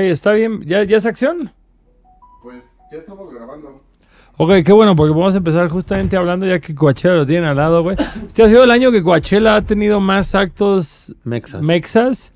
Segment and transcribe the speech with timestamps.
[0.00, 0.62] Está bien.
[0.62, 1.50] ¿Ya, ya es acción?
[2.42, 3.80] Pues ya estamos grabando.
[4.36, 7.56] Ok, qué bueno, porque vamos a empezar justamente hablando ya que Coachella lo tienen al
[7.56, 7.96] lado, güey.
[8.26, 11.62] Este ha sido el año que Coachella ha tenido más actos Mexas.
[11.62, 12.32] mexas,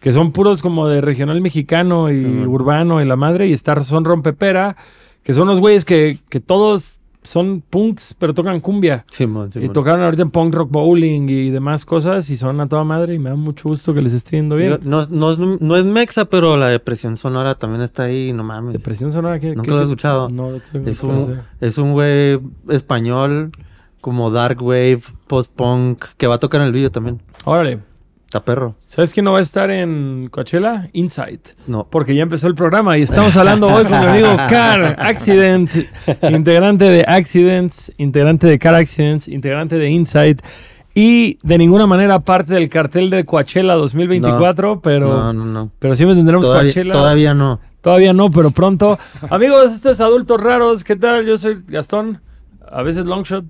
[0.00, 4.04] que son puros como de regional mexicano y urbano y la madre, y estar son
[4.04, 4.76] rompepera,
[5.22, 9.04] que son los güeyes que, que todos son punks, pero tocan cumbia.
[9.10, 9.72] Simón, Y Simón.
[9.72, 13.18] tocaron ahorita en punk rock bowling y demás cosas, y son a toda madre, y
[13.18, 14.78] me da mucho gusto que les esté yendo bien.
[14.82, 18.72] No, no, es, no es mexa, pero la depresión sonora también está ahí, no mames.
[18.72, 19.48] Depresión sonora, ¿qué?
[19.48, 20.28] Nunca qué- lo he escuchado.
[20.30, 20.54] No,
[20.86, 23.52] Es un, es un güey español,
[24.00, 27.20] como dark wave, post-punk, que va a tocar en el video también.
[27.44, 27.80] Órale.
[28.26, 28.74] Está perro.
[28.88, 30.88] ¿Sabes quién no va a estar en Coachella?
[30.92, 31.50] Insight.
[31.68, 31.86] No.
[31.88, 35.78] Porque ya empezó el programa y estamos hablando hoy con mi amigo Car Accidents,
[36.28, 40.42] integrante de Accidents, integrante de Car Accidents, integrante de Insight
[40.92, 45.70] y de ninguna manera parte del cartel de Coachella 2024, pero, No, no, no.
[45.78, 46.92] pero siempre tendremos Todavía, Coachella.
[46.92, 47.60] todavía no.
[47.80, 48.98] Todavía no, pero pronto.
[49.30, 50.82] Amigos, esto es Adultos Raros.
[50.82, 51.24] ¿Qué tal?
[51.24, 52.20] Yo soy Gastón.
[52.68, 53.44] A veces Longshot.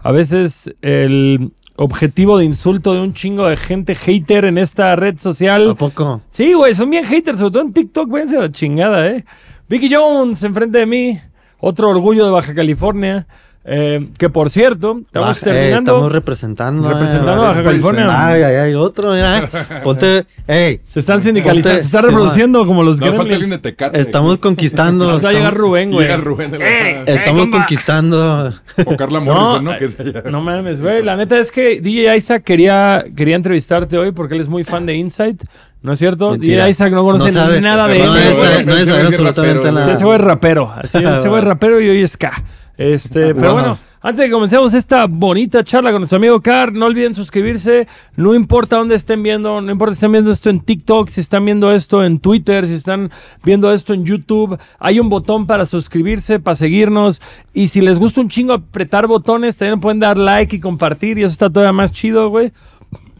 [0.00, 5.18] A veces el objetivo de insulto de un chingo de gente hater en esta red
[5.18, 5.70] social.
[5.70, 6.20] ¿A poco?
[6.28, 9.24] Sí, güey, son bien haters, sobre todo en TikTok, váyanse a la chingada, ¿eh?
[9.68, 11.18] Vicky Jones, enfrente de mí,
[11.58, 13.26] otro orgullo de Baja California,
[13.64, 16.90] eh, que por cierto, estamos Baja- eh, terminando, estamos representando.
[16.90, 18.06] eh, Representando a Baja California.
[18.26, 19.48] Ay, ay, ay, otro, mira.
[19.84, 20.26] Ponte.
[20.48, 23.50] Ey, se están sindicalizando, Ponte- se están sí, reproduciendo como los No, falta alguien gremlins.
[23.50, 24.00] de Tecate.
[24.00, 25.06] estamos conquistando.
[25.06, 26.06] Nos va a llegar Rubén, güey.
[26.06, 27.02] Llega Rubén de la...
[27.04, 28.52] estamos conquistando.
[28.86, 29.76] O Carla Morrison, ¿no?
[29.78, 30.22] Que es allá.
[30.30, 31.02] No mames, güey.
[31.02, 34.86] La neta es que DJ Isaac quería, quería entrevistarte hoy porque él es muy fan
[34.86, 35.42] de Insight.
[35.82, 36.30] ¿No es cierto?
[36.32, 36.64] Mentira.
[36.66, 37.60] DJ Isaac no conoce No sabe.
[37.60, 38.22] nada de No él.
[38.36, 39.92] Pero no es absolutamente rapero, nada.
[39.92, 40.70] Ese güey es rapero.
[40.74, 42.42] Así es, ese güey es rapero y hoy es K.
[42.78, 43.60] Este, pero Wow.
[43.60, 47.86] bueno, antes de que comencemos esta bonita charla con nuestro amigo Car, no olviden suscribirse.
[48.16, 51.44] No importa dónde estén viendo, no importa si están viendo esto en TikTok, si están
[51.44, 53.10] viendo esto en Twitter, si están
[53.44, 54.58] viendo esto en YouTube.
[54.80, 57.20] Hay un botón para suscribirse, para seguirnos.
[57.52, 61.18] Y si les gusta un chingo apretar botones, también pueden dar like y compartir.
[61.18, 62.52] Y eso está todavía más chido, güey.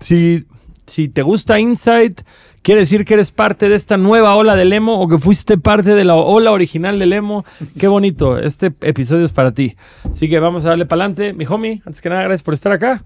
[0.00, 0.44] Si,
[0.87, 2.20] si te gusta Insight,
[2.62, 5.94] quiere decir que eres parte de esta nueva ola del emo o que fuiste parte
[5.94, 7.44] de la ola original del emo.
[7.78, 8.38] Qué bonito.
[8.38, 9.76] Este episodio es para ti.
[10.10, 11.32] Así que vamos a darle para adelante.
[11.32, 13.03] Mi homie, antes que nada, gracias por estar acá.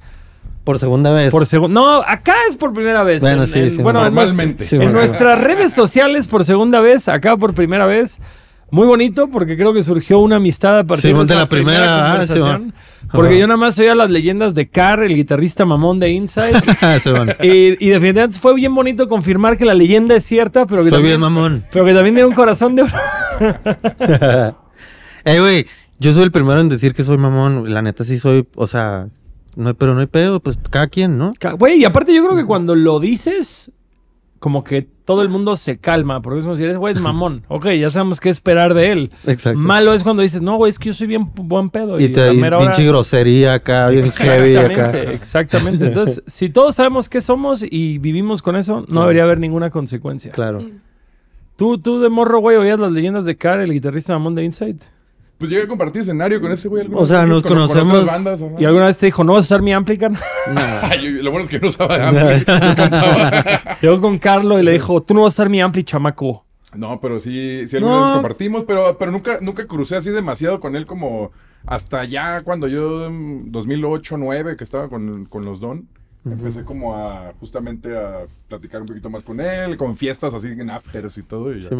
[0.64, 1.30] Por segunda vez.
[1.30, 3.22] Por segu- no, acá es por primera vez.
[3.22, 4.66] Bueno, En- sí, en- sí, bueno, en, Normalmente.
[4.66, 4.98] Sí, en bueno.
[4.98, 8.20] nuestras redes sociales por segunda vez, acá por primera vez.
[8.70, 12.10] Muy bonito porque creo que surgió una amistad a partir Sí, de la primera, ah,
[12.18, 12.74] conversación.
[13.12, 16.16] porque yo nada más oía las leyendas de Carr, el guitarrista mamón de.
[16.26, 17.32] Sí, bueno.
[17.42, 20.98] Y, y definitivamente fue bien bonito confirmar que la leyenda es cierta, pero que, Soy
[20.98, 21.64] también, bien mamón.
[21.72, 22.92] pero que también tiene un corazón de oro.
[25.24, 25.66] Ey, güey,
[25.98, 27.72] yo soy el primero en decir que soy mamón.
[27.72, 29.08] La neta sí soy, o sea,
[29.56, 31.32] no hay, pero no hay pedo, pues cada quien, ¿no?
[31.58, 33.70] Güey, y aparte yo creo que cuando lo dices,
[34.46, 37.42] como que todo el mundo se calma, porque es como si eres, güey, es mamón.
[37.48, 39.10] Ok, ya sabemos qué esperar de él.
[39.26, 39.58] Exacto.
[39.58, 41.98] Malo es cuando dices, no, güey, es que yo soy bien buen pedo.
[41.98, 44.90] y te a la dices mera hora- pinche grosería acá, bien heavy acá.
[45.00, 45.86] Exactamente.
[45.88, 50.30] Entonces, si todos sabemos qué somos y vivimos con eso, no debería haber ninguna consecuencia.
[50.30, 50.64] Claro.
[51.56, 54.80] ¿Tú, tú de morro, güey, oías las leyendas de Carr, el guitarrista mamón de Insight?
[55.38, 56.88] Pues llegué a compartir escenario con ese güey.
[56.92, 58.54] O sea, nos con- con conocemos- bandas, ajá.
[58.58, 60.12] ¿Y alguna vez te dijo, no vas a usar mi amplicar?
[61.02, 63.42] Yo- lo bueno es que yo no usaba ampli, yo cantaba.
[63.82, 66.44] Llegó con Carlo y le dijo, tú no vas a usar mi ampli, chamaco.
[66.74, 68.00] No, pero sí, sí algunas No.
[68.02, 71.30] veces compartimos, pero, pero nunca, nunca crucé así demasiado con él como
[71.66, 75.86] hasta ya cuando yo en 2008, 2009, que estaba con, con los Don,
[76.24, 80.70] empecé como a justamente a platicar un poquito más con él, con fiestas así en
[80.70, 81.70] afters y todo, y ya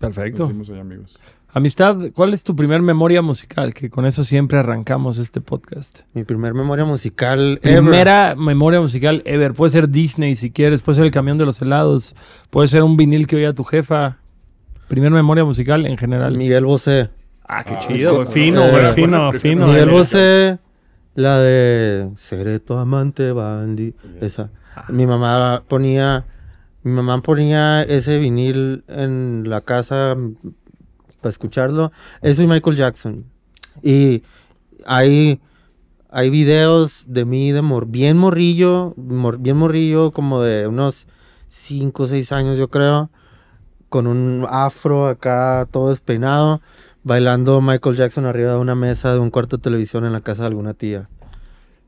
[0.00, 0.44] Nos Perfecto.
[0.44, 1.18] hicimos ahí amigos.
[1.52, 3.72] Amistad, ¿cuál es tu primer memoria musical?
[3.72, 6.00] Que con eso siempre arrancamos este podcast.
[6.12, 7.58] Mi primer memoria musical.
[7.62, 7.80] ever.
[7.82, 9.54] Primera memoria musical ever.
[9.54, 12.14] Puede ser Disney si quieres, puede ser el camión de los helados,
[12.50, 14.18] puede ser un vinil que oía tu jefa.
[14.88, 16.36] Primer memoria musical en general.
[16.36, 17.08] Miguel Bosé.
[17.48, 18.26] Ah, qué Ah, chido, güey.
[18.26, 18.82] eh, Fino, eh, güey.
[18.82, 19.66] bueno, Fino, primero- fino.
[19.68, 19.92] Miguel eh.
[19.92, 20.58] Bosé,
[21.14, 23.94] la de Seré tu amante, Bandy.
[24.20, 24.50] Esa.
[24.74, 24.84] Ah.
[24.90, 26.26] Mi mamá ponía.
[26.86, 30.16] Mi mamá ponía ese vinil en la casa
[31.20, 31.90] para escucharlo.
[32.22, 33.24] Eso y Michael Jackson.
[33.82, 34.22] Y
[34.84, 35.40] hay,
[36.10, 41.08] hay videos de mí de mor bien morrillo, mor- bien morrillo, como de unos
[41.48, 43.10] 5 o 6 años, yo creo,
[43.88, 46.60] con un afro acá, todo despeinado,
[47.02, 50.42] bailando Michael Jackson arriba de una mesa de un cuarto de televisión en la casa
[50.42, 51.08] de alguna tía.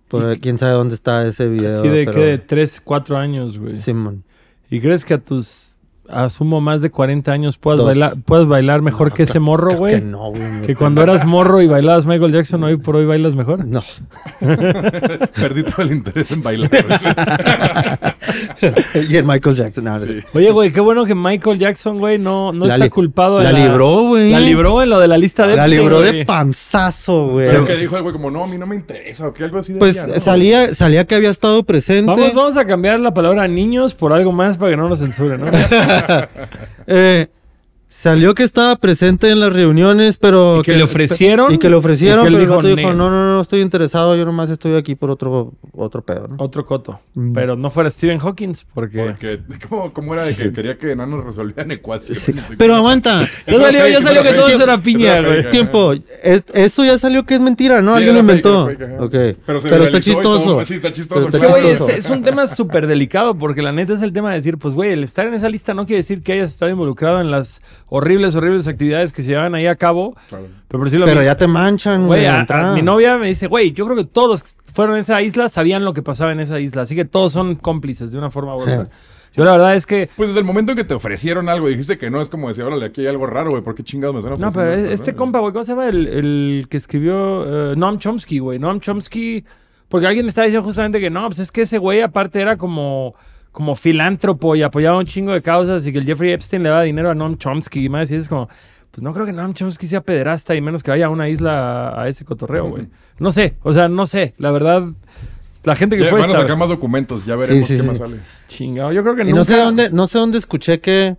[0.08, 1.78] Por quién sabe dónde está ese video.
[1.78, 3.78] Así de pero- que de 3, 4 años, güey.
[3.78, 4.24] Simón.
[4.70, 5.77] ¿Y crees que a tus
[6.10, 7.86] asumo, más de 40 años puedas, Dos.
[7.86, 9.94] bailar, puedas bailar mejor No, que ese morro, güey.
[9.96, 10.62] Que no, güey.
[10.62, 13.64] Que cuando eras morro y bailabas Michael Jackson, hoy por hoy bailas mejor.
[13.64, 13.82] No.
[14.40, 16.70] Perdí todo el interés en bailar.
[19.08, 19.84] y el Michael Jackson.
[19.84, 20.20] no, Sí.
[20.34, 23.38] Oye, güey, qué bueno que Michael Jackson, güey, no, no La está culpado.
[23.38, 24.30] de La libró, güey.
[24.30, 27.48] La libró en lo de la lista de La Epstein, libró de panzazo, güey.
[27.48, 29.58] Creo que dijo el güey como, no, a mí no me interesa, o que algo
[29.58, 30.18] así Pues ¿no?
[30.20, 32.10] salía, salía que había estado presente.
[32.10, 35.40] Vamos, vamos a cambiar la palabra niños por algo más para que no nos censuren,
[35.40, 35.46] ¿no?
[36.86, 37.26] Eh,
[37.88, 40.60] salió que estaba presente en las reuniones, pero...
[40.60, 42.94] Y que le ofrecieron, Y que le ofrecieron, que pero el dijo, vato dijo, "Ne".
[42.94, 46.36] no, no, no, estoy interesado, yo nomás estoy aquí por otro, otro pedo, ¿no?
[46.38, 47.00] Otro coto.
[47.14, 47.32] Mm.
[47.32, 48.98] Pero no fuera Stephen Hawking, porque...
[49.04, 52.24] Porque, ¿cómo, cómo era de que quería que enanos resolvieran ecuaciones?
[52.58, 55.50] Pero aguanta, Ya Eso salió, ya salió eso que todo eso era piña, Eso güey.
[55.50, 57.92] tiempo, es- esto ya salió que es mentira, ¿no?
[57.92, 58.66] Sí, Alguien lo inventó.
[58.66, 58.94] fake, ajá.
[59.04, 59.12] ok.
[59.46, 60.44] Pero se Pero está chistoso.
[60.44, 61.92] todo, sí, está chistoso, Pero está güey, es, chistoso.
[61.92, 64.92] es un tema súper delicado porque la neta es el tema de decir, pues, güey,
[64.92, 68.34] el estar en esa lista no quiere decir que hayas estado involucrado en las horribles,
[68.36, 70.14] horribles actividades que se llevan ahí a cabo.
[70.28, 70.46] Claro.
[70.68, 72.26] Pero por Pero ya te manchan, güey.
[72.26, 75.48] A- a mi novia me dice, güey, yo creo que todos fueron a esa isla
[75.48, 78.54] sabían lo que pasaba en esa isla, así que todos son cómplices de una forma
[78.54, 78.88] u otra.
[79.34, 80.08] Yo la verdad es que...
[80.16, 82.48] Pues desde el momento en que te ofrecieron algo y dijiste que no, es como
[82.48, 84.90] decir, órale, aquí hay algo raro, güey, ¿por qué chingados me están No, pero esto,
[84.90, 85.18] este no?
[85.18, 85.86] compa, güey, ¿cómo se llama?
[85.88, 88.58] El, el que escribió eh, Noam Chomsky, güey.
[88.58, 89.44] Noam Chomsky,
[89.88, 92.56] porque alguien me estaba diciendo justamente que no, pues es que ese güey aparte era
[92.56, 93.14] como,
[93.58, 96.82] como filántropo y apoyaba un chingo de causas y que el Jeffrey Epstein le daba
[96.82, 98.48] dinero a Noam Chomsky y más, y es como,
[98.92, 102.00] pues no creo que Noam Chomsky sea pederasta y menos que vaya a una isla
[102.00, 102.86] a, ese cotorreo, güey.
[103.18, 104.84] No sé, o sea, no sé, la verdad,
[105.64, 106.20] la gente que Ya, fue...
[106.20, 106.44] van a sabe.
[106.44, 107.86] sacar más documentos, ya veremos sí, qué sí.
[107.88, 108.18] más sale.
[108.46, 109.36] Chingado, yo creo que Y nunca...
[109.38, 111.16] no sé dónde, no sé dónde escuché que,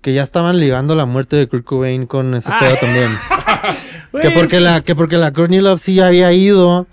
[0.00, 2.58] que ya estaban ligando la muerte de Kurt Cobain con ese Ah.
[2.58, 3.10] pedo también.
[4.20, 6.88] Que porque la, que porque la Courtney Love sí había ido.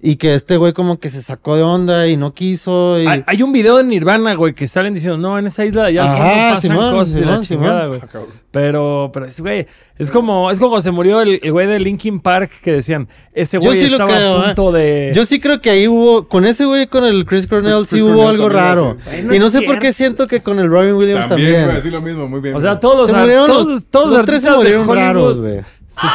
[0.00, 3.00] Y que este güey como que se sacó de onda y no quiso.
[3.00, 3.06] Y...
[3.08, 5.88] Hay, hay un video de Nirvana, güey, que salen diciendo, no, en esa isla de
[5.88, 7.98] allá al Ajá, pasan Simón, cosas y la Simón, chingada, Simón.
[8.12, 8.24] güey.
[8.24, 8.32] Ah.
[8.52, 9.66] Pero, pero es, güey,
[9.98, 13.08] es como, es como cuando se murió el, el güey de Linkin Park que decían,
[13.32, 15.10] ese güey sí estaba creo, a punto de...
[15.14, 18.00] Yo sí creo que ahí hubo, con ese güey, con el Chris Cornell, Chris sí
[18.00, 18.96] hubo Cornell algo raro.
[19.02, 19.10] sí.
[19.12, 21.66] Ay, no y no es sé por qué siento que con el Robin Williams También,
[21.68, 21.92] también.
[21.92, 22.54] lo mismo, muy bien.
[22.54, 25.40] o sea, todos los, Se ar- murieron todos, los- todos los tres se murieron raros,
[25.40, 25.60] güey.
[25.88, 26.06] Sí,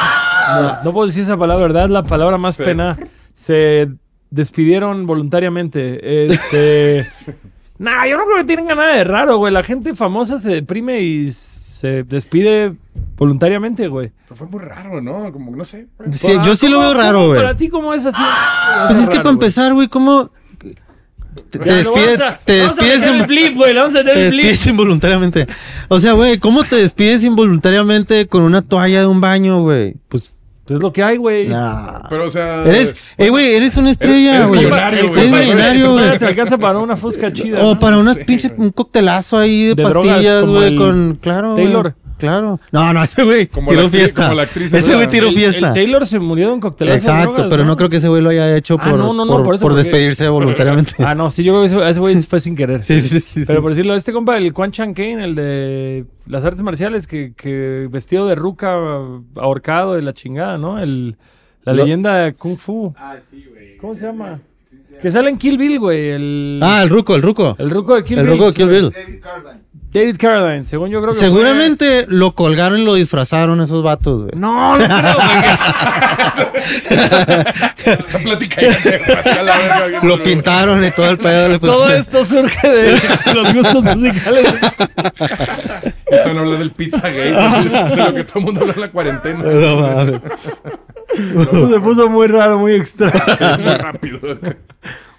[0.62, 1.90] no, no puedo decir esa palabra, ¿verdad?
[1.90, 2.64] La palabra más Sí.
[2.64, 2.98] pena.
[3.34, 3.90] Se
[4.30, 6.26] despidieron voluntariamente.
[6.32, 7.08] Este...
[7.78, 9.54] nah, yo no creo que tengan nada de raro, güey.
[9.54, 12.74] La gente famosa se deprime y se despide
[13.18, 14.12] voluntariamente, güey.
[14.24, 15.32] Pero fue muy raro, ¿no?
[15.32, 15.88] Como, no sé.
[15.98, 16.14] güey.
[16.14, 17.36] Sí, yo sí lo ¿Cómo- veo raro, güey.
[17.36, 18.22] Para ti, ¿cómo es así?
[18.88, 20.32] Pues es que para empezar, güey, ¿cómo
[21.50, 23.74] te, despides, a- te despides, in- flip, güey.
[23.74, 24.46] le Vamos a meter te el flip.
[24.46, 25.48] despides involuntariamente?
[25.90, 29.96] O sea, güey, ¿cómo te despides involuntariamente con una toalla de un baño, güey?
[30.10, 30.38] Pues,
[30.70, 31.48] Es lo que hay, güey.
[31.50, 32.08] nah.
[32.10, 32.64] Pero, o sea.
[32.64, 34.64] Eres, eh, güey, eres una estrella, eres güey.
[34.64, 35.20] millonario, El güey.
[35.20, 36.20] Eres Eres millonario, güey.
[36.20, 37.64] Te alcanza para una fusca chida.
[37.64, 37.80] O ¿no?
[37.80, 41.96] para unas sé, pinches, un coctelazo ahí de, pastillas, güey, con, claro, güey, Taylor.
[42.18, 42.60] Claro.
[42.72, 44.24] No, no, ese güey Como tiró la actriz- fiesta.
[44.24, 45.68] como la actriz ese güey tiró El- fiesta.
[45.68, 46.94] El Taylor se murió de un coctelazo.
[46.94, 49.14] de Exacto, drogas, pero no creo que ese güey lo haya hecho Ah, por, no,
[49.14, 50.94] no, no, por, por eso, por porque- despedirse voluntariamente.
[51.00, 52.84] Ah, no, sí, yo creo que ese, güey fue sin querer.
[52.84, 53.44] sí, sí, sí.
[53.46, 53.62] Pero sí.
[53.62, 57.88] por decirlo, este compa, el Quan Chan Kane, el de las artes marciales, que, que
[57.92, 58.78] vestido de ruca,
[59.36, 60.80] ahorcado de la chingada, ¿no?
[60.80, 61.18] El,
[61.64, 62.94] la Lo- leyenda de Kung Fu.
[62.98, 63.78] Ah, sí, güey.
[63.78, 64.40] ¿Cómo se llama?
[65.02, 66.10] Que sale en Kill Bill, güey.
[66.12, 67.56] El, Ah, el ruco, el ruco.
[67.58, 68.34] el ruco de Kill El Bill.
[68.38, 68.90] ruco de Kill Bill.
[68.92, 69.20] David.
[69.94, 74.32] David Carradine, según yo creo que Seguramente lo colgaron y lo disfrazaron esos vatos, güey.
[74.36, 75.44] No, no creo, güey.
[77.86, 80.00] Esta plática ya se pasó a la verga.
[80.04, 81.50] Lo pintaron y todo el pedo.
[81.50, 83.00] le Todo pusieron- esto surge de
[83.36, 84.46] los gustos musicales.
[86.08, 89.44] Están hablando del Pizzagate, de lo que todo el mundo habla en la cuarentena.
[89.44, 90.22] No mames.
[91.74, 93.14] Se puso muy raro, muy extraño.
[93.38, 94.20] Sí, muy rápido.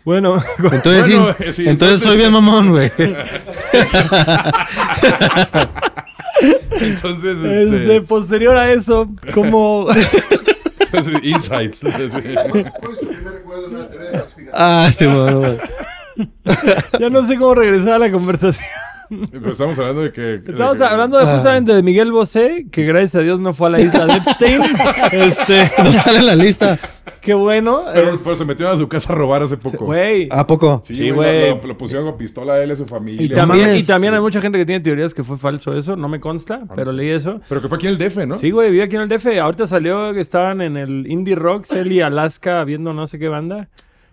[0.06, 0.36] Bueno,
[0.70, 2.90] Entonces, Bueno, sí, sí, entonces soy bien mamón, güey.
[6.80, 8.02] Entonces, este, este.
[8.02, 9.88] posterior a eso, como
[10.94, 11.76] entonces, Insight.
[11.80, 14.50] ¿Cuál es tu primer recuerdo de una teoría de conspiración?
[14.52, 15.58] Ah, sí, bueno, güey.
[17.00, 18.66] ya no sé cómo regresar a la conversación.
[19.08, 20.34] Pero estamos hablando de que.
[20.46, 21.34] Estamos de que- hablando de Ah.
[21.34, 24.62] justamente de Miguel Bosé, que gracias a Dios no fue a la isla de Epstein.
[25.12, 26.78] este, No sale en la lista.
[27.20, 27.82] qué bueno.
[27.92, 29.86] Pero, es- pero se metieron a su casa a robar hace poco.
[29.86, 30.28] Güey.
[30.30, 30.82] ¿A poco?
[30.84, 31.50] Sí, güey.
[31.66, 33.22] Lo, pusieron con pistola a él y a su familia.
[33.22, 36.08] Y también, y también hay mucha gente que tiene teorías que fue falso eso, no
[36.08, 36.96] me consta, pero sí.
[36.96, 37.40] leí eso.
[37.48, 38.36] Pero que fue aquí en el DF, ¿no?
[38.36, 39.38] Sí, güey, vive aquí en el DF.
[39.40, 43.28] Ahorita salió que estaban en el Indie Rocks, él y Alaska viendo no sé qué
[43.28, 43.68] banda.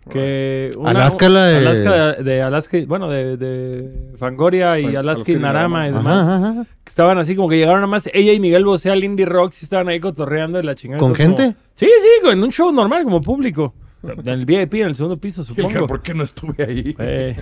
[0.10, 5.36] Que Alaska, la de- Alaska de, de Alaska, bueno, de, de Fangoria y Alaska y
[5.36, 6.28] Narama y demás.
[6.28, 6.64] ajá, ajá.
[6.64, 9.62] Que estaban así como que llegaron nada más ella y Miguel Bosé al Indie Rocks
[9.62, 11.00] y estaban ahí cotorreando de la chingada.
[11.00, 11.56] ¿Con Entonces, gente?
[11.56, 13.74] como- sí, sí, en un show normal como público.
[14.04, 15.88] En el VIP, en el segundo piso, Y el que, supongo.
[15.88, 16.96] ¿Por qué no estuve ahí?
[16.98, 17.38] Eh,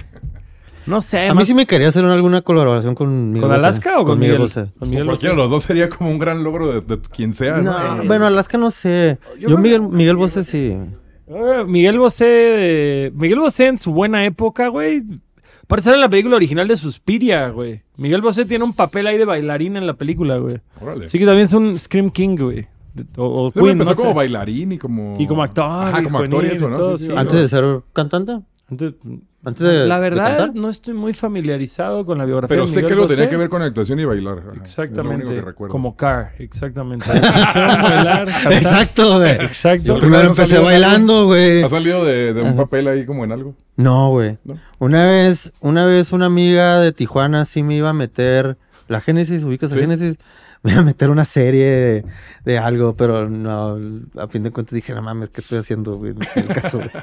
[0.86, 3.60] No sé, A mí sí me quería hacer alguna colaboración con Miguel ¿Con Bosé.
[3.66, 4.42] Alaska o con, Miguel Miguel?
[4.42, 4.66] Bosé.
[4.78, 5.44] Con Miguel cualquiera de Bosé.
[5.44, 7.58] los dos sería como un gran logro de, de quien sea.
[7.60, 8.04] No, ¿no?
[8.06, 9.18] bueno, Alaska no sé.
[9.40, 10.76] Yo, Miguel, Miguel Bosé sí.
[11.30, 15.04] Eh, Miguel Bosé, Miguel Bosé en su buena época, güey.
[15.68, 17.84] Parece en la película original de Suspiria, güey.
[17.98, 20.56] Miguel Bosé tiene un papel ahí de bailarín en la película, güey.
[20.82, 21.08] Órale.
[21.08, 22.68] Sí que también es un Scream King, güey.
[23.18, 24.16] O, o Queen, empezó no como sé.
[24.16, 25.16] bailarín y como...
[25.20, 26.76] Y como actor, Ajá, y como actor y eso, ¿no?
[26.78, 27.10] todo, Sí, sí.
[27.12, 27.16] sí.
[27.16, 28.40] Antes de ser cantante.
[28.72, 28.94] Antes-
[29.44, 32.92] Antes de, la verdad, no estoy muy familiarizado con la biografía Pero de sé que
[32.94, 34.40] algo tenía que ver con actuación y bailar.
[34.40, 34.42] ajá.
[34.42, 35.34] Es lo único Exactamente.
[35.36, 35.72] que recuerdo.
[35.72, 37.06] Como Car, exactamente.
[37.10, 38.54] Actuación, bailar, cantar.
[38.54, 39.32] Exacto, güey.
[39.32, 39.84] Exacto.
[39.86, 41.64] Yo Primero ¿No ha empecé bailando, güey.
[41.64, 42.58] ¿Has salido de, de un Ajá.
[42.58, 43.56] papel ahí como en algo?
[43.78, 44.38] No, güey.
[44.44, 44.60] ¿No?
[44.80, 48.58] Una vez, una vez una amiga de Tijuana sí me iba a meter,
[48.90, 49.80] la Génesis, ubicas a Sí.
[49.80, 50.18] Génesis,
[50.64, 52.06] me iba a meter una serie de,
[52.44, 53.78] de algo, pero no,
[54.18, 56.14] a fin de cuentas dije, no mames, ¿qué estoy haciendo, güey?
[56.34, 56.90] Tiene caso, güey".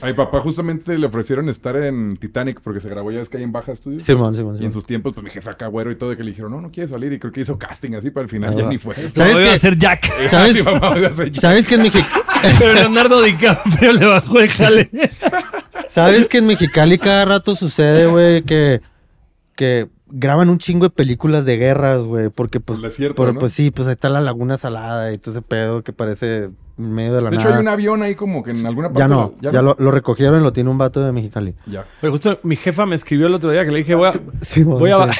[0.00, 3.38] A mi papá justamente le ofrecieron estar en Titanic porque se grabó ya ves que
[3.38, 3.98] hay en Baja Studio.
[3.98, 4.72] Simón, Simón, Y en Simón.
[4.72, 6.88] sus tiempos, pues mi jefe acá güero y todo, que le dijeron, no, no quiere
[6.88, 7.12] salir.
[7.12, 8.68] Y creo que hizo casting así, pero al final ya va.
[8.70, 8.94] ni fue.
[9.14, 10.12] ¿Sabes a ser Jack.
[10.30, 10.52] ¿Sabes?
[10.52, 11.40] Sí, mamá, a ser yo.
[11.40, 11.82] ¿Sabes que en
[12.58, 14.90] Pero Leonardo DiCaprio le bajó el jale.
[15.88, 18.80] ¿Sabes que en Mexicali cada rato sucede, güey, que,
[19.56, 22.28] que graban un chingo de películas de guerras, güey?
[22.30, 23.40] Porque, pues, desierto, por- ¿no?
[23.40, 27.14] pues sí, pues ahí está la laguna salada y todo ese pedo que parece medio
[27.14, 27.56] de la De hecho, nada.
[27.56, 29.00] hay un avión ahí como que en alguna parte.
[29.00, 31.54] Ya no, de- ya, Lo, lo recogieron y lo tiene un vato de Mexicali.
[31.66, 31.84] Ya.
[32.00, 34.12] Pero justo mi jefa me escribió el otro día que le dije, voy a,
[34.64, 35.08] voy a.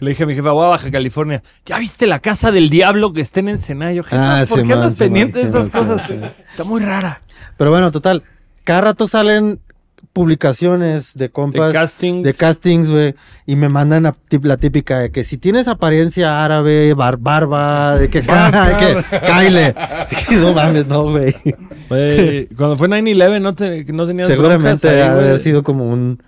[0.00, 1.42] Le dije a mi jefa, voy a Baja California.
[1.66, 3.92] ¿Ya viste la casa del diablo que está en Ensenada?
[3.92, 6.08] Yo, jefa, Ah, ¿por qué andas pendiente de esas cosas?
[6.48, 7.22] Está muy rara.
[7.56, 8.22] Pero bueno, total.
[8.62, 9.58] Cada rato salen
[10.18, 12.36] publicaciones de De compas, de, castings.
[12.36, 13.14] castings, güey.
[13.46, 17.96] Y me mandan la, tip- la típica de que si tienes apariencia árabe, bar- barba,
[17.98, 19.74] de que, de que Kyle.
[20.40, 21.34] no mames, no, güey.
[22.56, 26.22] Cuando fue 9-11 no, te, no tenías broncas Seguramente ahí, de haber sido como un.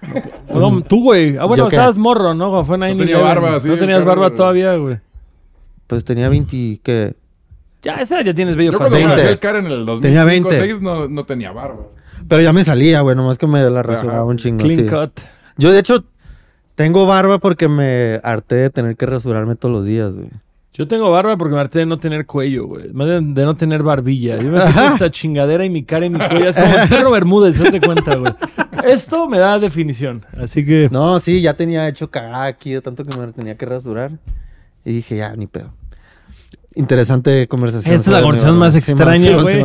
[0.53, 1.37] No, tú, güey.
[1.37, 2.49] Ah, bueno, estabas morro, ¿no?
[2.51, 2.97] Cuando fue 9-11.
[2.99, 4.99] tenía barba, sí, No tenías el barba carro- todavía, güey.
[5.87, 7.15] Pues tenía 20, ¿qué?
[7.83, 9.07] Ya, esa ya tienes bello Yo cuando fácil.
[9.09, 9.23] 20.
[9.23, 10.49] conocí al Karen en el 2005 Tenía 20.
[10.49, 11.87] 2006 no, no tenía barba.
[12.29, 14.59] Pero ya me salía, güey, nomás que me la rasuraba Ajá, un chingo.
[14.59, 14.87] Clean sí.
[14.87, 15.21] cut.
[15.57, 16.05] Yo, de hecho,
[16.75, 20.31] tengo barba porque me harté de tener que rasurarme todos los días, güey.
[20.73, 22.93] Yo tengo barba porque me harté de no tener cuello, güey.
[22.93, 24.41] Más de, de no tener barbilla.
[24.41, 26.49] Yo me quito esta chingadera y mi cara y mi cuello.
[26.49, 28.33] Es como el perro Bermúdez, date cuenta, güey.
[28.85, 30.25] Esto me da definición.
[30.41, 30.89] Así que...
[30.91, 34.13] No, sí, ya tenía hecho cagada aquí de tanto que me tenía que rasurar.
[34.85, 35.73] Y dije, ya, ni pedo.
[36.75, 37.95] Interesante conversación.
[37.95, 39.61] Esta es la conversación más extraña, güey,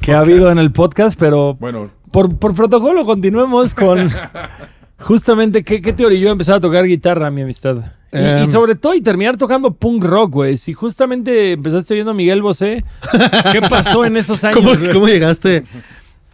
[0.00, 1.18] que ha habido en el podcast.
[1.18, 4.08] pero Bueno, por, por protocolo continuemos con
[5.00, 7.76] justamente qué, qué te orilló a empezar a tocar guitarra, mi amistad.
[8.12, 8.44] Y, Em.
[8.44, 10.56] y sobre todo, y terminar tocando punk rock, güey.
[10.56, 12.82] Si justamente empezaste oyendo a Miguel Bosé,
[13.52, 14.82] ¿qué pasó en esos años?
[14.92, 15.64] Cómo llegaste?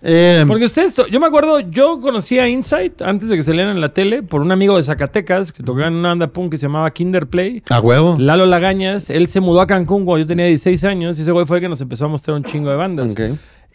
[0.06, 3.80] Eh, Porque ustedes, yo me acuerdo, yo conocí a Insight antes de que salieran en
[3.80, 6.66] la tele por un amigo de Zacatecas que tocaba en una banda punk que se
[6.66, 7.62] llamaba Kinder Play.
[7.70, 8.16] a huevo.
[8.18, 11.46] Lalo Lagañas, él se mudó a Cancún cuando yo tenía 16 años y ese güey
[11.46, 13.14] fue el que nos empezó a mostrar un chingo de bandas.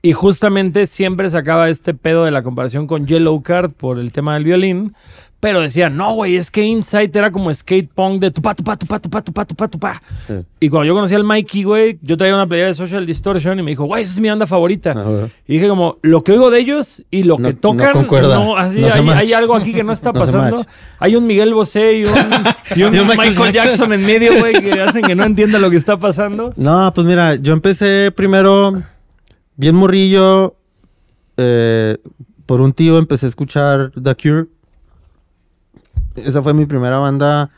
[0.02, 4.36] Y justamente siempre sacaba este pedo de la comparación con Yellow Card por el tema
[4.36, 4.94] del violín.
[5.41, 9.00] Pero decía, no, güey, es que Insight era como skate punk de tupa, tupa, tupa,
[9.00, 10.01] tupa, tupa, tupa, tupa.
[10.27, 10.34] Sí.
[10.60, 13.63] Y cuando yo conocí al Mikey, güey, yo traía una playera de Social Distortion y
[13.63, 14.91] me dijo, güey, esa es mi banda favorita.
[14.91, 15.29] A huevo.
[15.48, 18.36] Y dije como, lo que oigo de ellos y lo No- que no tocan, concuerda.
[18.36, 20.65] no, así, No hay, algo aquí que no está No pasando.
[21.00, 22.12] Hay un Miguel Bosé y un,
[22.75, 23.51] y Michael, Michael Jackson.
[23.53, 26.53] Jackson en medio, güey, que hacen que no entienda lo que está pasando.
[26.58, 28.74] No, pues mira, yo empecé primero
[29.55, 30.55] bien morrillo.
[31.38, 31.98] eh,
[32.46, 34.48] por un tío empecé a escuchar The Cure.
[36.26, 37.50] Esa fue mi primera banda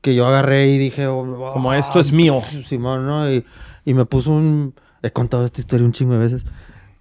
[0.00, 1.06] que yo agarré y dije...
[1.06, 2.42] oh, Como esto es mío.
[2.66, 3.30] Simón, ¿no?
[3.30, 3.44] Y,
[3.84, 4.74] y me puso un...
[5.02, 6.44] He contado esta historia un chingo de veces.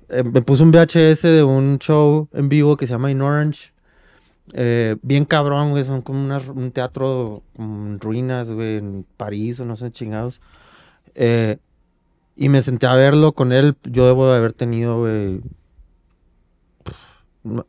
[0.10, 3.72] Eh, me puso un VHS de un show en vivo que se llama In Orange.
[4.54, 5.84] Eh, bien cabrón, güey.
[5.84, 6.20] Son como
[6.56, 10.40] un teatro en ruinas, güey, en París o no sé, chingados.
[11.16, 11.58] Eh,
[12.36, 13.76] y me senté a verlo con él.
[13.84, 15.42] Yo debo de haber tenido, güey,
[17.44, 17.66] no-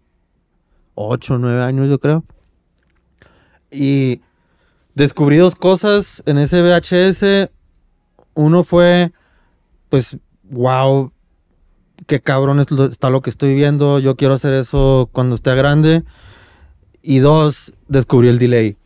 [0.94, 2.24] ocho o nueve años, yo creo.
[3.70, 4.20] Y
[4.94, 7.50] descubrí dos cosas en ese VHS.
[8.34, 9.12] Uno fue,
[9.88, 11.12] pues, wow,
[12.06, 13.98] qué cabrón está lo que estoy viendo.
[13.98, 16.04] Yo quiero hacer eso cuando esté grande.
[17.02, 18.76] Y dos, descubrí el delay.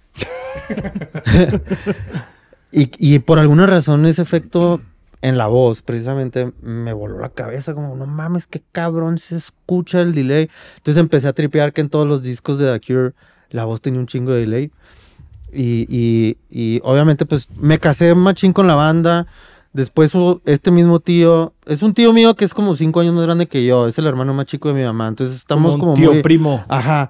[2.73, 4.81] y, y por alguna razón ese efecto
[5.23, 7.75] en la voz, precisamente, me voló la cabeza.
[7.75, 10.51] Como, no mames, qué cabrón se escucha el delay.
[10.77, 13.13] Entonces empecé a tripear que en todos los discos de The Cure
[13.53, 14.71] la voz tenía un chingo de delay.
[15.53, 19.27] Y, y, y obviamente, pues me casé machín con la banda.
[19.73, 20.13] Después
[20.45, 23.65] este mismo tío, es un tío mío que es como cinco años más grande que
[23.65, 25.09] yo, es el hermano más chico de mi mamá.
[25.09, 26.23] Entonces estamos un como, tío muy.
[26.23, 26.63] primo.
[26.69, 27.09] Ajá.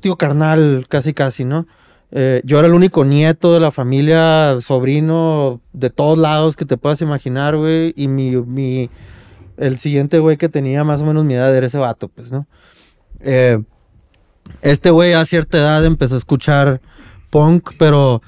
[0.00, 1.66] tío carnal, casi casi, ¿no?
[2.10, 6.78] Eh, yo era el único nieto de la familia, sobrino de todos lados que te
[6.78, 7.92] puedas imaginar, güey.
[7.94, 8.88] Y mi, mi,
[9.58, 12.46] el siguiente güey que tenía más o menos mi edad era ese vato, pues, ¿no?
[13.20, 13.60] Eh,
[14.62, 16.80] este güey a cierta edad empezó a escuchar
[17.30, 18.22] punk, pero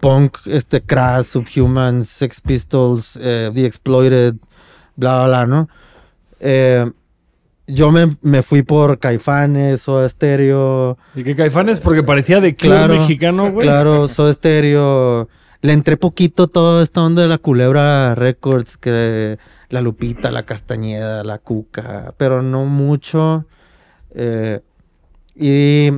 [0.00, 4.34] punk, este, Crash, Subhumans, Sex Pistols, eh, The Exploited,
[4.96, 5.68] bla, bla, bla, ¿no?
[6.40, 6.90] Eh,
[7.66, 11.80] yo me, me fui por Caifanes, o Stereo, ¿Y qué caifanes?
[11.80, 13.66] Porque parecía de Claro, mexicano, güey.
[13.66, 15.28] Claro, Soda Stereo.
[15.62, 21.24] Le entré poquito toda esta onda de la Culebra Records, que la Lupita, la Castañeda,
[21.24, 23.46] la Cuca, pero no mucho.
[24.14, 24.60] Eh,
[25.38, 25.90] y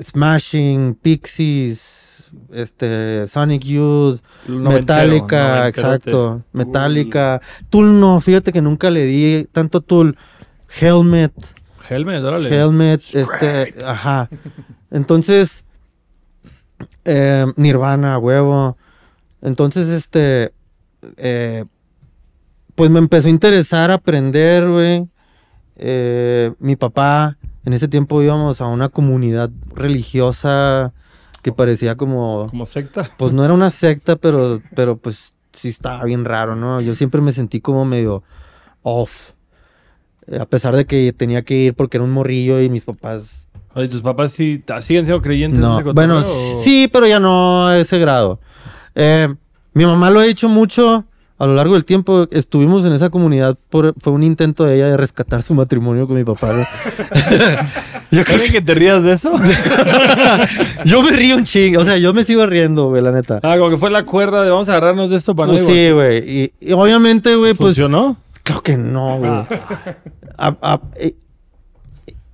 [0.00, 6.42] Smashing, Pixies, este, Sonic Youth, Noventero, Metallica, exacto.
[6.52, 7.40] Metallica.
[7.70, 10.16] Tool no, fíjate que nunca le di tanto Tool.
[10.80, 11.32] Helmet.
[11.88, 12.48] Helmet, órale.
[12.48, 14.28] Helmet, este, ajá.
[14.90, 15.64] Entonces,
[17.04, 18.76] eh, Nirvana, huevo.
[19.42, 20.52] Entonces, este,
[21.16, 21.64] eh,
[22.74, 25.08] pues me empezó a interesar aprender, güey.
[25.84, 30.92] Eh, mi papá, en ese tiempo íbamos a una comunidad religiosa
[31.42, 33.02] que parecía como, Como secta.
[33.18, 36.80] pues no era una secta, pero, pero pues sí estaba bien raro, ¿no?
[36.80, 38.22] Yo siempre me sentí como medio
[38.82, 39.30] off.
[40.28, 43.24] Eh, A pesar de que tenía que ir porque era un morrillo y mis papás
[43.74, 46.22] Oye, ¿tus papás sí siguen siendo creyentes de no, ese bueno, o-
[46.62, 48.38] sí, pero ya no a ese grado.
[48.94, 49.34] Eh,
[49.72, 51.06] mi mamá lo ha hecho mucho
[51.42, 52.26] a lo largo del tiempo.
[52.30, 56.16] Estuvimos en esa comunidad, por, fue un intento de ella de rescatar su matrimonio con
[56.16, 56.52] mi papá.
[56.52, 56.60] ¿no?
[58.10, 59.32] yo, creo ¿Quieren que te rías de eso?
[60.84, 63.40] yo me río un chingo, o sea, yo me sigo riendo, güey, la neta.
[63.42, 65.66] ah, como que fue la cuerda de vamos a agarrarnos de esto para no Pues
[65.66, 65.94] sí, divorciar.
[66.22, 66.40] güey.
[66.40, 67.74] Y, y obviamente, güey, pues...
[67.76, 68.16] ¿Funcionó?
[68.42, 69.30] Claro que no, güey.
[69.30, 71.14] A- a- eh,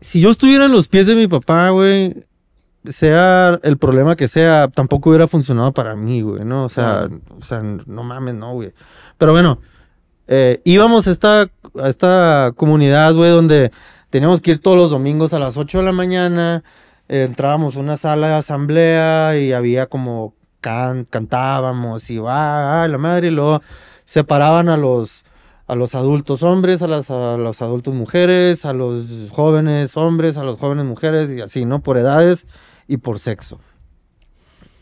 [0.01, 2.15] si yo estuviera en los pies de mi papá, güey,
[2.85, 6.65] sea el problema que sea, tampoco hubiera funcionado para mí, güey, ¿no?
[6.65, 7.09] O sea,
[7.39, 8.73] o sea no mames, no, güey.
[9.19, 9.59] Pero bueno,
[10.27, 11.43] eh, íbamos a esta,
[11.81, 13.73] a esta comunidad, güey, donde
[14.11, 16.63] teníamos que ir todos los domingos a las 8 de la mañana.
[17.09, 22.89] eh, entrábamos a una sala de asamblea y había como can- cantábamos y va, ah,
[22.89, 23.63] la madre, y luego
[24.05, 25.25] separaban a los
[25.67, 30.43] a los adultos hombres, a, las, a los adultos mujeres, a los jóvenes hombres, a
[30.43, 31.81] los jóvenes mujeres y así, ¿no?
[31.83, 32.47] Por edades
[32.89, 33.61] y por sexo.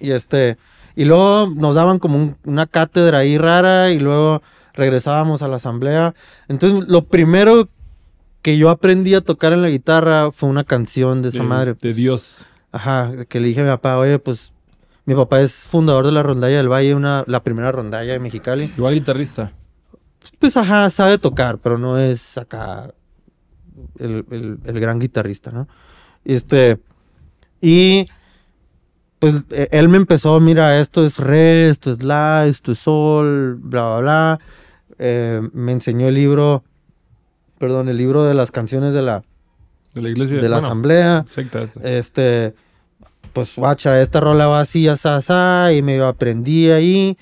[0.01, 0.57] Y este,
[0.95, 4.42] y luego nos daban como un- una cátedra ahí rara y luego
[4.75, 6.14] regresábamos a la asamblea.
[6.49, 7.69] Entonces, lo primero
[8.42, 11.75] que yo aprendí a tocar en la guitarra fue una canción de esa De- madre.
[11.81, 12.47] De Dios.
[12.73, 14.53] Ajá, que le dije a mi papá, oye, pues
[15.07, 18.73] mi papá es fundador de la Rondalla del Valle, una, la primera rondalla de Mexicali.
[18.77, 19.53] Igual guitarrista.
[20.38, 22.92] Pues ajá, sabe tocar, pero no es acá
[23.99, 25.69] el, el- el gran guitarrista, ¿no?
[26.25, 26.79] Este,
[27.61, 28.07] y
[29.19, 33.57] pues e- él me empezó, mira, esto es re, esto es la, esto es sol,
[33.61, 34.40] bla, bla, bla.
[34.99, 36.62] Eh, me enseñó el libro,
[37.59, 39.23] perdón, el libro de las canciones de la,
[39.95, 40.37] De la iglesia.
[40.38, 41.25] de la bueno, asamblea.
[41.29, 41.81] Secta esa.
[41.83, 42.55] Este,
[43.33, 47.16] pues guacha, esta rola va así, así, así, y medio aprendí ahí.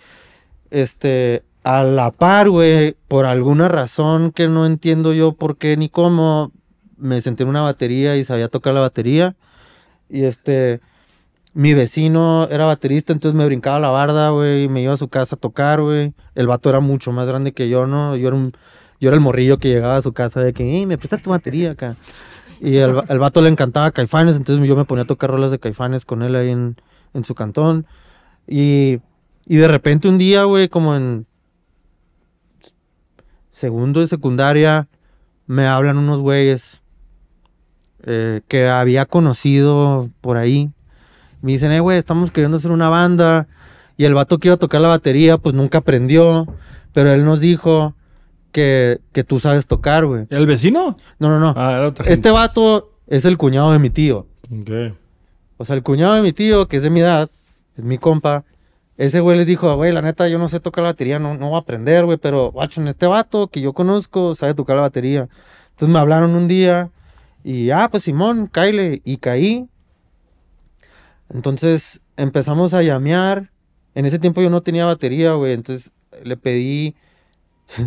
[0.70, 5.88] Este, a la par, güey, por alguna razón que no entiendo yo por qué ni
[5.88, 6.53] cómo,
[6.97, 9.35] me senté en una batería y sabía tocar la batería.
[10.09, 10.81] Y este,
[11.55, 15.37] mi vecino era baterista, entonces me brincaba la barda, güey, me iba a su casa
[15.37, 16.12] a tocar, güey.
[16.35, 18.17] El vato era mucho más grande que yo, ¿no?
[18.17, 18.38] Yo era
[19.01, 21.31] yo era el morrillo que llegaba a su casa de que, hey, me prestas tu
[21.31, 21.97] batería acá.
[22.61, 25.59] Y el, el vato le encantaba Caifanes, entonces yo me ponía a tocar rolas de
[25.59, 26.77] Caifanes con él ahí en,
[27.12, 27.87] en su cantón.
[28.47, 29.01] Y,
[29.47, 31.27] y de repente un día, güey, como en
[33.53, 34.88] segundo de secundaria,
[35.47, 36.81] me hablan unos güeyes
[38.07, 40.71] eh, que había conocido por ahí.
[41.43, 43.47] Me dicen, eh, güey, estamos queriendo hacer una banda.
[43.97, 46.47] Y el vato que iba a tocar la batería, pues nunca aprendió.
[46.93, 47.95] Pero él nos dijo
[48.53, 50.27] que, que tú sabes tocar, güey.
[50.31, 50.97] ¿El vecino?
[51.19, 51.55] No, no, no.
[51.57, 54.27] Ah, Este vato es el cuñado de mi tío.
[54.51, 54.95] Ok.
[55.57, 57.31] O sea, el cuñado de mi tío, que es de mi edad,
[57.77, 58.45] es mi compa.
[58.97, 61.49] Ese güey les dijo, güey, la neta, yo no sé tocar la batería, no, no
[61.49, 64.83] voy a aprender, güey, pero, guacho, en este vato que yo conozco sabe tocar la
[64.83, 65.29] batería.
[65.71, 66.90] Entonces me hablaron un día
[67.45, 69.03] y, ah, pues Simón, caile.
[69.05, 69.69] Y caí.
[71.33, 73.51] Entonces empezamos a llamear.
[73.95, 75.93] En ese tiempo yo no tenía batería, güey, entonces
[76.25, 76.97] le pedí...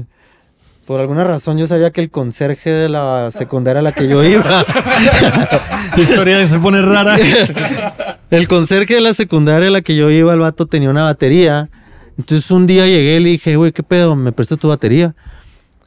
[0.86, 4.24] Por alguna razón yo sabía que el conserje de la secundaria a la que yo
[4.24, 4.62] iba
[5.92, 7.18] Esa historia se pone rara.
[8.32, 11.70] El conserje de la secundaria a la que yo iba, el vato tenía una batería.
[12.18, 14.16] Entonces un día llegué y le dije, güey, ¿qué pedo?
[14.16, 15.14] ¿Me prestas tu batería?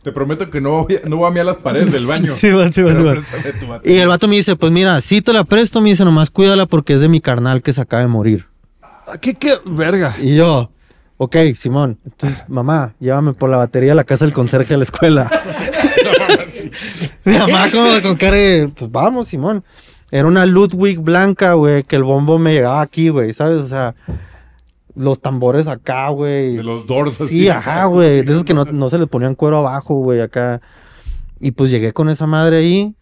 [0.02, 2.32] Te prometo que no voy, a- no voy a mirar las paredes del baño.
[2.34, 3.80] Sí, va, sí, va, sí, va.
[3.84, 6.66] Y el vato me dice, pues mira, sí te la presto, me dice, nomás cuídala
[6.66, 8.46] porque es de mi carnal que se acaba de morir.
[8.82, 9.58] Ah, ¿Qué, qué?
[9.66, 10.16] Verga.
[10.20, 10.70] Y yo,
[11.18, 11.98] ok, Simón.
[12.04, 15.30] Entonces, mamá, llévame por la batería a la casa del conserje de la escuela.
[17.24, 19.64] Mi mamá como con cara de, pues vamos, Simón.
[20.10, 23.60] Era una Ludwig blanca, güey, que el bombo me llegaba aquí, güey, ¿sabes?
[23.60, 23.94] O sea,
[25.00, 26.56] los tambores acá, güey.
[26.56, 27.40] De los doors así.
[27.40, 28.22] Sí, ajá, güey.
[28.22, 30.60] De esos que no, no se le ponían cuero abajo, güey, acá.
[31.40, 32.94] Y pues llegué con esa madre ahí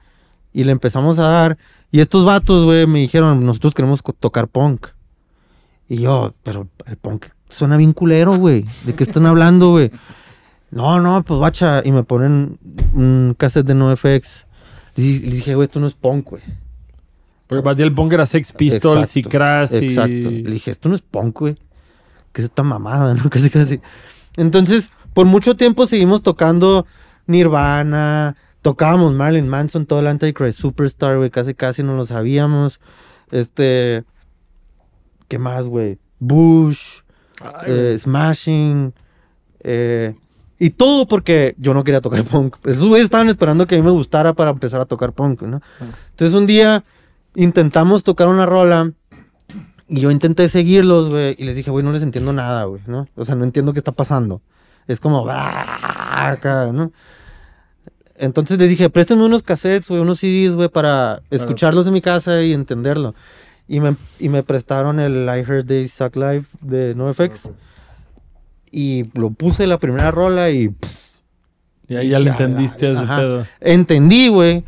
[0.52, 1.58] y le empezamos a dar.
[1.90, 4.88] Y estos vatos, güey, me dijeron, nosotros queremos tocar punk.
[5.88, 8.64] Y yo, pero el punk suena bien culero, güey.
[8.84, 9.90] ¿De qué están hablando, güey?
[10.70, 11.82] No, no, pues bacha.
[11.84, 12.58] Y me ponen
[12.94, 14.46] un cassette de NoFX.
[14.96, 16.42] Y les dije, güey, esto no es punk, güey.
[17.46, 19.86] Porque para ti el punk era Sex Pistols y Crash y...
[19.86, 20.30] Exacto.
[20.30, 21.56] Le dije, esto no es punk, güey.
[22.38, 23.28] ¿Qué es esta mamada, no?
[23.30, 23.80] Casi, casi.
[24.36, 26.86] Entonces, por mucho tiempo seguimos tocando
[27.26, 28.36] Nirvana.
[28.62, 31.30] Tocábamos Marilyn Manson, todo el Antichrist Superstar, güey.
[31.30, 32.78] Casi, casi no lo sabíamos.
[33.32, 34.04] Este...
[35.26, 35.98] ¿Qué más, güey?
[36.20, 37.00] Bush.
[37.42, 38.94] Ay, eh, Smashing.
[39.58, 40.14] eh,
[40.60, 42.54] y todo porque yo no quería tocar punk.
[42.66, 45.60] Esos güeyes estaban esperando que a mí me gustara para empezar a tocar punk, ¿no?
[46.10, 46.84] Entonces un día
[47.34, 48.92] intentamos tocar una rola
[49.88, 53.08] y yo intenté seguirlos, güey, y les dije, güey, no les entiendo nada, güey, ¿no?
[53.16, 54.40] O sea, no entiendo qué está pasando.
[54.86, 56.92] Es como, "Ah", acá, ¿no?
[58.16, 62.42] Entonces les dije, préstenme unos cassettes, güey, unos CDs, güey, para escucharlos en mi casa
[62.42, 63.14] y entenderlo.
[63.68, 67.48] Y me, y me prestaron el I Heard They Suck Live de NoFX.
[68.70, 70.90] Y lo puse la primera rola y pff,
[71.88, 73.46] Y ahí ya le entendiste a ese pedo.
[73.60, 74.64] entendí, güey,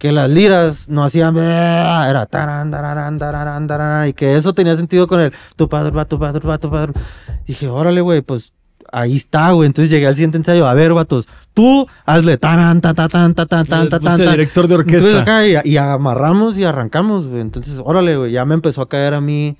[0.00, 5.06] que las liras no hacían era taran, tararán, tararán, tararán, y que eso tenía sentido
[5.06, 6.94] con el tu padre va, tu padre va, tu padre.
[7.46, 8.54] Dije, órale, güey, pues
[8.90, 9.66] ahí está, güey.
[9.66, 13.44] Entonces llegué al siguiente ensayo, a ver, vatos, tú hazle taran, ta, ta, tan, ta,
[13.44, 13.68] tan,
[14.16, 15.20] director de Entonces orquesta.
[15.20, 17.42] acá y, y amarramos y arrancamos, güey.
[17.42, 19.58] Entonces, órale, güey, ya me empezó a caer a mí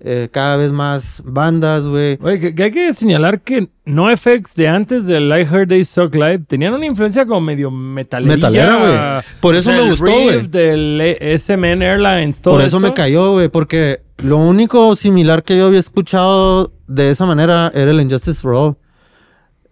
[0.00, 2.18] eh, cada vez más bandas, güey.
[2.22, 6.14] Oye, que, que hay que señalar que NoFX de antes del I Heard They Suck
[6.14, 8.36] Live tenían una influencia como medio metalera.
[8.36, 9.24] Metalera, güey.
[9.40, 10.46] Por eso me gustó, güey.
[10.46, 15.66] del SMN Airlines, todo Por eso, me cayó, güey, porque lo único similar que yo
[15.66, 18.76] había escuchado de esa manera era el Injustice for All.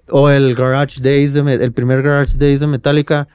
[0.08, 3.28] O el Garage Days, de el primer Garage Days de Metallica.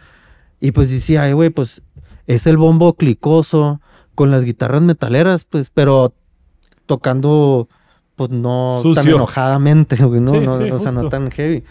[0.60, 1.82] Y pues decía, ay, güey, pues
[2.28, 3.82] es el bombo clicoso
[4.16, 6.14] con las guitarras metaleras, pues, pero
[6.96, 7.70] tocando,
[8.18, 10.32] pues no tan enojadamente, güey, ¿no?
[10.32, 11.64] Sí, No, sí, o sea, no tan heavy.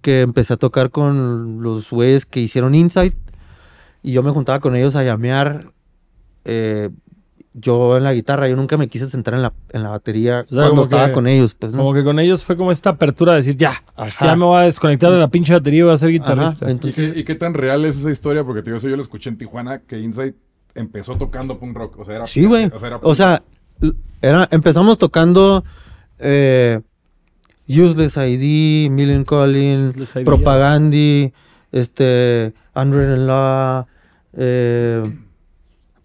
[0.00, 3.14] que empecé a tocar con los güeyes que hicieron Insight
[4.02, 5.74] y yo me juntaba con ellos a llamear
[6.46, 6.88] eh,
[7.56, 10.64] yo en la guitarra, yo nunca me quise sentar en la, en la batería sea,
[10.64, 11.78] cuando estaba que- con ellos, pues, ¿no?
[11.78, 14.26] Como que con ellos fue como esta apertura de decir, ya, Ajá.
[14.26, 16.64] ya me voy a desconectar de la pinche batería y voy a ser guitarrista.
[16.64, 18.42] Ajá, ¿Y entonces, qué, y qué tan real es esa historia?
[18.42, 20.34] Porque te digo, eso yo lo escuché en Tijuana, que Insight
[20.74, 21.98] empezó tocando punk rock.
[22.00, 22.66] O sea, era Sí, güey.
[22.74, 23.42] O sea, era O sea,
[23.80, 25.62] l- era, empezamos tocando
[26.18, 26.80] eh,
[27.68, 31.32] Useless ID, Million ID, Propagandi,
[31.70, 33.86] este, Unwritten Law,
[34.36, 35.02] eh,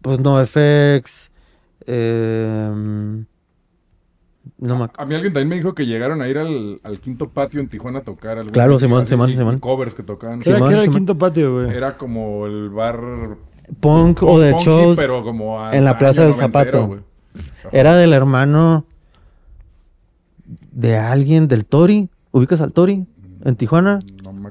[0.01, 1.28] pues NoFX,
[1.85, 2.69] eh,
[4.57, 6.99] no me ac- A mí alguien también me dijo que llegaron a ir al, al
[6.99, 8.37] quinto patio en Tijuana a tocar.
[8.37, 9.59] alguna Claro, Simón, Simón, Simón.
[9.59, 10.39] covers que tocaban.
[10.41, 11.69] ¿Qué era, Simón, era el quinto patio, güey?
[11.75, 12.99] Era como el bar...
[13.79, 14.97] Punk o de punky, shows.
[14.97, 17.01] pero como en la Plaza del Zapato.
[17.71, 18.83] Era del hermano
[20.71, 22.09] de alguien del Tori.
[22.31, 23.05] ¿Ubicas al Tori?
[23.43, 23.99] En Tijuana.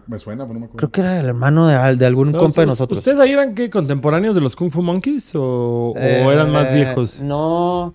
[0.08, 0.78] No me, suena, pero no me acuerdo.
[0.78, 2.98] Creo que era el hermano de, al- de algún No, compa de ¿ustedes- nosotros.
[3.00, 6.74] ¿Ustedes ahí eran qué, contemporáneos de los Kung Fu Monkeys o, o eran más Eh,
[6.74, 7.20] viejos?
[7.22, 7.94] No.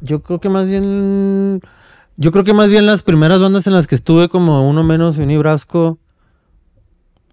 [0.00, 1.60] Yo creo que más bien.
[2.16, 5.16] Yo creo que más bien las primeras bandas en las que estuve, como Uno Menos
[5.16, 5.98] y Unibrasco,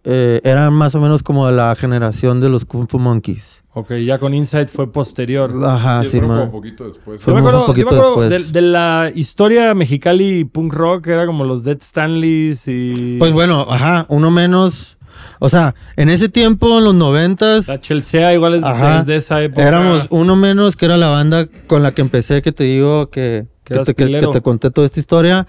[0.04, 3.64] eh, eran más o menos como de la generación de los Kung Fu Monkeys.
[3.80, 5.54] Ok, ya con Insight fue posterior.
[5.66, 6.52] Ajá, sí, como man.
[6.52, 7.22] poquito después.
[7.22, 8.54] Yo me Fuimos un acuerdo, yo me poquito acuerdo de, después.
[8.54, 14.06] de la historia mexicali punk rock, era como los Dead Stanleys y Pues bueno, ajá,
[14.10, 14.98] Uno Menos.
[15.40, 19.00] O sea, en ese tiempo, en los noventas, la Chelsea igual es Ajá.
[19.00, 19.68] desde esa época.
[19.68, 23.46] éramos Uno Menos, que era la banda con la que empecé, que te digo que,
[23.64, 24.32] que te, que- que pilero.
[24.32, 25.48] te conté toda esta historia.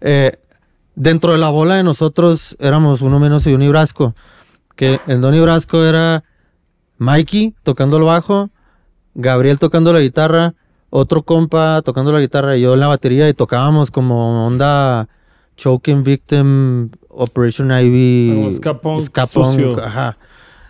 [0.00, 0.32] Eh,
[0.94, 4.14] dentro de la bola de nosotros éramos uno menos y un Brasco.
[4.76, 6.24] Que el Donny Brasco era
[7.00, 8.50] Mikey tocando el bajo,
[9.14, 10.54] Gabriel tocando la guitarra,
[10.90, 15.08] otro compa tocando la guitarra y yo en la batería y tocábamos como onda
[15.56, 18.50] Choking Victim, Operation Ivy,
[19.26, 19.82] sucio.
[19.82, 20.18] ajá.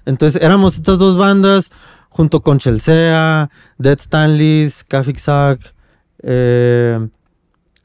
[0.07, 1.69] Entonces éramos estas dos bandas
[2.09, 5.75] junto con Chelsea, Dead Stanleys, Café Sack,
[6.23, 7.09] eh,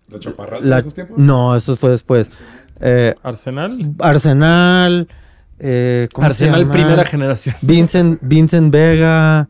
[0.07, 1.17] ¿La chaparrata la- esos tiempos?
[1.17, 2.29] no, eso fue después.
[2.79, 3.79] Eh, Arsenal.
[3.99, 5.07] Arsenal,
[5.59, 6.71] eh, ¿cómo se Arsenal llama?
[6.71, 7.55] primera generación.
[7.61, 9.47] Vincent, Vincent Vega,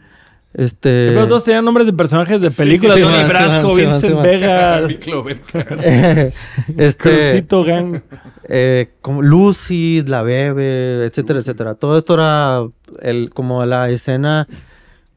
[0.53, 1.09] este...
[1.13, 2.97] Pero todos tenían nombres de personajes de películas.
[2.97, 4.23] sí, sí, Brasco, sí, Vincent sí, man.
[4.23, 5.41] Vega, Mi Clover.
[6.77, 6.95] este,
[7.29, 8.01] Crucito Gang.
[8.47, 11.75] eh, como Lucy, La Bebe, etcétera, etcétera.
[11.75, 12.63] Todo esto era
[13.01, 14.47] el, como la escena...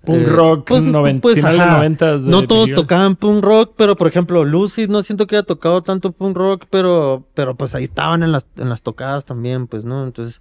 [0.04, 1.76] Punk eh, rock, noven- final de ajá.
[1.76, 2.76] noventas de No todos Miguel.
[2.76, 6.64] tocaban punk rock, pero por ejemplo, Lucy no siento que haya tocado tanto punk rock,
[6.70, 10.04] pero, pero pues ahí estaban en las, en las tocadas también, pues, ¿no?
[10.04, 10.40] Entonces,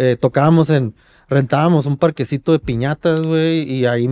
[0.00, 0.94] eh, tocábamos en,
[1.28, 4.08] rentábamos un parquecito de piñatas, güey, y ahí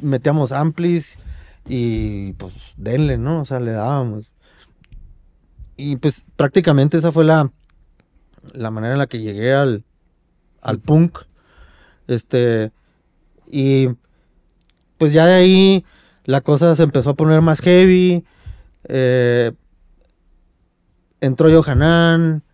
[0.00, 1.18] metíamos amplis
[1.66, 3.40] y pues denle, ¿no?
[3.42, 4.30] O sea, le dábamos.
[5.76, 7.50] Y pues prácticamente esa fue la,
[8.52, 9.84] la manera en la que llegué al,
[10.62, 11.18] al punk.
[12.06, 12.70] Este,
[13.50, 13.88] y
[14.98, 15.84] pues ya de ahí
[16.26, 18.24] la cosa se empezó a poner más heavy.
[18.84, 19.50] eh,
[21.20, 22.44] entró Johanan.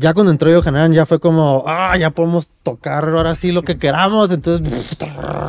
[0.00, 3.76] Ya cuando entró Johanan ya fue como, ah, ya podemos tocar ahora sí lo que
[3.78, 4.30] queramos.
[4.30, 4.96] Entonces,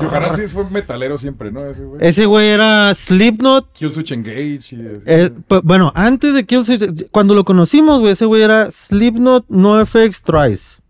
[0.02, 1.66] Johanan sí fue metalero siempre, ¿no?
[1.66, 2.06] Ese güey.
[2.06, 3.72] ese güey era Slipknot.
[3.72, 4.76] Killswitch Engage.
[4.76, 5.32] Y Eh,
[5.64, 10.82] bueno, antes de Killswitch, cuando lo conocimos, güey, ese güey era Slipknot, NoFX, Thrice.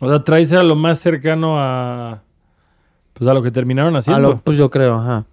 [0.00, 2.22] O sea, traes a lo más cercano a.
[3.14, 4.28] Pues a lo que terminaron A haciendo.
[4.30, 5.24] lo- pues yo creo, ajá.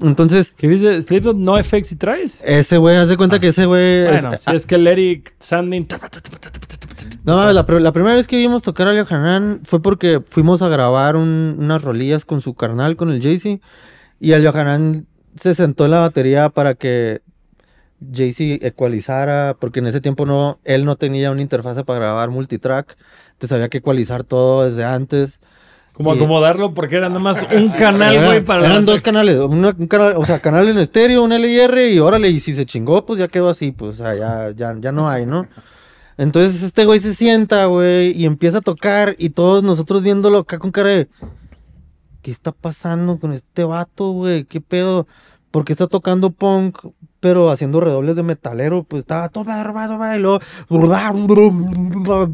[0.00, 1.00] Entonces, ¿Qué dice?
[1.00, 2.42] Slipknot no FX y traes.
[2.44, 4.04] ese güey, haz de cuenta que ese güey...
[4.04, 5.86] Bueno, es- si es que el Eric Sandin.
[7.24, 10.62] No, mames, la, pr- la primera vez que vimos tocar a Johanan fue porque fuimos
[10.62, 13.60] a grabar un- unas rolillas con su carnal, con el Jay-Z.
[14.20, 17.22] Y el Johanan se sentó en la batería para que
[18.12, 22.96] Jay-Z ecualizara, porque en ese tiempo no, él no tenía una interfase para grabar multitrack.
[23.32, 25.38] Entonces había que ecualizar todo desde antes.
[25.94, 28.66] Como acomodarlo porque era nada más un canal, güey, para.
[28.66, 32.30] Eran dos canales, una- un canal, o sea, canal en estéreo, un LIR y órale,
[32.30, 35.08] y si se chingó, pues ya quedó así, pues, o sea, ya, ya, ya no
[35.08, 35.46] hay, ¿no?
[36.18, 40.58] Entonces este güey se sienta, güey, y empieza a tocar y todos nosotros viéndolo acá
[40.58, 41.08] con cara de,
[42.22, 44.44] ¿qué está pasando con este vato, güey?
[44.44, 45.06] ¿Qué pedo?
[45.52, 46.78] Porque está tocando punk,
[47.20, 49.44] pero haciendo redobles de metalero, pues estaba todo,
[50.16, 50.40] y luego,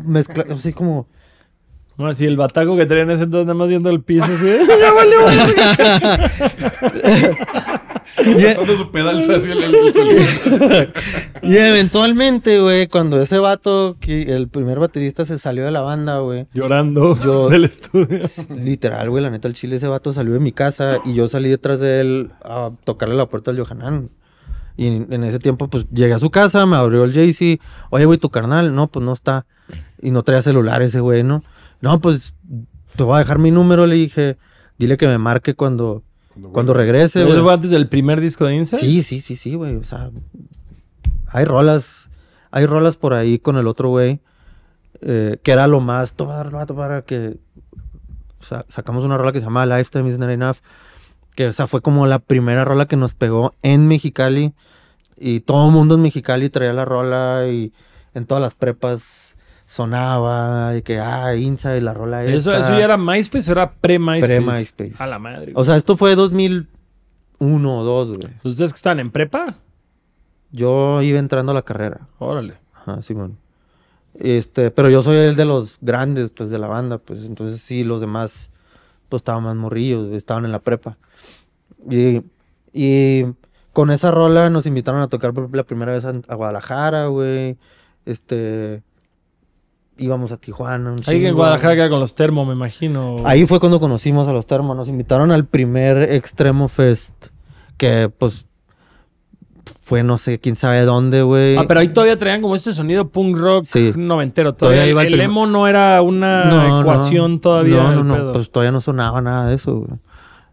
[0.06, 1.06] mezcla, así como...
[2.00, 4.46] No, así el bataco que traían ese entonces nada más viendo el piso así.
[4.80, 5.18] ¡Ya valió!
[8.54, 10.92] Todo su pedal el, el-.
[11.42, 16.20] Y eventualmente, güey, cuando ese vato, que el primer baterista se salió de la banda,
[16.20, 16.46] güey.
[16.54, 18.20] Llorando Yo- del estudio.
[18.56, 21.50] Literal, güey, la neta, el chile, ese vato salió de mi casa y yo salí
[21.50, 24.08] detrás de él a tocarle la puerta al Johanan.
[24.78, 27.62] Y en, en ese tiempo, pues, llegué a su casa, me abrió el Jay-Z.
[27.90, 29.44] Oye, güey, tu carnal, no, pues no está.
[30.00, 31.42] Y no traía celular ese güey, ¿no?
[31.80, 32.34] No, pues,
[32.96, 34.36] te voy a dejar mi número, le dije.
[34.78, 36.02] Dile que me marque cuando,
[36.52, 38.82] cuando regrese, ¿Eso fue antes del primer disco de Insight?
[38.82, 39.76] Sí, sí, sí, sí, güey.
[39.76, 40.10] O sea,
[41.28, 42.08] hay rolas,
[42.50, 44.20] hay rolas por ahí con el otro güey,
[45.02, 47.38] eh, que era lo más, tomar para que
[48.40, 50.56] sa- sacamos una rola que se llama Lifetime is Not Enough,
[51.34, 54.52] que o sea, fue como la primera rola que nos pegó en Mexicali
[55.18, 57.72] y todo el mundo en Mexicali traía la rola y
[58.14, 59.19] en todas las prepas
[59.70, 62.58] sonaba y que, ah, Inside, la rola ¿Eso, esta.
[62.58, 64.26] ¿Eso ya era MySpace o era pre-MySpace?
[64.26, 64.94] Pre-MySpace.
[64.98, 65.52] A la madre.
[65.54, 68.32] O sea, esto fue 2001 o 2, güey.
[68.42, 69.54] ¿Ustedes que están en prepa?
[70.50, 72.08] Yo iba entrando a la carrera.
[72.18, 72.54] Órale.
[72.74, 73.38] Ajá, Simón.
[74.14, 77.84] Este, pero yo soy el de los grandes, pues, de la banda, pues, entonces sí,
[77.84, 78.50] los demás,
[79.08, 80.98] pues, estaban más morrillos, güey, estaban en la prepa.
[81.88, 82.22] Y,
[82.72, 83.24] y
[83.72, 87.56] con esa rola nos invitaron a tocar por la primera vez a, a Guadalajara, güey.
[88.04, 88.82] Este,
[90.00, 90.92] íbamos a Tijuana.
[90.92, 91.34] un Ahí en.
[91.34, 93.18] Guadalajara con los termo, me imagino.
[93.24, 97.26] Ahí fue cuando conocimos a los termos, nos invitaron al primer Extremo Fest,
[97.76, 98.46] que, pues,
[99.82, 101.56] fue no sé, quién sabe dónde, güey.
[101.56, 103.92] Ah, pero ahí todavía traían como este sonido punk rock Sí.
[103.96, 104.54] noventero.
[104.54, 107.40] Todavía, Todavía el el emo no era una No, ecuación no.
[107.40, 107.76] todavía.
[107.82, 108.32] No, no, no.
[108.32, 109.98] Pues todavía no sonaba nada de eso, güey.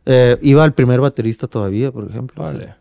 [0.07, 2.43] Eh, iba el primer baterista todavía, por ejemplo.
[2.43, 2.75] Vale.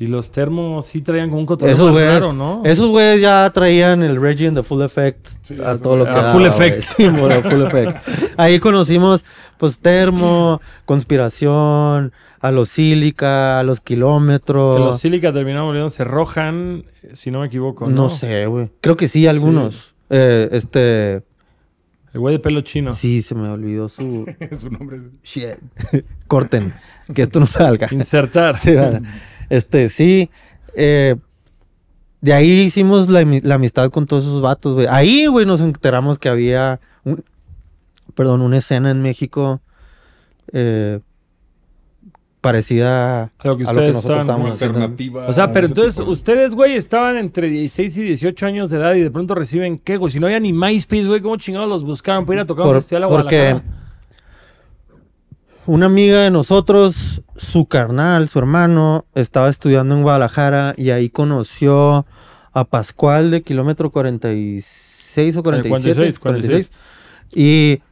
[0.00, 2.62] Y los termos sí traían como un cotorreo Esos más güeyes, raro, ¿no?
[2.64, 6.10] esos güeyes ya traían el Reggie and the Full Effect Sí, a todo lo que
[6.12, 6.46] A Full.
[6.46, 6.82] Effect.
[6.96, 7.96] Sí, bueno, Full Effect.
[8.36, 9.24] Ahí conocimos,
[9.58, 14.76] pues, termo, conspiración, a los sílica, a los kilómetros.
[14.76, 17.94] Que los sílica terminaron volviéndose rojan, eh, si no me equivoco, ¿no?
[18.04, 18.70] no sé, güey.
[18.80, 19.94] Creo que sí, algunos.
[20.10, 21.14] Eh, este,
[22.12, 22.92] El güey de pelo chino.
[22.92, 25.02] sí, se me olvidó su Su nombre es...
[25.22, 25.56] shit.
[26.28, 26.72] Corten,
[27.12, 27.88] que esto no salga.
[27.90, 28.56] Insertar.
[28.58, 29.02] Sí, vale.
[29.50, 30.30] Este, sí.
[30.74, 31.16] eh,
[32.20, 34.86] de ahí hicimos la, la amistad con todos esos vatos, güey.
[34.90, 37.22] Ahí, güey, nos enteramos que había, un-
[38.14, 39.60] perdón, una escena en México
[40.52, 40.98] eh,
[42.40, 44.78] parecida A lo que a lo que nosotros estábamos haciendo.
[44.78, 45.26] alternativa.
[45.26, 48.94] O sea, pero entonces tipo ustedes, güey, estaban entre 16 y 18 años de edad
[48.94, 50.12] y de pronto reciben qué, güey.
[50.12, 52.74] Si no había ni MySpace, güey, ¿cómo chingados los buscaron para ir a tocar un
[52.74, 53.87] festival a porque Guadalajara?
[55.68, 62.06] Una amiga de nosotros, su carnal, su hermano, estaba estudiando en Guadalajara y ahí conoció
[62.54, 65.68] a Pascual de kilómetro 46 o 47.
[65.68, 66.70] 46, 46.
[67.34, 67.82] Y,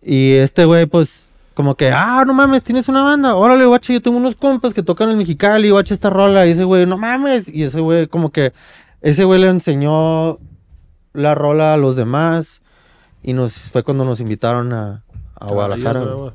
[0.00, 3.34] y este güey, pues, como que, ah, no mames, tienes una banda.
[3.34, 6.46] Órale, guache, yo tengo unos compas que tocan en Mexicali, guache, esta rola.
[6.46, 7.50] Y ese güey, no mames.
[7.50, 8.54] Y ese güey, como que,
[9.02, 10.38] ese güey le enseñó
[11.12, 12.62] la rola a los demás.
[13.22, 15.04] Y nos fue cuando nos invitaron a,
[15.38, 16.32] a Guadalajara.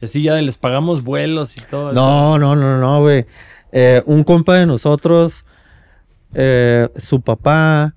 [0.00, 1.92] Y así ya les pagamos vuelos y todo.
[1.92, 1.94] eso.
[2.00, 3.26] No, no, no, no, güey.
[3.72, 5.44] Eh, un compa de nosotros,
[6.34, 7.94] eh, su papá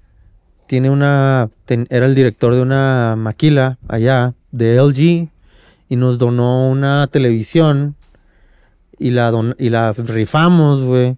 [0.68, 5.30] tiene una, ten- era el director de una maquila allá de LG
[5.90, 7.96] y nos donó una televisión
[8.98, 11.18] y la don- y la rifamos, güey,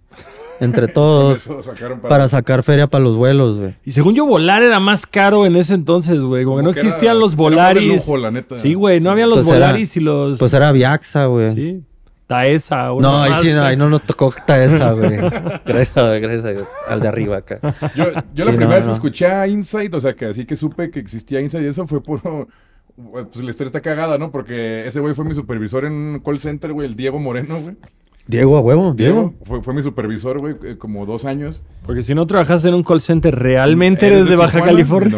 [0.63, 3.75] entre todos Eso sacaron para sacar feria para los vuelos, güey.
[3.85, 6.45] Y según yo, volar era más caro en ese entonces, güey.
[6.45, 7.87] Como que no que era- existían los era más de Volaris.
[8.05, 8.57] lujo, la neta.
[8.57, 9.07] Sí, güey, no Sí.
[9.09, 10.39] habían los Pues era- Volaris y los.
[10.39, 11.51] Pues era Viaxa, güey.
[11.53, 11.83] Sí.
[12.25, 12.93] Taesa.
[12.93, 13.65] una No, ahí sí, no, güey.
[13.71, 15.17] ahí no nos tocó esa, güey.
[15.65, 16.63] Gracias, gracias.
[16.87, 17.59] Al de arriba acá.
[17.95, 18.91] Yo, yo la primera no, vez no.
[18.91, 21.85] que escuché a Insight, o sea, que así que supe que existía Insight y eso
[21.85, 22.47] fue puro...
[22.95, 24.29] Pues la historia está cagada, ¿no?
[24.31, 27.75] Porque ese güey fue mi supervisor en un call center, güey, el Diego Moreno, güey.
[28.25, 29.33] Diego, a huevo, Diego.
[29.43, 31.61] Fue, fue mi supervisor, güey, eh, como dos años.
[31.85, 34.61] Porque si no trabajas en un call center, ¿realmente eres, de, Baja?
[34.61, 35.17] California?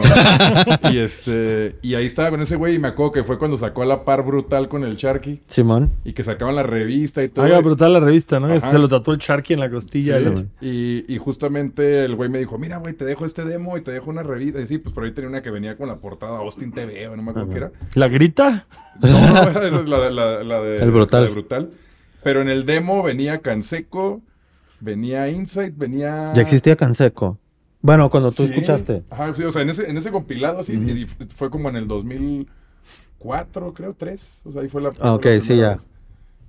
[0.84, 0.90] No.
[0.92, 3.84] y este y ahí estaba con ese güey y me acuerdo que fue cuando sacó
[3.84, 5.92] a la par brutal con el Sharky Simón.
[6.04, 7.46] y que sacaban la revista y todo.
[7.46, 8.48] Haga brutal la revista, ¿no?
[8.52, 8.72] Ajá.
[8.72, 10.18] Se lo tatuó el Sharky en la costilla.
[10.36, 10.48] Sí,
[11.08, 13.92] y, y justamente el güey me dijo, mira, güey, te dejo este demo y te
[13.92, 14.60] dejo una revista.
[14.60, 17.16] Y sí, pues por ahí tenía una que venía con la portada Austin TV, o
[17.16, 17.72] no me acuerdo qué era.
[17.94, 18.66] ¿La grita?
[19.00, 20.80] No, no, esa es la, de- la, la de...
[20.80, 21.22] El Brutal.
[21.22, 21.70] la de brutal.
[22.26, 24.20] Pero en el demo venía Canseco,
[24.80, 26.34] venía Insight, venía...
[26.34, 27.38] Ya existía Canseco.
[27.84, 28.50] Bueno, cuando tú Sí.
[28.54, 29.04] escuchaste.
[29.12, 31.76] Ajá, sí, o sea, en ese, en ese compilado así, y f- fue como en
[31.76, 34.42] el 2004, creo, 3.
[34.46, 34.90] O sea, ahí fue la...
[35.00, 35.70] Ah, ok, la sí, ya.
[35.76, 35.80] vez.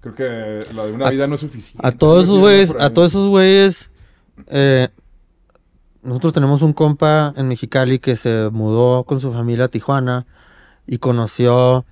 [0.01, 1.87] Creo que la de una A- vida no es suficiente.
[1.87, 3.91] A todos esos güeyes, a todos esos güeyes,
[4.47, 4.89] eh,
[6.03, 10.25] nosotros tenemos un compa en Mexicali que se mudó con su familia a Tijuana
[10.87, 11.85] y conoció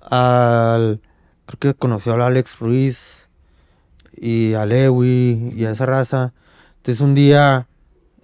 [0.00, 1.00] al,
[1.46, 3.28] creo que conoció al Alex Ruiz
[4.16, 6.32] y a Lewy y a esa raza.
[6.78, 7.66] Entonces un día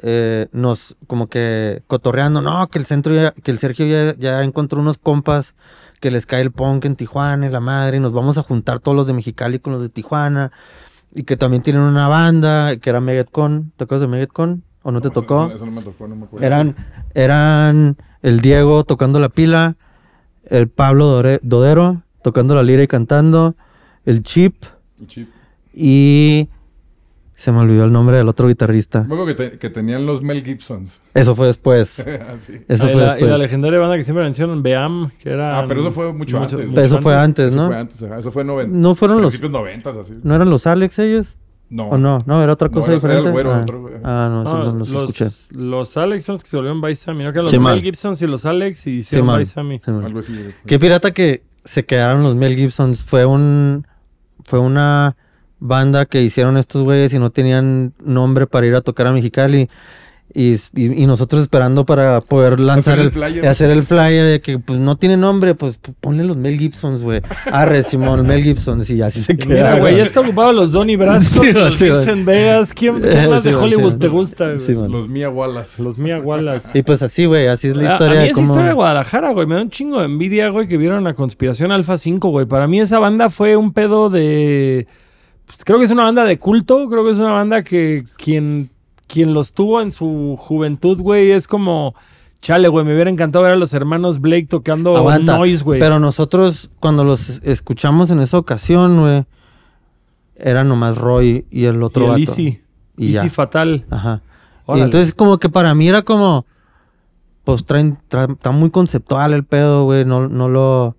[0.03, 4.43] eh, nos como que cotorreando, no, que el centro ya- que el Sergio ya, ya
[4.45, 5.55] encontró unos compas
[6.01, 8.81] que les cae el punk en Tijuana y la madre, y nos vamos a juntar
[8.81, 10.53] todos los de Mexicali con los de Tijuana,
[11.15, 14.63] y que también tienen una banda, que era Megatcon, ¿te acuerdas de Megatcon?
[14.83, 15.47] ¿O no te No, tocó?
[15.49, 16.47] Eso, eso no me tocó, no me acuerdo.
[16.47, 16.77] Eran,
[17.13, 19.77] eran el Diego tocando la pila,
[20.45, 23.55] el Pablo Dodero tocando la lira y cantando,
[24.05, 24.65] el Chip,
[25.01, 25.29] El chip.
[25.75, 26.49] y
[27.35, 29.01] se me olvidó el nombre del otro guitarrista.
[29.01, 31.01] Acuerdo que, te- que tenían los Mel Gibsons.
[31.15, 31.99] Eso fue después.
[32.01, 32.61] Así.
[32.69, 33.41] Eso Ah, y fue la, y la después.
[33.41, 35.59] legendaria banda que siempre mencionan, Beam, que era...
[35.61, 36.61] Ah, pero eso fue mucho antes.
[36.61, 37.67] Eso fue antes, Eso ¿no?
[37.69, 38.03] fue antes.
[38.03, 40.15] Eso fue en noven- ¿No fueron los, principios noventas, así.
[40.23, 41.37] no eran los Alex ellos?
[41.71, 41.89] No.
[41.89, 42.19] ¿O no?
[42.27, 43.31] No, era otra No, cosa era- era el diferente.
[43.31, 43.61] güero, ah.
[43.63, 43.91] otro.
[44.03, 45.27] Ah, no, eso No, no los, escuché.
[45.53, 47.31] los Alex son los que se volvieron Baisami, ¿no?
[47.33, 47.59] Que eran los Sí.
[47.61, 49.45] Mel Gibsons y los Alex y hicieron.
[49.47, 49.81] Sí, man.
[50.05, 50.35] Algo así.
[50.67, 53.03] Qué pirata que se quedaron los Mel Gibsons.
[53.03, 53.87] Fue un.
[54.45, 55.17] Fue una
[55.59, 59.69] banda que hicieron estos güeyes y no tenían nombre para ir a tocar a Mexicali.
[60.33, 63.49] Y, y- y nosotros esperando para poder lanzar Hacer el el, flyer.
[63.49, 67.21] hacer el flyer de que pues no tiene nombre, pues ponle los Mel Gibsons, güey.
[67.51, 69.55] Arre, Simón, Mel Gibsons, y así se queda.
[69.55, 71.87] Mira, güey, ya está ocupado los Donny Brasco, Sí, los sí.
[71.87, 72.73] Vincent Vegas.
[72.73, 74.89] ¿Quién, quién Eh, más sí, de Hollywood te gusta, güey?
[74.89, 75.83] Los Mia Wallace.
[75.83, 76.79] Los Mia Wallace.
[76.79, 78.47] Y pues así, güey, así es la A- historia a, mí de esa cómo...
[78.53, 81.73] historia de Guadalajara, güey, me da un chingo de envidia, güey, que vieron la conspiración
[81.73, 82.47] Alfa 5, güey.
[82.47, 84.87] Para mí esa banda fue un pedo de...
[85.47, 88.71] pues, creo que es una banda de culto, creo que es una banda que quien,
[89.11, 91.95] quien los tuvo en su juventud, güey, es como...
[92.43, 95.79] Chale, güey, me hubiera encantado ver a los hermanos Blake tocando Aguanta, noise, güey.
[95.79, 99.27] Pero nosotros, cuando los es- escuchamos en esa ocasión, güey,
[100.37, 102.21] era nomás Roy y el Y otro el vato.
[102.23, 102.63] Easy.
[102.97, 103.29] y Y ya.
[103.29, 103.85] fatal.
[103.91, 104.23] Ajá.
[104.75, 106.47] Y entonces como que para mí era como,
[107.45, 110.97] pues traen, tra- está muy conceptual el pedo, güey, no, no lo,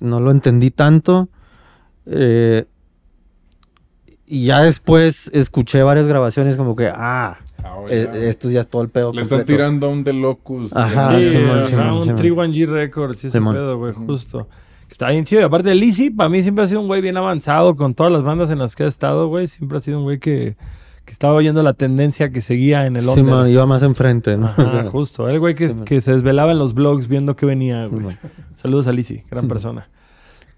[0.00, 1.28] no lo entendí tanto.
[2.06, 2.64] Eh,
[4.26, 8.68] y ya después escuché varias grabaciones como que, ah, Ah, eh, oye, esto ya es
[8.68, 9.12] todo el pedo.
[9.12, 9.56] Le están completo.
[9.56, 10.76] tirando a un The Locust.
[10.76, 12.16] Ajá, sí, sí, ajá, Simón, un Simón.
[12.16, 14.48] 31G Records y ese pedo, güey, justo.
[14.90, 15.42] Está bien chido.
[15.42, 18.24] Y aparte, Lizzy, para mí siempre ha sido un güey bien avanzado con todas las
[18.24, 19.46] bandas en las que ha estado, güey.
[19.46, 20.56] Siempre ha sido un güey que,
[21.04, 24.46] que estaba oyendo la tendencia que seguía en el Sí, man, iba más enfrente, ¿no?
[24.46, 25.28] Ajá, justo.
[25.28, 28.16] El güey que, Sí, que se desvelaba en los blogs viendo que venía, güey.
[28.54, 29.88] Saludos a Lizzy, gran persona.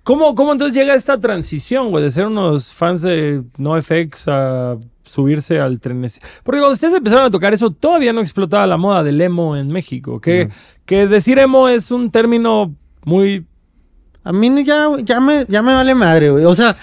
[0.02, 5.60] ¿Cómo, ¿Cómo entonces llega esta transición, güey, de ser unos fans de NoFX a subirse
[5.60, 6.04] al tren?
[6.42, 9.68] Porque cuando ustedes empezaron a tocar eso, todavía no explotaba la moda del emo en
[9.68, 10.20] México.
[10.20, 10.48] Que,
[10.86, 12.74] que decir emo es un término
[13.04, 13.46] muy...
[14.24, 16.44] A mí ya, ya, me, ya me vale madre, güey.
[16.44, 16.76] O sea,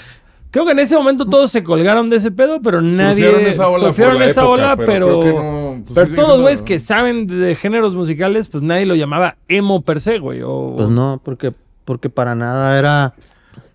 [0.52, 3.26] Creo que en ese momento todos se colgaron de ese pedo, pero nadie...
[3.30, 5.20] Surfearon esa ola esa época, ola, pero...
[5.20, 8.88] creo que no, pues, pero sí todos güeyes que saben de géneros musicales, pues nadie
[8.88, 10.42] lo llamaba emo per se, güey.
[10.44, 11.54] O, Pues no, porque,
[11.90, 13.16] porque para nada era,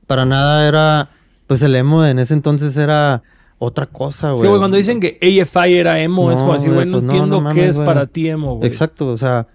[0.07, 1.11] para nada era,
[1.49, 3.25] pues el emo en ese entonces era
[3.59, 4.43] otra cosa, güey.
[4.43, 7.41] Sí, güey, cuando dicen que AFI era emo, es como decir, güey, no pues entiendo
[7.41, 7.87] no qué mames, es güey.
[7.89, 8.69] para ti emo, güey.
[8.69, 9.49] Exacto, o sea,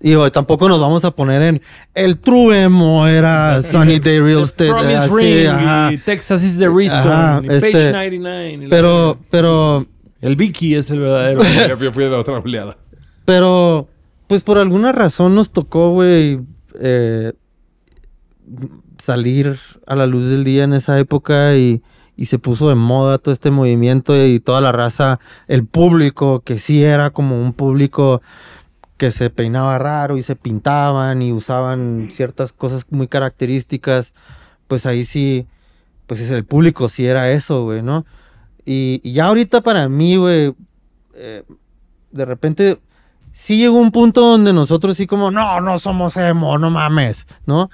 [0.00, 1.60] y güey, tampoco nos vamos a poner en
[1.92, 5.92] el true emo era Sunny Day Real The Estate, Promise así, Ring ajá.
[5.92, 8.52] y Texas is the Reason Ajá, y este, Page 99.
[8.52, 9.86] y la Pero, pero,
[10.22, 11.42] El Vicky es el verdadero.
[11.68, 12.78] Ya fui, fui de la otra oleada.
[13.26, 13.86] pero,
[14.28, 16.40] pues por alguna razón nos tocó, güey,
[16.80, 17.34] eh,
[18.98, 21.82] salir a la luz del día en esa época y,
[22.16, 26.58] y se puso de moda todo este movimiento y toda la raza, el público, que
[26.58, 28.22] sí era como un público
[28.96, 34.12] que se peinaba raro y se pintaban y usaban ciertas cosas muy características,
[34.68, 35.46] pues ahí sí,
[36.06, 38.04] pues es el público sí era eso, güey, ¿no?
[38.64, 40.54] Y, y ya ahorita para mí, güey,
[41.14, 41.42] eh,
[42.12, 42.78] de repente
[43.32, 47.70] sí llegó un punto donde nosotros sí como, no, no somos emo, no mames, ¿no?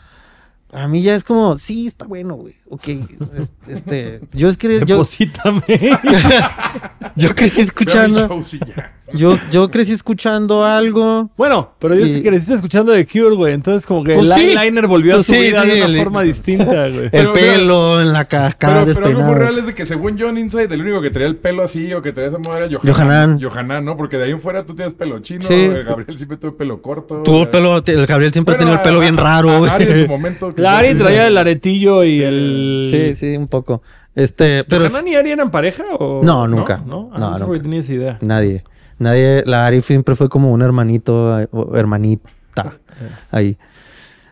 [0.71, 2.55] Para mí ya es como, sí, está bueno, güey.
[2.69, 5.63] Ok, es- este, yo es que yo, Deposítame.
[7.17, 8.93] yo crecí a mi escuchando, show, sí, ya.
[9.15, 11.31] Yo, yo crecí escuchando algo.
[11.37, 13.55] bueno, pero yo sí Y- creciste escuchando The Cure, güey.
[13.55, 14.41] Entonces, como que Pues el sí.
[14.51, 17.05] eyeliner volvió Pues a su sí, vida sí, de una el- forma distinta, güey.
[17.05, 19.87] El Pero, pelo en la ca- cara Pero, pero algo muy real es de que
[19.87, 22.59] según John Inside, el único que traía el pelo así o que traía esa moda
[22.59, 23.41] era Johanan.
[23.41, 23.85] Johanan.
[23.85, 23.97] ¿no?
[23.97, 25.55] Porque de ahí en fuera tú tienes pelo chino, Sí.
[25.55, 27.23] el Gabriel siempre tuvo pelo corto.
[27.23, 29.71] Tuvo el pelo, el Gabriel siempre bueno, tenía el pelo a- bien raro, güey.
[29.71, 30.49] Ari en su momento.
[30.57, 31.27] La Ari sí, traía sí.
[31.29, 32.23] el aretillo y Sí.
[32.25, 32.89] el...
[32.91, 33.83] Sí, sí, un poco.
[34.15, 36.21] Este, pero ¿Hanan y Ari eran pareja o...?
[36.25, 36.79] No, nunca.
[36.85, 37.09] ¿No?
[37.13, 37.77] No, no, nunca.
[37.79, 38.19] esa idea.
[38.21, 38.65] nadie,
[38.99, 42.75] nadie, la Ari siempre fue como un hermanito, eh, hermanita,
[43.31, 43.57] ahí.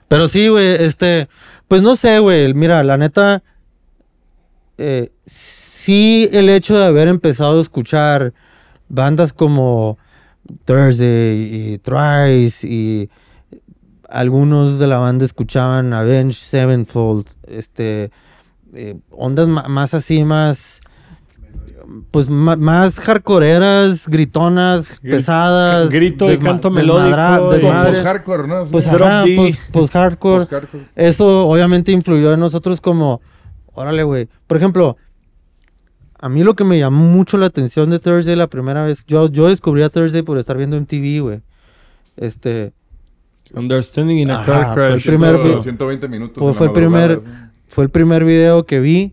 [0.08, 1.28] Pero sí, güey, este,
[1.68, 3.42] pues no sé, güey, mira, la neta,
[4.78, 8.34] eh, sí el hecho de haber empezado a escuchar
[8.88, 9.98] bandas como
[10.64, 13.10] Thursday y Thrice y
[14.08, 18.10] algunos de la banda escuchaban Avenged Sevenfold, este,
[18.74, 20.80] eh, ondas más así, más,
[22.10, 25.90] pues más hardcoreeras, gritonas, Gri- pesadas.
[25.90, 27.90] grito y canto melódico Como desmadre.
[27.92, 28.64] post-hardcore, ¿no?
[28.70, 30.46] Pues, ajá, pues, pues hardcore.
[30.94, 33.20] Eso obviamente influyó en nosotros como,
[33.74, 34.28] órale, güey.
[34.46, 34.96] Por ejemplo,
[36.18, 39.30] a mí lo que me llamó mucho la atención de Thursday la primera vez, yo,
[39.30, 41.40] yo descubrí a Thursday por estar viendo MTV, güey.
[42.16, 42.72] Este,
[43.54, 45.06] Understanding in a Ajá, Car fue el Crash.
[45.06, 45.60] primer Ciento- video.
[45.62, 46.38] 120 minutos.
[46.38, 47.20] fue, en la fue el primer,
[47.68, 49.12] fue el primer video que vi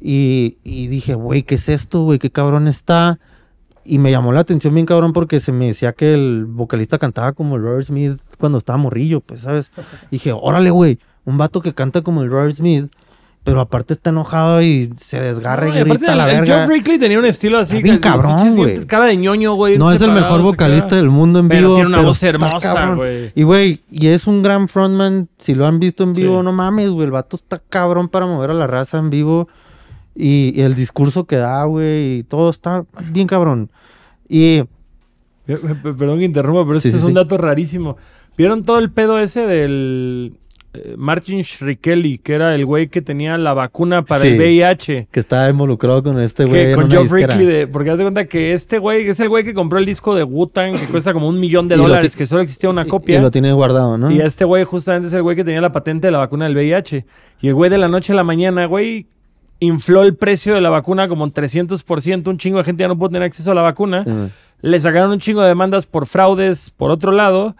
[0.00, 2.18] y, y dije, güey, ¿qué es esto, güey?
[2.18, 3.18] ¿Qué cabrón está?
[3.84, 7.32] Y me llamó la atención bien cabrón porque se me decía que el vocalista cantaba
[7.32, 9.70] como el Robert Smith cuando estaba morrillo, pues, ¿sabes?
[10.10, 12.86] dije, órale, güey, un vato que canta como el Robert Smith,
[13.42, 16.44] pero aparte está enojado y se desgarra No, y grita el, la verga.
[16.58, 17.82] Geoff Rickly tenía un estilo así.
[17.82, 18.84] Bien cabrón, güey.
[18.84, 19.78] Cara de ñoño, güey.
[19.78, 21.74] No es el mejor vocalista del mundo en Pero vivo.
[21.74, 23.32] tiene una voz hermosa, güey.
[23.34, 25.28] Y güey, y es un gran frontman.
[25.38, 26.44] Si lo han visto en vivo, Sí.
[26.44, 27.06] no mames, güey.
[27.06, 29.48] El vato está cabrón para mover a la raza en vivo.
[30.14, 33.70] Y, y el discurso que da, güey, y todo está bien cabrón.
[34.28, 34.62] Y
[35.46, 37.14] Perdón que interrumpa, pero este Sí, es un sí.
[37.14, 37.96] dato rarísimo.
[38.36, 40.34] ¿Vieron todo el pedo ese del
[40.74, 44.38] eh, Martin Shkreli, que era el güey que tenía la vacuna para el.
[44.38, 45.08] VIH?
[45.10, 46.72] que estaba involucrado con este Que güey.
[46.74, 47.10] con.
[47.10, 49.86] Rickly, de, porque haz de cuenta que este güey es el güey que compró el
[49.86, 52.86] disco de Wu-Tang que cuesta como un millón de Y dólares, que solo existía una
[52.86, 53.18] Y- copia.
[53.18, 54.10] Y, lo tiene guardado, ¿no?
[54.12, 56.54] Y este güey justamente es el güey que tenía la patente de la vacuna del
[56.54, 57.04] VIH.
[57.40, 59.06] Y el güey de la noche a la mañana, güey,
[59.60, 62.28] infló el precio de la vacuna como en 300%.
[62.28, 64.04] Un chingo de gente ya no puede tener acceso a la vacuna.
[64.62, 67.54] Le sacaron un chingo de demandas por fraudes por otro lado.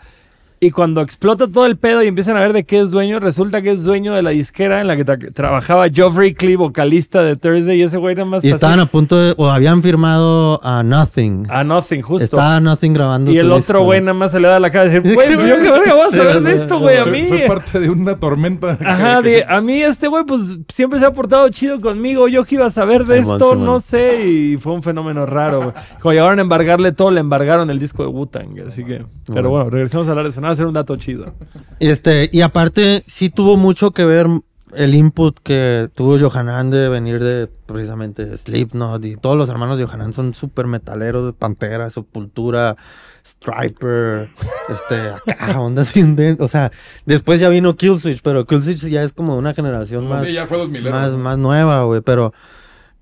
[0.63, 3.63] Y cuando explota todo el pedo y empiezan a ver de qué es dueño, resulta
[3.63, 7.35] que es dueño de la disquera en la que tra- trabajaba Geoffrey Clee, vocalista de
[7.37, 10.61] Thursday, y ese güey nada más Y así- estaban a punto de, o habían firmado
[10.63, 11.47] a Nothing.
[11.49, 12.25] a Nothing, justo.
[12.25, 13.31] Estaba Nothing grabando.
[13.31, 13.85] y el otro disco.
[13.85, 16.03] güey nada más se le da la cara y dice, güey, yo qué verga voy
[16.03, 17.29] a saber de esto, güey, a Soy, mí.
[17.29, 18.77] soy parte de una tormenta.
[18.85, 22.57] Ajá, de, a mí este güey pues siempre se ha portado chido conmigo, yo que
[22.57, 25.59] iba a saber de esto, no sé, y fue un fenómeno raro.
[25.63, 25.73] güey.
[26.03, 29.07] Cuando llegaron a embargarle todo, le embargaron el disco de Wu-Tang, así que...
[29.33, 29.71] Pero Bueno.
[29.71, 31.35] regresemos a hablar de eso, nada, a ser un dato chido.
[31.79, 34.27] Este, y aparte, sí tuvo mucho que ver
[34.75, 39.85] el input que tuvo Johanan de venir de precisamente Slipknot y todos los hermanos de
[39.85, 42.77] Johanan son súper metaleros de Pantera, Sepultura,
[43.25, 44.31] Striper,
[44.69, 46.71] este, acá, ondas bien O sea,
[47.05, 50.59] después ya vino Killswitch, pero Killswitch ya es como una generación más, Sí, ya fue
[50.59, 50.91] 2000.
[50.91, 52.33] más, más nueva, güey, pero,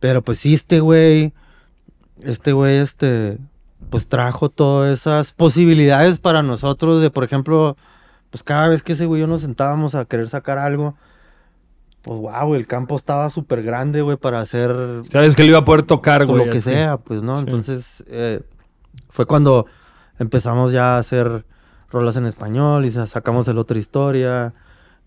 [0.01, 1.33] pero pues sí, este güey,
[2.23, 3.39] este güey, este,
[3.91, 7.77] pues trajo todas esas posibilidades para nosotros de, por ejemplo,
[8.31, 10.95] pues cada vez que ese güey y yo nos sentábamos a querer sacar algo,
[12.03, 15.65] pues wow, el campo estaba súper grande, güey, para hacer Sabes que le iba a
[15.65, 16.45] poder tocar, güey.
[16.45, 16.71] lo que así.
[16.71, 17.37] sea, pues, ¿no?
[17.37, 17.45] Sí.
[17.45, 18.41] Entonces, eh,
[19.11, 19.67] fue cuando
[20.19, 21.45] empezamos ya a hacer
[21.91, 24.53] rolas en español y sa- sacamos el otra historia,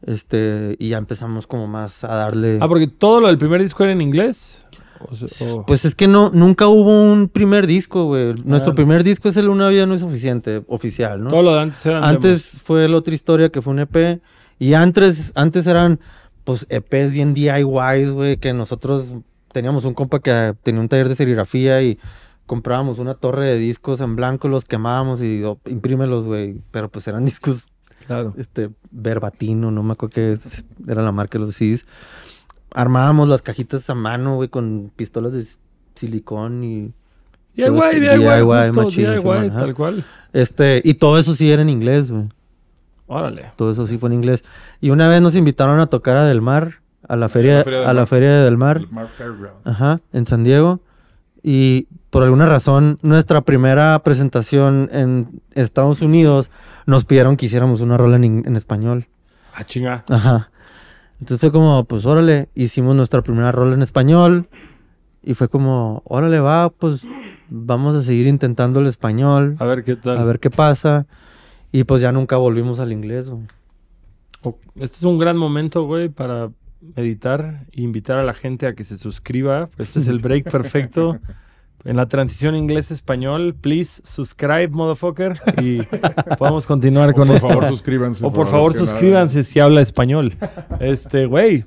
[0.04, 2.58] este, y ya empezamos como más a darle...
[2.62, 4.66] Ah, porque todo lo del primer disco era en inglés.
[5.10, 8.34] O sea, o- Pues es que no, nunca hubo un primer disco, güey.
[8.46, 8.76] Nuestro Ah.
[8.76, 11.30] primer disco es el Una Vida No Es Suficiente, oficial, ¿no?
[11.30, 14.22] todo lo de antes eran Antes fue la otra historia que fue un EP.
[14.60, 16.00] Y antes, antes eran,
[16.44, 19.14] pues, EPs bien DIYs, güey, que nosotros
[19.52, 21.98] teníamos un compa que tenía un taller de serigrafía y
[22.46, 26.62] comprábamos una torre de discos en blanco, los quemábamos y oh, imprímelos, güey.
[26.72, 27.68] Pero pues eran discos.
[28.08, 28.34] Claro.
[28.38, 30.38] este, Verbatino, no me acuerdo qué
[30.88, 31.86] era la marca de los CDs.
[32.74, 35.46] Armábamos las cajitas a mano, güey, con pistolas de
[35.96, 36.94] silicón y...
[37.54, 37.66] DIY,
[38.00, 38.18] DIY,
[38.96, 40.06] DIY, tal cual.
[40.32, 42.30] Este, y todo eso sí era en inglés, güey.
[43.08, 43.52] Órale.
[43.58, 44.44] Todo eso sí fue en inglés.
[44.80, 46.76] Y una vez nos invitaron a tocar a Del Mar,
[47.10, 48.08] a la feria, Feria del a la Mar.
[48.08, 48.82] feria de Del Mar,
[49.18, 49.68] Fairground.
[49.68, 50.80] ajá, en San Diego.
[51.44, 56.50] Y por alguna razón, nuestra primera presentación en Estados Unidos
[56.86, 59.08] nos pidieron que hiciéramos una rola en, in- en español.
[59.54, 60.06] Ah, chinga.
[60.08, 60.51] Ajá.
[61.22, 64.50] Entonces fue como, pues órale, hicimos nuestra primera rola en español.
[65.24, 67.04] Y fue como, órale, va, pues
[67.48, 70.18] vamos a seguir intentando el español, A ver qué tal.
[70.18, 71.06] a ver qué pasa.
[71.72, 73.30] Y pues ya nunca volvimos al inglés.
[73.30, 73.44] güey.
[74.76, 76.50] Este es un gran momento, güey, para
[76.98, 79.70] meditar e invitar a la gente a que se suscriba.
[79.78, 81.20] Este es el break perfecto.
[81.84, 85.42] En la transición inglés-español, please subscribe, motherfucker.
[85.62, 85.82] Y
[86.38, 87.48] podemos continuar O con por esto.
[87.48, 88.26] favor, suscríbanse.
[88.26, 90.34] o por favor, suscríbanse si habla español.
[90.80, 91.66] Este, güey.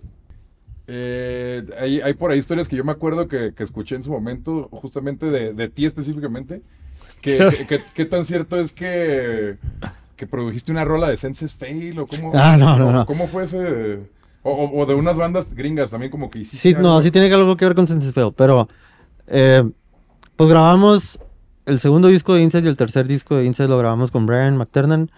[0.86, 4.10] Eh, hay, hay por ahí historias que yo me acuerdo que, que escuché en su
[4.10, 6.62] momento, justamente de, de ti específicamente.
[7.20, 9.56] Que, que- que- ¿Qué tan cierto es que,
[10.16, 11.98] que produjiste una rola de Senses Fail?
[11.98, 13.06] ¿O cómo, Ah, no, no, o no.
[13.06, 13.98] ¿Cómo fue ese...?
[14.42, 17.32] O, o- o de unas bandas gringas también como que hiciste Sí, no, sí tiene
[17.34, 18.68] algo que ver con Senses Fail, pero
[19.26, 19.64] eh,
[20.36, 21.18] pues grabamos
[21.66, 24.56] el segundo disco de Inside y el tercer disco de Inside lo grabamos con Brian
[24.56, 25.10] McTernan.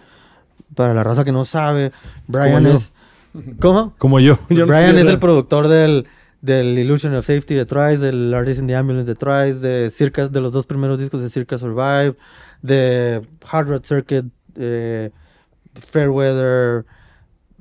[0.75, 1.91] Para la raza que no sabe,
[2.27, 2.91] Brian Como es...
[3.59, 3.93] ¿Cómo?
[3.97, 4.37] Como yo.
[4.49, 6.07] Yo no Brian es el productor del,
[6.41, 10.31] del Illusion of Safety de Thrice, del Artist in the Ambulance de Thrice, de Circus,
[10.31, 12.15] de los dos primeros discos de Circus Survive,
[12.61, 15.11] de Hard Rock Circuit, eh,
[15.75, 16.85] Fairweather,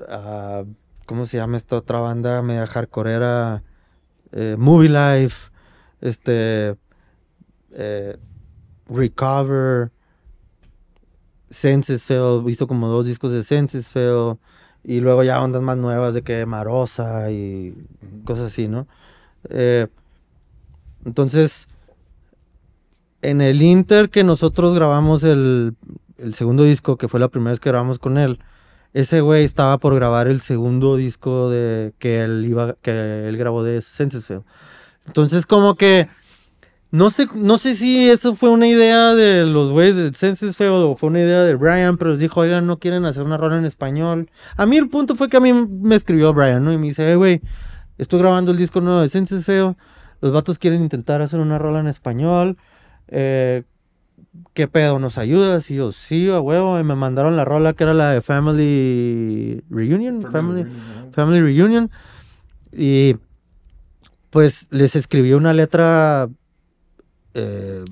[0.09, 0.65] ah,
[1.05, 3.63] ¿cómo se llama esta otra banda media hardcoreera?
[4.33, 5.51] Eh, Movie Life,
[6.01, 6.77] este,
[7.77, 8.17] eh,
[8.89, 9.91] Recover,
[11.51, 14.39] Senses Fail, hizo como dos discos de Senses Fail,
[14.83, 17.75] y luego ya ondas más nuevas de que Marosa y
[18.25, 18.87] cosas así, ¿no?
[19.51, 19.87] Eh,
[21.05, 21.69] entonces,
[23.23, 25.77] en el Inter que nosotros grabamos el,
[26.19, 28.39] el segundo disco, que fue la primera vez que grabamos con él,
[28.93, 33.63] ese güey estaba por grabar el segundo disco de que él iba, que él grabó
[33.63, 34.43] de Senses Fail.
[35.07, 36.09] Entonces, como que
[36.93, 40.71] no sé, no sé si eso fue una idea de los güeyes de Senses Fail
[40.71, 43.59] o fue una idea de Brian, pero les dijo, oigan, no quieren hacer una rola
[43.59, 44.31] en español.
[44.57, 46.73] A mí el punto fue que a mí me escribió Brian, ¿no?
[46.73, 47.43] Y me dice, hey, güey,
[47.99, 49.75] estoy grabando el disco nuevo de Senses Fail.
[50.21, 52.57] Los vatos quieren intentar hacer una rola en español.
[53.09, 53.65] Eh,
[54.55, 54.99] ¿Qué pedo?
[54.99, 55.71] ¿Nos ayudas?
[55.71, 56.79] Y yo, sí, a huevo.
[56.81, 60.23] Y me mandaron la rola que era la de Family Reunion.
[60.23, 61.91] Family, Family- Family Reunion.
[62.73, 63.17] Y
[64.31, 66.29] pues les escribí una letra.
[67.37, 67.85] Eh,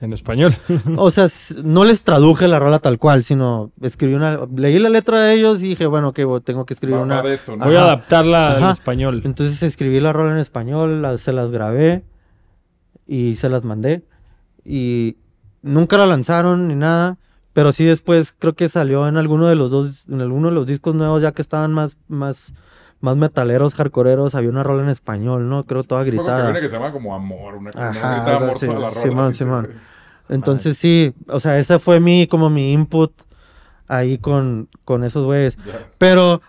[0.00, 0.52] En español.
[0.96, 1.26] o sea,
[1.64, 4.38] no les traduje la rola tal cual, sino escribí una.
[4.54, 7.22] Leí la letra de ellos y dije, bueno, que tengo que escribir Va- una.
[7.22, 7.64] va de esto, ¿no?
[7.64, 7.86] Voy a Ajá.
[7.86, 8.70] adaptarla al Ajá.
[8.72, 9.22] español.
[9.24, 12.04] Entonces escribí la rola en español, la- se las grabé
[13.06, 14.04] y se las mandé.
[14.64, 15.16] Y
[15.62, 17.16] nunca la lanzaron ni nada,
[17.54, 20.66] Pero sí después creo que salió en alguno de los dos, en alguno de los
[20.68, 22.52] discos nuevos, ya que estaban más, más,
[23.00, 25.64] más metaleros, hardcoreeros, había una rola en español, ¿no?
[25.64, 26.52] Creo toda que gritada.
[26.60, 27.70] que se llama como Amor, una.
[27.70, 29.02] Ajá, Amor toda la rola.
[29.02, 29.68] Simón, sí, sí, Simón.
[30.28, 33.12] Entonces sí, o sea, ese fue mi, como mi input
[33.86, 35.56] ahí con, con esos güeyes.
[35.96, 36.42] Pero,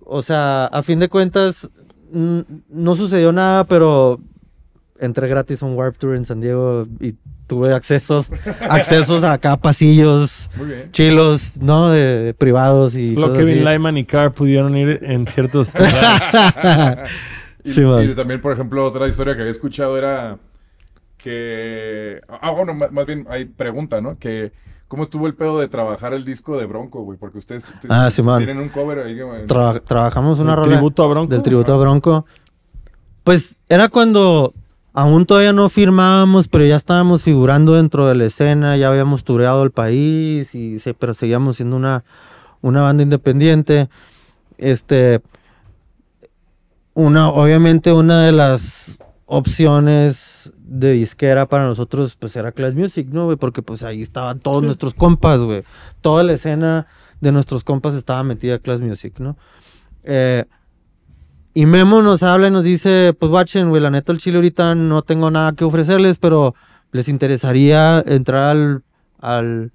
[0.00, 1.70] o sea, a fin de cuentas,
[2.10, 4.20] no sucedió nada, pero
[4.98, 7.14] entré gratis a un Warp Tour en San Diego y
[7.48, 8.30] tuve accesos,
[8.60, 10.48] accesos a acá, pasillos
[10.92, 11.88] chilos, ¿no?
[11.90, 13.64] De, de privados y Solo Kevin.
[13.64, 16.22] Lyman y Carr pudieron ir en ciertos lugares.
[17.64, 20.38] Y, Sí, y también, por ejemplo, otra historia que había escuchado era
[21.18, 22.20] que...
[22.40, 24.16] Ah, bueno, más, más bien hay pregunta, ¿no?
[24.18, 24.52] Que
[24.86, 28.22] cómo estuvo el pedo de trabajar el disco de Bronco, güey, porque ustedes Ah, sí,
[28.22, 28.38] man.
[28.38, 29.20] tienen un cover ahí.
[29.20, 29.46] güey.
[29.46, 31.30] Traba- trabajamos una ¿El rola tributo a Bronco?
[31.32, 32.26] del tributo a Bronco.
[33.24, 34.54] Pues era cuando
[34.92, 39.62] aún todavía no firmábamos, pero ya estábamos figurando dentro de la escena, ya habíamos tureado
[39.62, 42.04] el país, y pero seguíamos siendo una,
[42.62, 43.88] una banda independiente.
[44.58, 45.20] Este,
[46.94, 53.26] una, obviamente una de las opciones de disquera para nosotros, pues era Class Music, ¿no,
[53.26, 53.36] güey?
[53.36, 54.66] Porque pues ahí estaban todos Sí.
[54.66, 55.64] nuestros compas, güey.
[56.00, 56.86] Toda la escena
[57.20, 59.36] de nuestros compas estaba metida a Class Music, ¿no?
[60.04, 60.44] Eh,
[61.58, 64.76] y Memo nos habla y nos dice, pues watchen, güey, la neta el chile ahorita
[64.76, 66.54] no tengo nada que ofrecerles, pero
[66.92, 68.84] les interesaría entrar al,
[69.18, 69.72] al,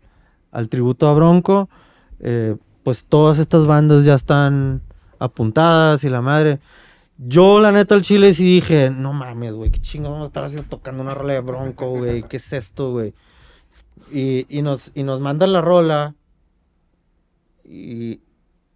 [0.53, 1.67] al tributo a Bronco.
[2.21, 4.81] Eh, pues todas estas bandas ya están
[5.19, 6.61] apuntadas y la madre.
[7.17, 10.45] Yo, la neta, el chile sí dije, no mames, güey, qué chingo vamos a estar
[10.45, 13.13] haciendo tocando una rola de Bronco, güey, ¿qué es esto, güey?
[14.09, 16.15] Y, y, nos, y nos mandan la rola
[17.65, 18.21] y,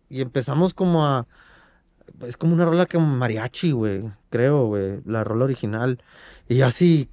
[0.09, 1.25] y empezamos como a...
[2.21, 6.01] Es como una rola como mariachi, güey, creo, güey, la rola original.
[6.47, 7.09] Y así...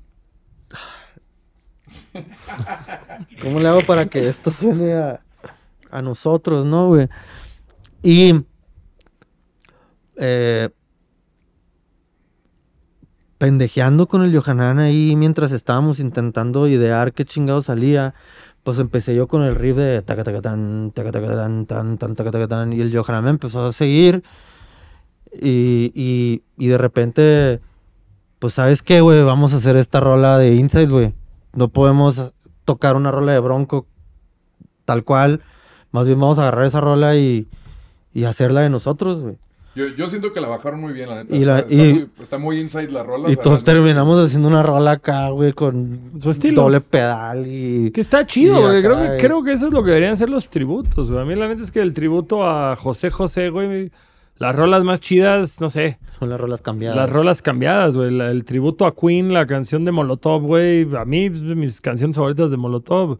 [3.42, 5.20] ¿Cómo le hago para que esto suene a,
[5.90, 7.08] a nosotros, no, güey?
[8.02, 8.44] Y...
[10.16, 10.70] eh,
[13.36, 18.14] pendejeando con el Yohanan ahí mientras estábamos intentando idear qué chingado salía,
[18.62, 22.48] pues empecé yo con el riff de taca taca tan, tan, tan, tan, taca taca
[22.48, 24.22] tan, y el Yohanan me empezó a seguir
[25.40, 27.60] y, y, y de repente,
[28.38, 31.14] pues sabes qué, güey, vamos a hacer esta rola de Inside, güey.
[31.54, 32.32] No podemos
[32.64, 33.86] tocar una rola de Bronco
[34.84, 35.40] tal cual,
[35.92, 37.46] más bien vamos a agarrar esa rola y,
[38.12, 39.36] y hacerla de nosotros, güey.
[39.76, 41.34] Yo, yo siento que la bajaron muy bien, la neta.
[41.34, 43.28] Y la- está, y- muy, está muy inside la rola.
[43.28, 46.62] Y o sea, todos realmente- terminamos haciendo una rola acá, güey, con Su estilo.
[46.62, 47.90] doble pedal y...
[47.90, 50.16] Que está chido, Y porque acá, creo que, creo que eso es lo que deberían
[50.16, 51.22] ser los tributos, güey.
[51.22, 53.90] A mí la neta es que el tributo a José José, güey,
[54.38, 56.96] las rolas más chidas, no sé, Son las rolas cambiadas.
[56.96, 58.08] las rolas cambiadas, güey.
[58.20, 62.56] El tributo a Queen, la canción de Molotov, güey, a mí mis canciones favoritas de
[62.56, 63.10] Molotov.
[63.12, 63.18] O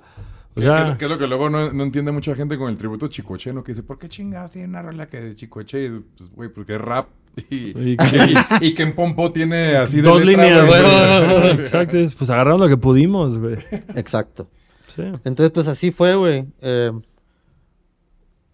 [0.57, 2.77] ¿Qué- sea, qué, qué es lo que luego no, no entiende mucha gente con el
[2.77, 3.65] tributo Chicoche, ¿no?
[3.65, 5.87] Que dice, ¿por qué chingados tiene una rola que de Chicoche?
[5.87, 7.09] Y, Pues, güey, porque es rap.
[7.51, 11.51] Y, Y y, que- y que en Pompo tiene así de dos letra, líneas, güey.
[11.61, 13.57] Exacto, es, pues agarramos lo que pudimos, güey.
[13.97, 14.47] Exacto.
[14.87, 15.03] Sí.
[15.25, 16.45] Entonces, pues así fue, güey.
[16.61, 16.93] Eh,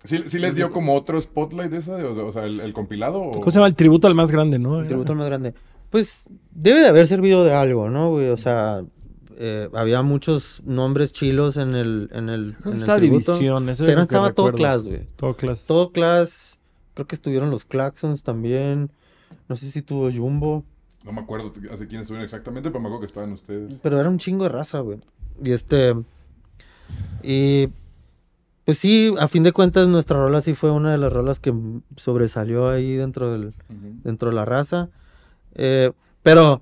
[0.05, 1.93] ¿Sí, sí les dio como otro spotlight de eso?
[1.95, 3.21] O sea, o sea, el, el compilado.
[3.21, 4.81] o- ¿Cómo se llama el tributo al más grande, no?
[4.81, 5.55] el tributo al más grande.
[5.91, 6.23] Pues
[6.53, 8.29] debe de haber servido de algo, ¿no, güey?
[8.31, 8.83] O sea,
[9.37, 13.33] eh, había muchos nombres chilos en el, en el, el Esta tributo.
[13.33, 15.07] división, eso es que estaba todo class, güey.
[15.17, 15.67] Todo class.
[15.67, 16.59] Todo class.
[16.95, 18.91] Creo que estuvieron los Claxons también.
[19.49, 20.65] No sé si tuvo Jumbo.
[21.05, 23.81] No me acuerdo hace quiénes estuvieron exactamente, pero me acuerdo que estaban ustedes.
[23.83, 24.99] Pero era un chingo de raza, güey.
[25.43, 25.95] Y este.
[27.23, 27.69] Y.
[28.65, 31.53] Pues sí, a fin de cuentas, nuestra rola sí fue una de las rolas que
[31.97, 33.55] sobresalió ahí dentro del,
[34.05, 34.91] dentro de la raza.
[35.55, 35.93] Eh,
[36.23, 36.61] pero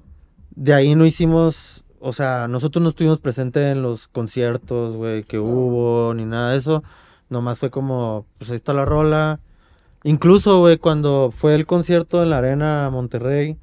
[0.55, 5.39] de ahí no hicimos, o sea, nosotros no estuvimos presentes en los conciertos, güey, que
[5.39, 6.83] hubo, ni nada de eso.
[7.29, 9.41] Nomás fue como, pues ahí está la rola.
[10.05, 13.59] Incluso, güey, cuando fue el concierto en la Arena Monterrey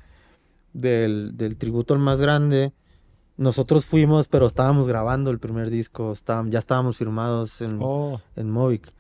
[0.74, 2.74] del, del tributo al más grande,
[3.38, 8.22] nosotros fuimos, pero estábamos grabando el primer disco, estábamos, ya estábamos firmados en, Oh.
[8.36, 8.92] en Movic.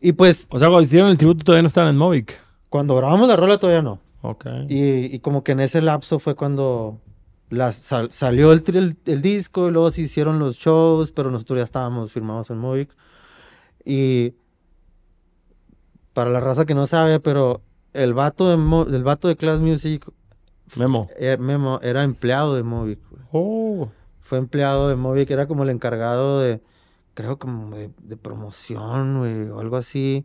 [0.00, 2.40] Y pues, O sea, cuando hicieron el tributo todavía no estaban en Movic.
[2.68, 4.00] cuando grabamos la rola todavía no.
[4.22, 4.46] Ok.
[4.68, 6.98] Y, y como que en ese lapso fue cuando
[7.50, 11.58] la- sal- salió el, el, el disco y luego se hicieron los shows, pero nosotros
[11.58, 12.90] ya estábamos firmados en Movic.
[13.84, 14.34] Y
[16.12, 17.60] para la raza que no sabe, pero
[17.92, 18.54] el vato de,
[18.96, 20.04] el vato de Class Music,
[20.76, 21.08] Memo.
[21.18, 22.98] eh, Memo, era empleado de Movic.
[23.10, 23.22] güey.
[23.32, 23.88] Oh.
[24.20, 26.60] Fue empleado de Movic, era como el encargado de,
[27.14, 30.24] creo como de, de promoción, güey, o algo así.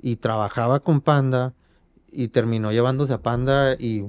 [0.00, 1.52] Y trabajaba con Panda
[2.10, 4.04] y terminó llevándose a Panda y...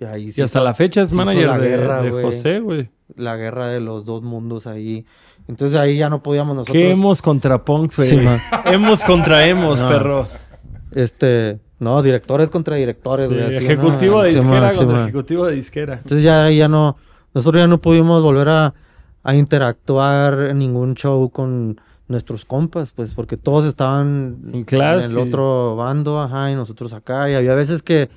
[0.00, 2.24] y ahí Y hasta hizo la fecha es manager la de, guerra, de güey.
[2.24, 2.90] José, güey.
[3.16, 5.04] la guerra de los dos mundos ahí.
[5.48, 6.74] Entonces ahí ya no podíamos nosotros.
[6.74, 8.08] ¿Qué hemos contra punks, güey?
[8.10, 8.18] Sí,
[8.66, 9.88] hemos contra hemos, No.
[9.88, 10.28] perro.
[10.92, 13.56] Este, no, directores contra directores, Sí, güey.
[13.56, 15.94] ejecutivo de disquera sí, contra ejecutivo de disquera.
[15.94, 16.96] Entonces ya, ya no,
[17.34, 18.74] nosotros ya no pudimos volver a,
[19.22, 25.06] a interactuar en ningún show con nuestros compas, pues, porque todos estaban En clase.
[25.06, 28.08] en el otro bando, ajá, y nosotros acá, y había veces que,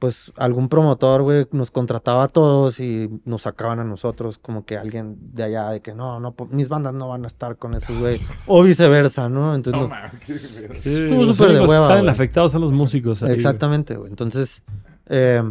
[0.00, 4.76] pues, algún promotor, güey, nos contrataba a todos y nos sacaban a nosotros, como que
[4.76, 7.96] alguien de allá, de que no, no, mis bandas no van a estar con esos,
[7.98, 9.54] güey, o viceversa, ¿no?
[9.54, 10.80] Entonces, No, nos- man, qué verga.
[10.80, 12.10] Sí, Estuvo los súper de que hueva, salen güey.
[12.12, 13.22] afectados son los músicos.
[13.22, 13.32] ahí.
[13.32, 14.10] Exactamente, güey.
[14.10, 14.62] Entonces,
[15.06, 15.42] eh,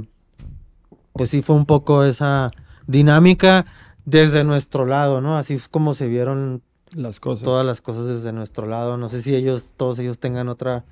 [1.14, 2.50] pues sí fue un poco esa
[2.88, 3.66] dinámica
[4.06, 5.38] desde nuestro lado, ¿no?
[5.38, 6.64] Así es como se vieron
[6.96, 7.44] Las cosas.
[7.44, 8.98] todas las cosas desde nuestro lado.
[8.98, 10.86] No sé si ellos, todos ellos tengan otra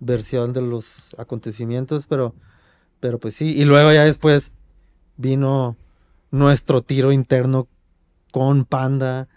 [0.00, 2.34] versión de los acontecimientos, pero,
[3.04, 3.54] pero pues sí.
[3.54, 4.50] Y luego ya después
[5.18, 5.76] vino
[6.30, 7.68] nuestro tiro interno
[8.32, 9.28] con Panda.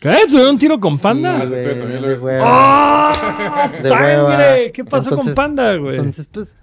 [0.00, 0.16] ¿Qué?
[0.26, 1.42] ¿Tuvieron un tiro con Panda?
[1.42, 2.42] Ah, sí, estoy- también lo de he hueva.
[2.42, 3.68] ¡Ah!
[3.82, 4.28] De hueva.
[4.38, 4.72] ¡Sangre!
[4.72, 5.96] ¿Qué pasó con Panda, güey?
[5.98, 6.54] Entonces, pues...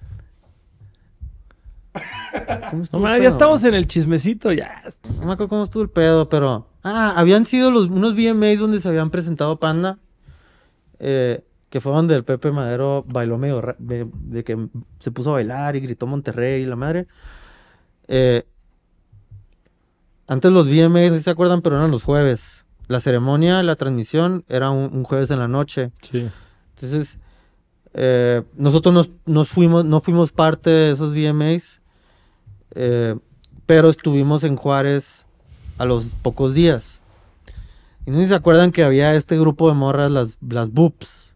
[1.93, 4.82] ¿cómo No, estuvo ma, el ya estamos en el chismecito, ya.
[5.20, 6.66] No me acuerdo cómo estuvo el pedo, pero.
[6.82, 10.00] Ah, habían sido los, unos VMAs donde se habían presentado Panda.
[10.97, 13.76] eh, que fue donde el Pepe Madero bailó medio.
[13.78, 14.67] de, que
[14.99, 17.07] se puso a bailar y gritó Monterrey y la madre.
[18.07, 18.43] Eh,
[20.28, 22.65] antes los VMAs, si se acuerdan, pero eran los jueves.
[22.88, 25.91] La ceremonia, la transmisión era un, un jueves en la noche.
[26.01, 26.30] Sí.
[26.76, 27.17] Entonces,
[27.93, 31.82] eh, nosotros nos, nos fuimos, no fuimos parte de esos VMAs,
[32.76, 33.15] eh,
[33.65, 35.26] pero estuvimos en Juárez
[35.78, 36.99] a los pocos días.
[38.05, 41.29] Y no sé si se acuerdan que había este grupo de morras, las, las Boops.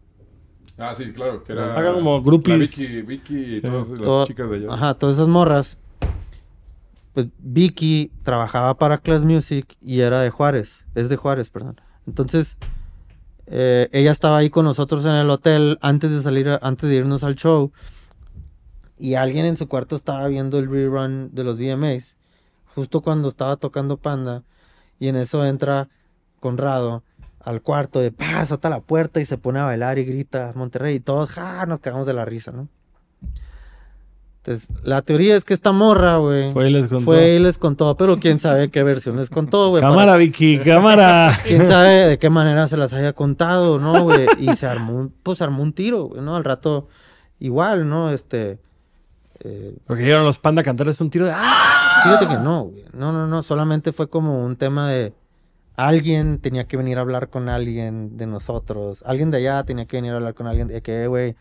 [0.76, 1.76] Ah, sí, claro, que era...
[1.78, 2.58] Hagan como la groupies.
[2.76, 3.62] Vicky, Vicky y Sí.
[3.62, 4.72] todas las chicas de allá.
[4.74, 5.78] Ajá, todas esas morras.
[7.12, 11.80] Pues Vicky trabajaba para Class Music y era de Juárez, es de Juárez, perdón.
[12.08, 12.56] Entonces,
[13.46, 16.96] eh, ella estaba ahí con nosotros en el hotel antes de salir, a- antes de
[16.96, 17.70] irnos al show.
[18.98, 22.16] Y alguien en su cuarto estaba viendo el rerun de los VMAs,
[22.74, 24.42] justo cuando estaba tocando Panda.
[24.98, 25.88] Y en eso entra
[26.40, 27.02] Conrado
[27.44, 30.96] al cuarto de pa, sota la puerta y se pone a bailar y grita Monterrey.
[30.96, 32.68] Y todos, ja, nos cagamos de la risa, ¿no?
[34.38, 37.04] Entonces, la teoría es que esta morra, güey, Fue y les contó.
[37.06, 39.80] fue y les contó, pero quién sabe qué versión les contó, güey.
[39.80, 41.30] para- Cámara, Vicky, cámara.
[41.46, 44.26] quién sabe de qué manera se las haya contado, ¿no, güey?
[44.38, 46.36] Y se armó un, pues armó un tiro, ¿no?
[46.36, 46.88] Al rato,
[47.38, 48.10] igual, ¿no?
[48.10, 48.58] Este,
[49.40, 52.02] eh, Porque llegaron los panda a cantarles un tiro de ¡Ah!
[52.04, 52.84] fíjate que no, güey.
[52.92, 55.14] No, no, no, solamente fue como un tema de
[55.76, 59.96] alguien tenía que venir a hablar con alguien de nosotros, alguien de allá tenía que
[59.96, 61.36] venir a hablar con alguien de que, güey,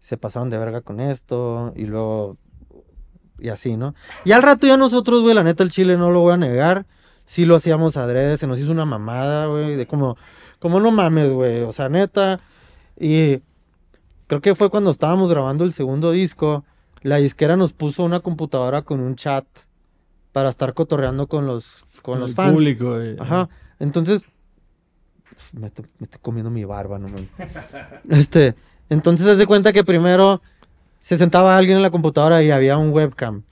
[0.00, 2.36] se pasaron de verga con esto, y luego,
[3.38, 3.94] y así, ¿no?
[4.24, 6.86] Y al rato ya nosotros, güey, la neta, el chile no lo voy a negar,
[7.24, 10.16] sí lo hacíamos adrede, se nos hizo una mamada, güey, de como,
[10.60, 12.40] como no mames, güey, o sea, neta,
[12.98, 13.40] y
[14.28, 16.64] creo que fue cuando estábamos grabando el segundo disco,
[17.02, 19.46] la disquera nos puso una computadora con un chat
[20.32, 21.66] para estar cotorreando con los,
[22.02, 22.52] con los el fans.
[22.52, 23.16] público, güey.
[23.18, 23.48] Ajá.
[23.78, 24.22] Entonces,
[25.52, 27.28] me estoy, me estoy comiendo mi barba, no mames.
[28.08, 28.54] Este,
[28.88, 30.42] entonces haz de cuenta que primero
[31.00, 33.42] se sentaba alguien en la computadora y había un webcam.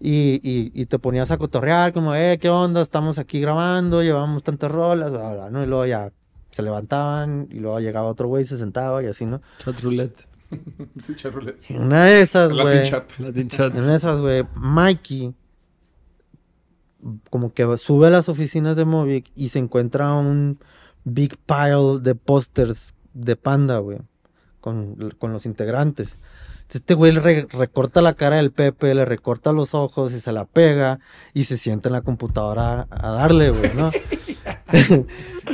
[0.00, 2.80] Y, y, y te ponías a cotorrear, como, eh, ¿qué onda?
[2.82, 5.62] Estamos aquí grabando, llevamos tantas rolas, bla, bla, ¿no?
[5.64, 6.12] Y luego ya
[6.52, 9.40] se levantaban y luego llegaba otro güey y se sentaba y así, ¿no?
[9.64, 10.26] Chat roulette.
[11.02, 11.56] Sí, charrule.
[11.68, 12.90] Y en una de esas, Latin güey.
[12.90, 13.18] chat.
[13.18, 13.74] Latin chat.
[13.74, 15.34] En esas, güey, Mikey
[17.30, 20.58] como que sube a las oficinas de Movic y se encuentra un
[21.04, 23.98] big pile de pósters de Panda, güey,
[24.60, 26.16] con, con los integrantes.
[26.62, 30.32] Entonces este güey re- recorta la cara del Pepe, le recorta los ojos y se
[30.32, 30.98] la pega
[31.32, 33.90] y se sienta en la computadora a darle, güey, ¿no?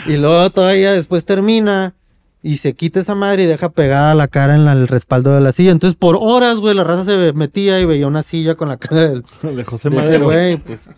[0.07, 1.95] y luego todavía después termina
[2.43, 5.41] y se quita esa madre y deja pegada la cara en la- el respaldo de
[5.41, 5.71] la silla.
[5.71, 9.09] Entonces por horas, güey, la raza se metía y veía una silla con la cara
[9.09, 10.25] del, De José de ese Madero.
[10.25, 10.89] güey, pues.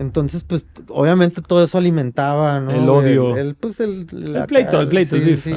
[0.00, 2.70] Entonces, pues, obviamente todo eso alimentaba, ¿no?
[2.72, 3.36] El odio.
[3.36, 4.06] El, pues, el...
[4.10, 5.54] la- El pleito, el pleito, sí, sí.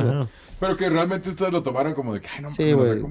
[0.60, 3.02] Pero que realmente ustedes lo tomaron como de que, ay, no Sí, güey.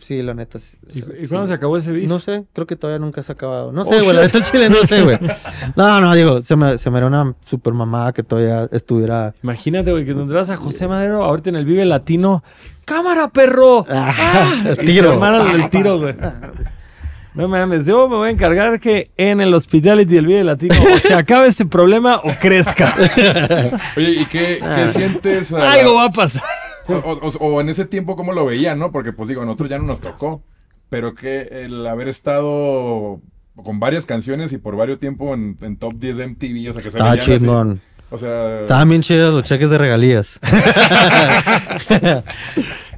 [0.00, 0.58] Sí, la neta.
[0.58, 2.08] sí, ¿Y, sí, cuándo se acabó ese beef?
[2.08, 3.70] No sé, creo que todavía nunca se ha acabado.
[3.72, 4.34] No Oh, sé, güey, la shit.
[4.34, 5.18] neta el chile no sé, güey.
[5.76, 9.34] No, no, digo, se me, se me era una super mamada que todavía estuviera...
[9.42, 12.42] Imagínate, güey, que tendrás a José Madero ahorita en el Vive Latino.
[12.84, 13.86] ¡Cámara, perro!
[13.90, 14.52] ¡Ah!
[14.60, 15.12] Y se tiro.
[15.54, 16.14] el tiro, güey.
[17.38, 20.98] No mames, yo me voy a encargar que en el Hospitality del Vive Latino o
[20.98, 22.94] se acabe ese problema o crezca.
[23.96, 24.82] Oye, ¿y qué, Ah.
[24.86, 25.52] qué sientes?
[25.52, 26.42] a la- Algo va a pasar.
[26.88, 28.90] O, o- o en ese tiempo, ¿cómo lo veían, no?
[28.90, 30.42] Porque, pues digo, nosotros ya no nos tocó.
[30.90, 33.20] Pero que el haber estado
[33.54, 36.82] con varias canciones y por varios tiempo en, en top 10 de MTV, o sea,
[36.82, 37.46] que se veían así.
[38.10, 40.28] O sea, Estaban bien chidos los cheques de regalías.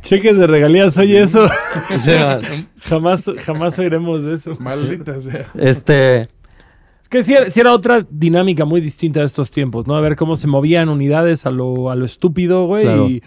[0.02, 1.44] Cheques de regalías, oye eso.
[1.44, 2.40] O sea,
[2.84, 4.56] jamás, jamás oiremos de eso.
[4.58, 5.50] maldita sea.
[5.54, 6.22] este.
[6.22, 9.96] Es que sí, era- sí era otra dinámica muy distinta de estos tiempos, ¿no?
[9.96, 12.84] A ver cómo se movían unidades a lo, a lo estúpido, güey.
[12.84, 13.08] Claro.
[13.08, 13.22] Y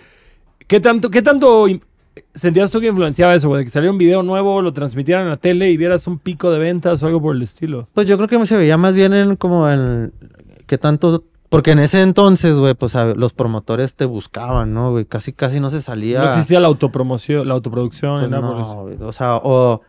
[0.67, 1.65] ¿qué tanto, qué tanto
[2.34, 3.59] sentías tú que influenciaba eso, güey?
[3.59, 6.49] De que saliera un video nuevo, lo transmitieran en la tele y vieras un pico
[6.51, 7.88] de ventas o algo por el estilo.
[7.93, 10.13] Pues yo creo que se veía más bien en como en.
[10.65, 11.25] que tanto.
[11.54, 15.06] Porque en ese entonces, güey, pues a- los promotores te buscaban, ¿no, güey?
[15.06, 16.20] Casi, casi no se salía.
[16.20, 19.82] No existía la autopromoción, la autoproducción Pues en no, güey, o sea, o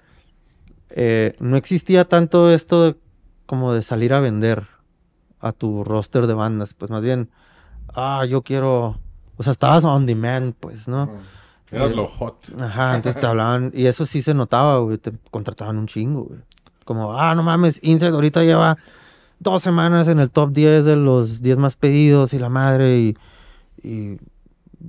[0.91, 2.97] eh, no existía tanto esto de-
[3.47, 4.67] como de salir a vender
[5.41, 7.31] a tu roster de bandas, pues más bien,
[7.95, 8.99] ah, yo quiero,
[9.37, 11.11] o sea, estabas on demand, pues, ¿no?
[11.71, 12.37] Eras lo hot.
[12.61, 16.41] Ajá, entonces te hablaban, y eso sí se notaba, güey, te contrataban un chingo, güey.
[16.85, 18.77] Como, ah, no mames, Insect ahorita lleva
[19.41, 23.17] dos semanas en el top 10 de los 10 más pedidos y la madre, y,
[23.83, 24.19] y,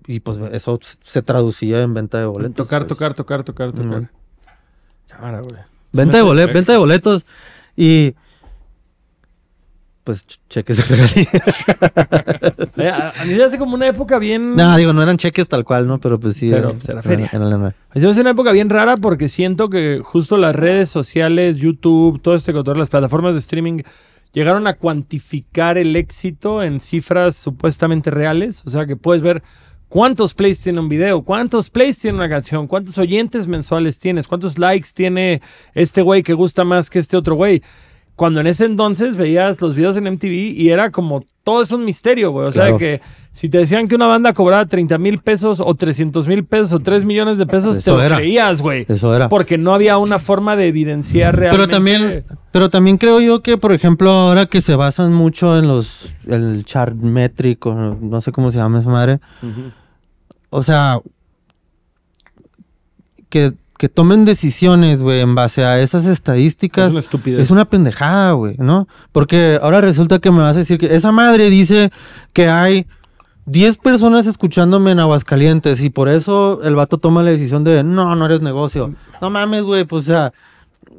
[0.08, 2.56] y, pues eso se traducía en venta de boletos.
[2.56, 2.90] tocar, pues.
[2.90, 4.10] tocar, tocar, tocar, tocar.
[5.08, 5.56] Cámara, güey.
[5.92, 7.26] Venta de, bolet- venta de boletos
[7.78, 8.14] y
[10.04, 10.88] pues ch- cheques
[12.78, 14.56] de a, a mí se hace como una época bien...
[14.56, 16.00] no, digo, no eran cheques tal cual, ¿no?
[16.00, 16.50] Pero pues sí.
[16.50, 17.30] Pero, era- pues, era feria.
[17.34, 17.74] era lana.
[17.94, 22.22] Se me hace una época bien rara porque siento que justo las redes sociales, YouTube,
[22.22, 23.82] todo este control, las plataformas de streaming
[24.36, 28.62] llegaron a cuantificar el éxito en cifras supuestamente reales.
[28.66, 29.42] O sea que puedes ver
[29.88, 34.60] cuántos plays tiene un video, cuántos plays tiene una canción, cuántos oyentes mensuales tienes, cuántos
[34.60, 35.42] likes tiene
[35.74, 37.64] este güey que gusta más que este otro güey.
[38.16, 41.84] Cuando en ese entonces veías los videos en MTV y era como todo es un
[41.86, 42.48] misterio, güey.
[42.48, 42.78] O sea, Claro.
[42.80, 43.02] que
[43.34, 46.80] si te decían que una banda cobraba 30 mil pesos o 300 mil pesos o
[46.80, 48.16] 3 millones de pesos, te lo era.
[48.16, 48.86] creías, güey.
[48.88, 49.30] Eso era.
[49.30, 51.72] Porque no había una forma de evidenciar Pero realmente.
[51.74, 56.10] también, pero también creo yo que, por ejemplo, ahora que se basan mucho en los,
[56.26, 59.20] el chart métrico, no sé cómo se llama esa madre.
[60.50, 61.00] O sea,
[63.30, 66.88] que, que tomen decisiones, güey, en base a esas estadísticas.
[66.88, 67.40] Es una estupidez.
[67.42, 68.88] Es una pendejada, güey, ¿no?
[69.12, 71.92] Porque ahora resulta que me vas a decir que esa madre dice
[72.34, 72.88] que hay
[73.46, 78.16] 10 personas escuchándome en Aguascalientes y por eso el vato toma la decisión de, no,
[78.16, 78.94] no eres negocio.
[79.22, 80.34] No mames, güey, pues o sea,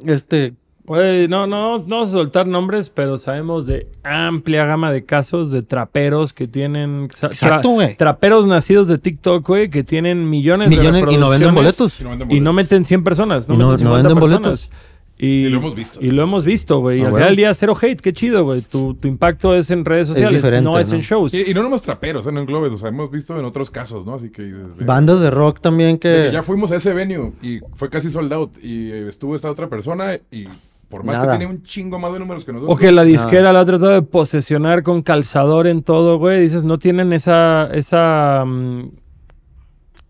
[0.05, 0.55] este,
[0.87, 5.51] Güey, no, no, no vamos a soltar nombres, pero sabemos de amplia gama de casos
[5.51, 7.05] de traperos que tienen.
[7.05, 7.97] Exacto, tra- güey.
[7.97, 11.55] Traperos nacidos de TikTok, güey, que tienen millones, millones de y no venden reproducciones
[11.99, 12.31] boletos.
[12.31, 14.43] Y no Y meten 100 personas, no, Y no- meten no 50 venden personas.
[14.71, 14.71] boletos.
[15.19, 15.99] Y, Y lo hemos visto.
[16.03, 16.99] Y lo hemos visto, güey.
[16.99, 17.99] Y Ah, al final del día, cero hate.
[18.03, 18.61] Qué chido, güey.
[18.61, 20.97] Tu, tu impacto es en redes sociales, no es ¿no?
[20.97, 21.33] en shows.
[21.33, 22.33] Y, y no nomás traperos, ¿eh?
[22.33, 24.17] no englobes, o sea, hemos visto en otros casos, ¿no?
[24.17, 26.29] Así que dices, Bandas de rock también que...
[26.31, 29.71] ya fuimos a ese venue y fue casi sold out y eh, estuvo esta otra
[29.71, 30.49] persona y
[30.97, 31.33] por más Nada.
[31.33, 32.77] que tiene un chingo más de números que nosotros.
[32.77, 36.41] O que la disquera la ha tratado de posesionar con calzador en todo, güey.
[36.41, 37.69] Dices, no tienen esa.
[37.73, 38.89] esa mm,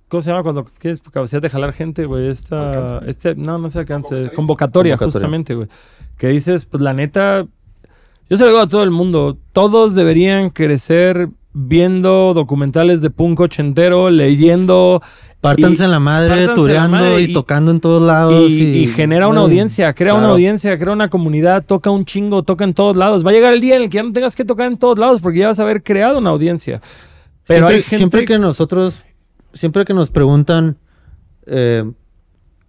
[0.08, 2.28] ¿Cómo se llama cuando quieres capacidad de jalar gente, güey?
[2.28, 2.70] Esta.
[2.70, 3.10] Alcance.
[3.10, 4.30] Este, no, no se alcance.
[4.34, 5.12] Convocatoria, Convocatoria.
[5.12, 5.68] justamente, güey.
[6.16, 7.46] Que dices, pues la neta.
[8.28, 9.36] Yo se lo digo a todo el mundo.
[9.52, 15.02] Todos deberían crecer viendo documentales de punk ochentero, leyendo.
[15.54, 18.50] Pártanse en la madre, la tureando madre y, y- tocando en todos lados.
[18.50, 22.42] Y, Y, y genera una audiencia, crea una audiencia, crea una comunidad, toca un chingo,
[22.42, 23.24] toca en todos lados.
[23.24, 24.98] Va a llegar el día en el que ya no tengas que tocar en todos
[24.98, 26.80] lados porque ya vas a haber creado una audiencia.
[27.46, 28.94] Pero siempre, hay gente siempre que nosotros,
[29.54, 30.76] siempre que nos preguntan
[31.46, 31.84] eh,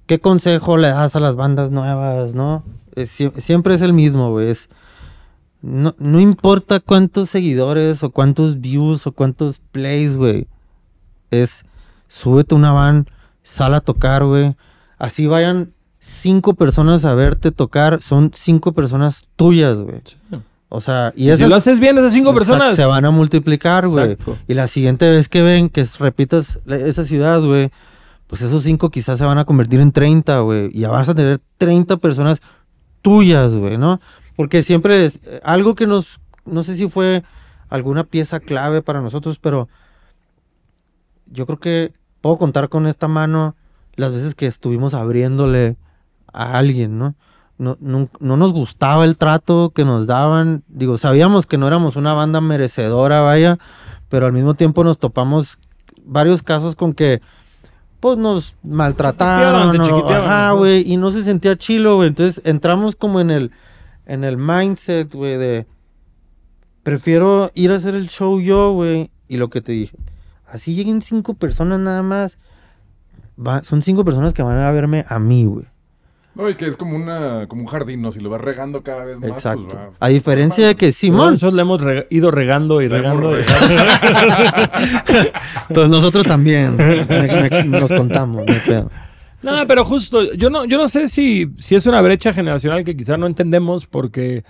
[0.06, 2.64] qué consejo le das a las bandas nuevas, ¿no?
[2.96, 4.50] Es sie- siempre es el mismo, güey.
[4.50, 4.70] es-
[5.62, 10.46] No, no importa cuántos seguidores o cuántos views o cuántos plays, güey.
[11.32, 11.66] Es
[12.08, 13.08] súbete una van,
[13.44, 14.56] sal a tocar, güey.
[14.98, 20.02] Así vayan cinco personas a verte tocar, son cinco personas tuyas, güey.
[20.70, 22.76] O sea, y Y si esas lo haces bien, esas cinco Exacto, personas.
[22.76, 24.18] Se van a multiplicar, güey.
[24.48, 27.72] Y la siguiente vez que ven que repitas esa ciudad, güey,
[28.28, 30.70] pues esos cinco quizás se van a convertir en 30, güey.
[30.74, 32.42] Y ya vas a tener 30 personas
[33.02, 34.02] tuyas, güey, ¿no?
[34.36, 37.24] Porque siempre es eh, algo que nos, no sé si fue
[37.70, 39.70] alguna pieza clave para nosotros, pero
[41.26, 43.56] yo creo que puedo contar con esta mano
[43.96, 45.76] las veces que estuvimos abriéndole
[46.32, 47.16] a alguien, ¿no?
[47.58, 50.64] No, nun- no nos gustaba el trato que nos daban.
[50.68, 53.58] Digo, sabíamos que no éramos una banda merecedora, vaya,
[54.10, 55.58] pero al mismo tiempo nos topamos
[56.06, 57.22] varios casos con que
[58.00, 60.52] pues nos maltrataron, Te o- chiquiteaban, ajá, ajá.
[60.52, 62.10] güey, y no se sentía chilo, güey.
[62.10, 63.52] Entonces entramos como en el
[64.06, 65.66] en el mindset, güey, de
[66.84, 69.98] prefiero ir a hacer el show yo, güey, y lo que te dije,
[70.48, 72.38] así lleguen cinco personas nada más,
[73.40, 75.66] va- son cinco personas que van a verme a mí, güey.
[76.36, 78.12] No, y que es como una como un jardín, ¿no?
[78.12, 79.64] Si lo vas regando cada vez más, Exacto.
[79.70, 79.90] pues va.
[80.00, 83.40] A diferencia de que Simón, Nosotros le hemos rega- ido regando y Le regando.
[83.40, 83.44] y-
[85.74, 87.06] pues nosotros también me-
[87.50, 88.92] me- nos contamos, no pedo.
[89.44, 92.96] No, pero justo, yo no, yo no sé si, si es una brecha generacional que
[92.98, 94.44] quizá no entendemos porque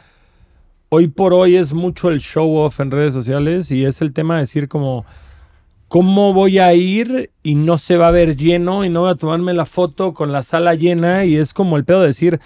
[0.90, 4.36] hoy por hoy es mucho el show off en redes sociales y es el tema
[4.36, 5.06] de decir como,
[5.88, 9.16] ¿cómo voy a ir y no se va a ver lleno y no voy a
[9.16, 11.26] tomarme la foto con la sala llena?
[11.26, 12.40] Y es como el pedo de decir,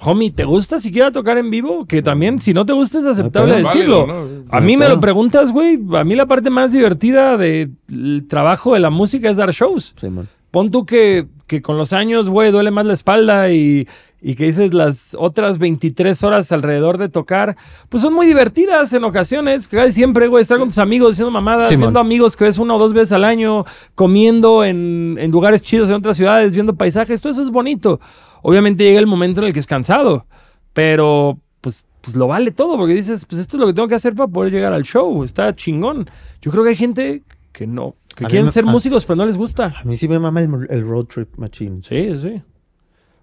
[0.00, 1.86] homie, ¿te gusta siquiera tocar en vivo?
[1.86, 4.06] Que también, si no te gusta, es aceptable Es decirlo.
[4.50, 5.78] A mí me lo preguntas, güey.
[5.94, 9.94] A mí la parte más divertida del trabajo de la música es dar shows.
[10.00, 10.28] Simón.
[10.50, 13.86] Pon tú que, que con los años, güey, duele más la espalda y,
[14.20, 17.56] y que dices las otras 23 horas alrededor de tocar,
[17.88, 19.68] pues son muy divertidas en ocasiones.
[19.68, 21.82] Casi siempre, güey, estar con tus amigos haciendo mamadas, Simón.
[21.88, 23.64] viendo amigos que ves una o dos veces al año,
[23.94, 28.00] comiendo en, en lugares chidos en otras ciudades, viendo paisajes, todo eso es bonito.
[28.42, 30.26] Obviamente llega el momento en el que es cansado,
[30.72, 33.94] pero pues, pues lo vale todo porque dices, pues esto es lo que tengo que
[33.94, 36.08] hacer para poder llegar al show, está chingón.
[36.42, 39.26] Yo creo que hay gente que no, que A quieren ser a- músicos pero no
[39.26, 39.74] les gusta.
[39.80, 41.80] A mí sí me mama el, el road trip machine.
[41.82, 42.42] Sí, sí.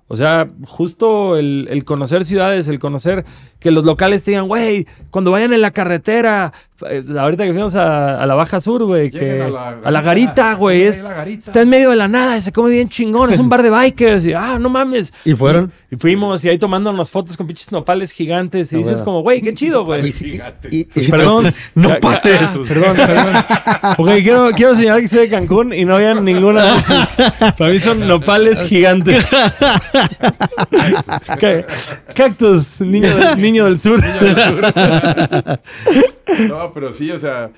[0.08, 3.26] O sea, justo el, el conocer ciudades, el conocer
[3.60, 6.53] que los locales te digan, güey, cuando vayan en la carretera,
[6.88, 9.45] eh, ahorita que fuimos a, a la Baja Sur, güey, que a
[9.84, 11.45] a la, garita, güey, es, garita.
[11.49, 13.72] está en medio de la nada y se come bien chingón, es un bar de
[13.72, 15.12] bikers y, ah, no mames.
[15.26, 15.72] ¿Y fueron?
[15.89, 19.06] Y, fuimos y ahí tomándonos fotos con pinches nopales gigantes y Ah, dices bueno.
[19.06, 20.06] como, güey, qué chido, güey.
[20.08, 20.72] Y- Gigantes.
[20.72, 21.51] y- y- perdón.
[21.74, 22.39] No Ca- ca- pares.
[22.43, 23.36] ah, perdón, perdón.
[23.97, 27.53] Ok, quiero, quiero señalar que soy de Cancún y no había ninguna de esas.
[27.58, 29.26] Para mí son nopales gigantes.
[31.39, 31.66] Ca-
[32.14, 34.00] Cactus, niño del, niño del sur.
[36.50, 37.52] No, pero sí, o sea,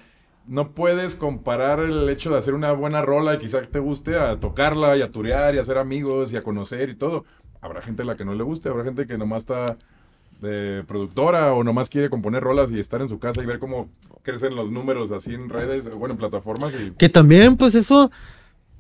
[0.46, 4.40] no puedes comparar el hecho de hacer una buena rola y quizá te guste a
[4.40, 7.26] tocarla y a turear y a hacer amigos y a conocer y todo.
[7.62, 9.78] Habrá gente a la que no le guste, habrá gente que nomás está
[10.42, 13.90] de productora o nomás quiere componer rolas y estar en su casa y ver cómo
[14.22, 18.12] crecen los números así en redes, bueno, en plataformas y Que también, pues eso,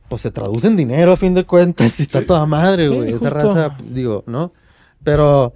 [0.09, 2.25] pues se traduce en dinero a fin de cuentas y está Sí.
[2.25, 3.09] toda madre, Sí, güey.
[3.09, 3.33] Esa justo.
[3.55, 4.51] raza, digo, ¿no?
[5.03, 5.53] Pero,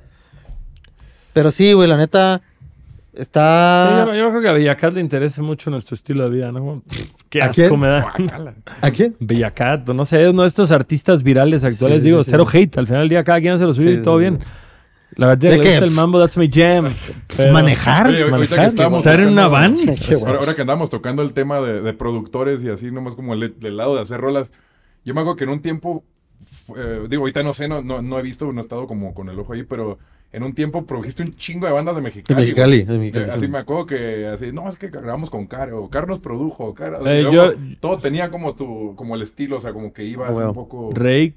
[1.34, 2.41] pero sí, güey, la neta,
[3.14, 4.04] Sí, yo, está...
[4.06, 6.82] no, yo no creo que a Villacat le interese mucho nuestro estilo de vida, ¿no?
[7.30, 7.80] Qué ¿A asco quién?
[7.80, 8.14] me da.
[8.82, 9.16] ¿A quién?
[9.20, 11.99] Villacat, no sé, uno de estos artistas virales actuales.
[11.99, 12.32] Sí, sí, Digo, sí.
[12.32, 12.78] cero hate.
[12.78, 14.39] Al final del día, cada quien hace lo suyo Sí, y todo sí, bien.
[15.16, 15.70] La verdad, ¿De le qué?
[15.72, 16.93] gusta el mambo, that's my jam.
[17.36, 18.07] Pero- ¿Manejar?
[18.07, 19.76] Oye, que estar en una van.
[20.26, 23.95] Ahora, que andamos tocando el tema de, de productores y así, nomás como el, lado
[23.95, 24.51] de hacer rolas,
[25.03, 26.03] yo me acuerdo que en un tiempo,
[26.78, 29.28] eh, digo, ahorita no sé, no, no, no he visto, no he estado como con
[29.30, 29.97] el ojo ahí, pero
[30.32, 32.36] en un tiempo produjiste un chingo de bandas de Mexicali.
[32.36, 33.38] De Mexicali, de Mexicali, Eh, sí.
[33.38, 36.74] así me acuerdo que así, no, es que grabamos con Car, o Car nos produjo,
[36.74, 37.51] Car, Eh, yo-
[37.82, 40.47] todo tenía como tu, como el estilo, o sea, como que ibas Ah, bueno.
[40.49, 40.89] un poco...
[40.93, 41.36] Rake,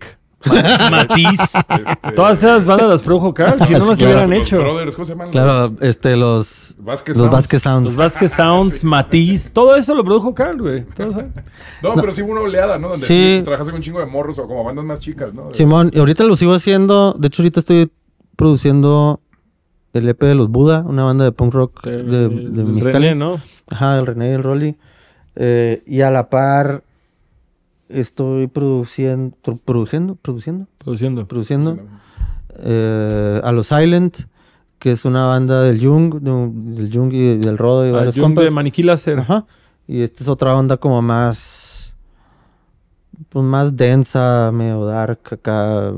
[0.91, 1.41] Matiz.
[1.41, 4.25] este, Todas esas bandas las produjo Carl, si no, no Sí, se claro.
[4.25, 4.59] hubieran los hecho.
[4.59, 5.31] Brothers, ¿cómo se llaman?
[5.31, 6.75] Claro, este, los...
[6.79, 7.33] Vázquez Los Sounds.
[7.33, 7.85] Vázquez Sounds.
[7.85, 10.85] Los Vázquez Sounds, Matiz, todo eso lo produjo Carl, güey.
[10.85, 11.23] Todo eso.
[11.83, 12.91] No, pero sí hubo una oleada, ¿no?
[12.91, 13.37] Donde Sí.
[13.39, 13.41] sí.
[13.45, 15.49] trabajaste con un chingo de morros o como bandas más chicas, ¿no?
[15.53, 17.15] Simón, y ahorita lo sigo haciendo.
[17.19, 17.91] De hecho, ahorita estoy
[18.37, 19.21] produciendo
[19.93, 22.93] el EP de los Buda, una banda de punk rock de, de El Mexicali.
[23.09, 23.41] René, ¿no?
[23.71, 24.77] Ajá, el René y el Rolly.
[25.37, 26.83] Eh, y a la par
[27.89, 31.27] estoy produciendo, produciendo, produciendo, Produciendo.
[31.27, 31.79] produciendo
[32.59, 34.19] eh, a los Silent,
[34.79, 37.93] que es una banda del Jung, de un- del Jung y del Rodo y Ah,
[37.93, 38.45] varios Jung compas.
[38.45, 39.21] de Maniquí Láser.
[39.21, 39.47] Ajá.
[39.87, 41.93] Y esta es otra onda como más,
[43.29, 45.93] pues más densa, medio dark acá.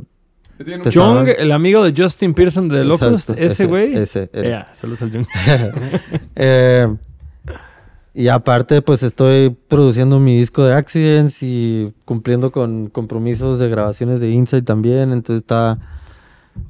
[0.93, 3.95] Jung, el amigo de Justin Pearson de Locust, Exacto, ese ese, güey.
[3.95, 4.49] ese era.
[4.49, 5.27] Ya, saludos al Jung.
[6.35, 6.97] Eh,
[8.17, 14.21] y aparte, pues estoy produciendo mi disco de Accidents y cumpliendo con compromisos de grabaciones
[14.21, 15.13] de Insight también.
[15.13, 15.79] Entonces está.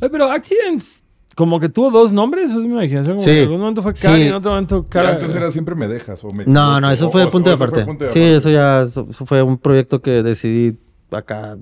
[0.01, 1.05] Oye, pero Accidents,
[1.37, 3.17] como que tuvo dos nombres, eso es mi imaginación.
[3.17, 3.31] Como Sí.
[3.31, 4.23] que en algún momento fue Cara Sí.
[4.23, 5.11] y en otro momento Pero Cara.
[5.15, 7.57] antes era siempre me dejas o me No, no, eso o- fue o- punto o
[7.57, 8.11] de aparte.
[8.11, 10.77] Sí, eso ya eso, eso fue un proyecto que decidí
[11.13, 11.57] acá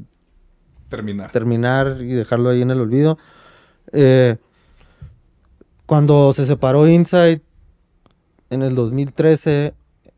[0.88, 1.30] terminar.
[1.30, 3.18] terminar y dejarlo ahí en el olvido.
[3.92, 4.36] Eh,
[5.86, 7.42] cuando se separó Insight
[8.50, 9.74] en el 2013,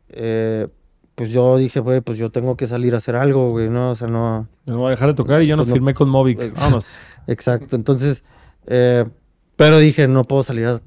[0.09, 0.67] eh,
[1.15, 3.91] pues yo dije, güey, pues yo tengo que salir a hacer algo, güey, ¿no?
[3.91, 4.47] O sea, no...
[4.65, 6.53] No voy a dejar de tocar y yo no Pues no- firmé con Movic.
[6.59, 6.99] Vamos.
[7.27, 8.23] Exacto, entonces,
[8.67, 9.05] eh,
[9.55, 10.81] pero dije, no puedo salir a-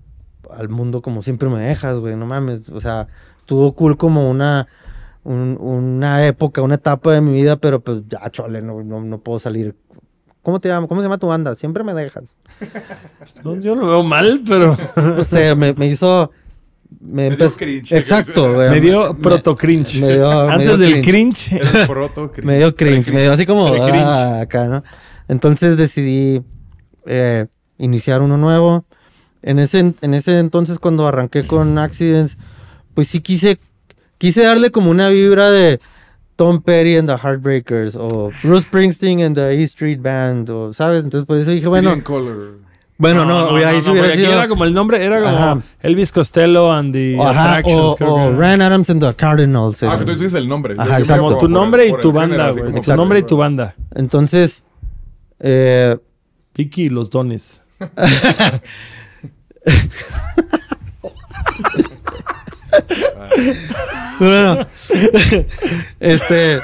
[0.50, 4.68] al mundo como siempre me dejas, güey, no mames, o sea, estuvo cool como una,
[5.24, 9.18] un- una época, una etapa de mi vida, pero pues ya, chole, no, no, no
[9.18, 9.74] puedo salir.
[10.42, 10.88] ¿Cómo te llamas?
[10.88, 11.54] ¿Cómo se llama tu banda?
[11.56, 12.34] Siempre me dejas.
[13.44, 16.30] No, yo lo veo mal, pero No sé, me, me hizo...
[16.98, 17.92] Me Me dio cringe.
[17.96, 18.70] Exacto, güey.
[18.70, 20.00] me dio proto cringe.
[20.00, 21.50] me dio- me Antes dio del cringe.
[21.50, 21.52] cringe.
[21.70, 22.46] Era proto cringe.
[22.46, 24.82] Me dio cringe, me dio así como ah, acá, ¿no?
[25.28, 26.42] Entonces decidí
[27.06, 27.46] eh,
[27.78, 28.84] iniciar uno nuevo.
[29.42, 32.36] En ese, en ese entonces, cuando arranqué con Accidents,
[32.92, 33.58] pues sí quise,
[34.18, 35.80] quise darle como una vibra de
[36.36, 41.04] Tom Petty and the Heartbreakers o Bruce Springsteen and the E Street Band, o, ¿sabes?
[41.04, 42.58] Entonces por eso dije, bueno, Color.
[43.00, 44.32] Bueno, no, hubiera- ahí sí hubiera porque aquí sido...
[44.34, 45.58] Era como el nombre, era como Ajá.
[45.80, 47.92] Elvis Costello and the Ajá, Attractions.
[47.92, 49.82] o, creo o que Adams and the Cardinals.
[49.82, 49.98] Ah, era.
[50.00, 50.74] que tú dices el nombre.
[50.76, 51.24] Ajá, exacto.
[51.24, 52.74] Como tu nombre y tu banda, güey.
[52.82, 53.74] Tu nombre y tu banda.
[53.94, 54.64] Entonces,
[55.38, 55.96] eh,
[56.54, 57.62] Vicky y los dones.
[64.18, 64.66] bueno,
[66.00, 66.60] este,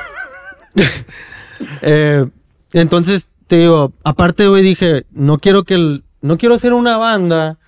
[1.82, 2.26] eh,
[2.72, 7.58] entonces te digo, aparte, güey, dije, no quiero que el, no quiero hacer una banda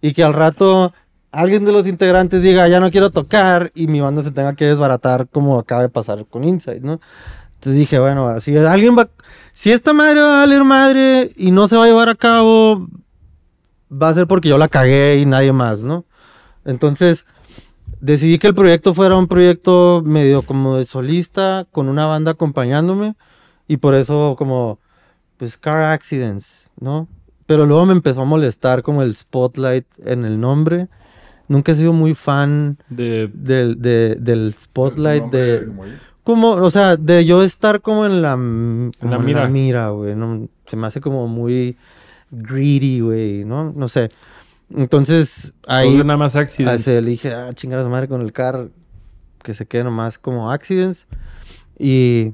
[0.00, 0.92] y que al rato
[1.30, 4.64] alguien de los integrantes diga, ya no quiero tocar y mi banda se tenga que
[4.64, 7.00] desbaratar como acaba de pasar con Inside, ¿no?
[7.54, 9.08] Entonces dije, bueno, así alguien va,
[9.52, 12.86] si esta madre va a valer madre y no se va a llevar a cabo,
[13.90, 16.04] va a ser porque yo la cagué y nadie más, ¿no?
[16.64, 17.24] Entonces,
[18.00, 23.14] decidí que el proyecto fuera un proyecto medio como de solista, con una banda acompañándome,
[23.68, 24.78] y por eso como,
[25.38, 27.08] pues, Car Accidents, ¿no?
[27.46, 30.88] Pero luego me empezó a molestar como el spotlight en el nombre.
[31.48, 35.68] Nunca he sido muy fan De, del, de- del spotlight de...
[36.24, 39.46] como o sea, de yo estar como en la, mm, como la en mira.
[39.48, 40.16] mira, güey.
[40.16, 41.76] No, se me hace como muy
[42.30, 43.72] greedy, güey, ¿no?
[43.72, 44.08] No sé.
[44.74, 46.82] Entonces, ahí nada más ah, accidents.
[46.82, 48.68] se le dije, ah, chingar a su madre con el car,
[49.44, 51.06] que se quede nomás como accidents.
[51.78, 52.32] Y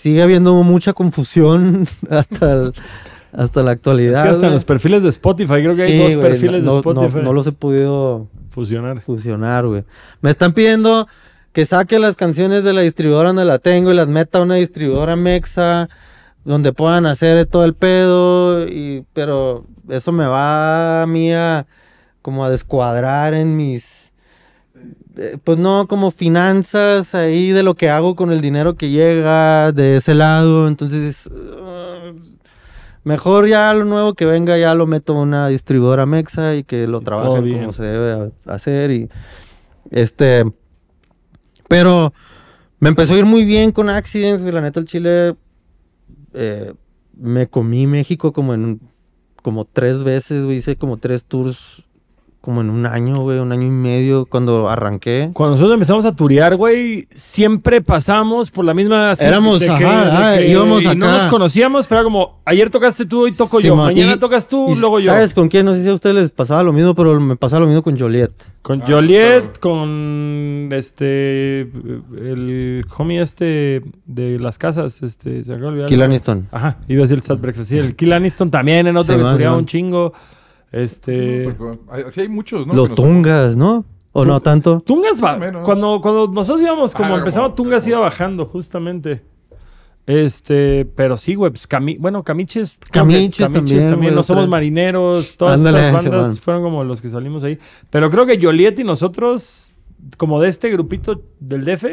[0.00, 2.72] sigue habiendo mucha confusión hasta, el-
[3.32, 4.22] hasta la Es actualidad.
[4.24, 6.76] que hasta en los perfiles de Spotify, creo que hay dos güey, perfiles no, de
[6.78, 7.18] Spotify.
[7.22, 9.00] no los he podido fusionar.
[9.02, 9.84] fusionar, güey.
[10.20, 11.06] Me están pidiendo
[11.52, 14.54] que saque las canciones de la distribuidora donde la tengo y las meta a una
[14.56, 15.88] distribuidora mexa
[16.44, 21.66] donde puedan hacer todo el pedo y pero eso me va a mí a
[22.22, 24.07] como a descuadrar en mis
[25.44, 29.96] pues no como finanzas ahí de lo que hago con el dinero que llega de
[29.96, 32.38] ese lado, entonces uh,
[33.08, 36.86] Mejor ya lo nuevo que venga, ya lo meto a una distribuidora mexa y que
[36.86, 37.60] lo trabajen bien.
[37.60, 38.90] como se debe hacer.
[38.90, 39.08] Y
[39.90, 40.44] este.
[41.68, 42.12] Pero
[42.80, 44.42] me empezó a ir muy bien con Accidents.
[44.42, 45.36] La neta, el Chile.
[46.34, 46.74] eh,
[47.16, 48.78] me comí México como en.
[49.40, 50.58] Como tres veces, güey.
[50.58, 51.84] Hice como tres tours.
[52.48, 53.40] Como en un año, güey.
[53.40, 55.28] Un año y medio cuando arranqué.
[55.34, 59.12] Cuando nosotros empezamos a turear, güey, siempre pasamos por la misma...
[59.20, 61.18] Éramos, de que- ajá, de que- íbamos y No acá.
[61.18, 63.76] nos conocíamos, pero era como, ayer tocaste tú, hoy toco yo.
[63.76, 65.10] Mañana y- tocas tú, y luego yo.
[65.12, 65.66] ¿Sabes con quién?
[65.66, 67.98] No sé si a ustedes les pasaba lo mismo, pero me pasaba lo mismo con
[67.98, 68.32] Joliet.
[68.62, 71.60] Con Ah, Joliet, con este...
[71.60, 75.44] El homie este de las casas, este...
[75.44, 75.88] Se acaba de olvidar.
[75.90, 76.46] Kill Aniston.
[76.50, 77.68] Ajá, iba a decir el Sad Breakfast.
[77.68, 79.60] Sí, el Kill Aniston también, en otro Sí, que más, tureaba man.
[79.60, 80.14] un chingo.
[80.72, 81.54] Este...
[82.06, 82.74] Así hay muchos, ¿no?
[82.74, 82.94] Los.
[82.94, 83.84] Tungas, ¿no?
[84.12, 84.80] ¿O no tanto?
[84.80, 85.38] Tungas va.
[85.62, 89.22] Cuando, cuando nosotros íbamos, como Ah, empezamos, como- Tungas como- iba bajando, justamente.
[90.06, 92.78] Este, pero sí, güey, pues Cami bueno, Camiches.
[92.78, 97.44] que Camiches también, güey, No somos marineros, todas ese bandas fueron como los que salimos
[97.44, 97.58] ahí.
[97.90, 99.67] Pero creo que Joliet y nosotros,
[100.16, 101.84] como de este grupito del DF,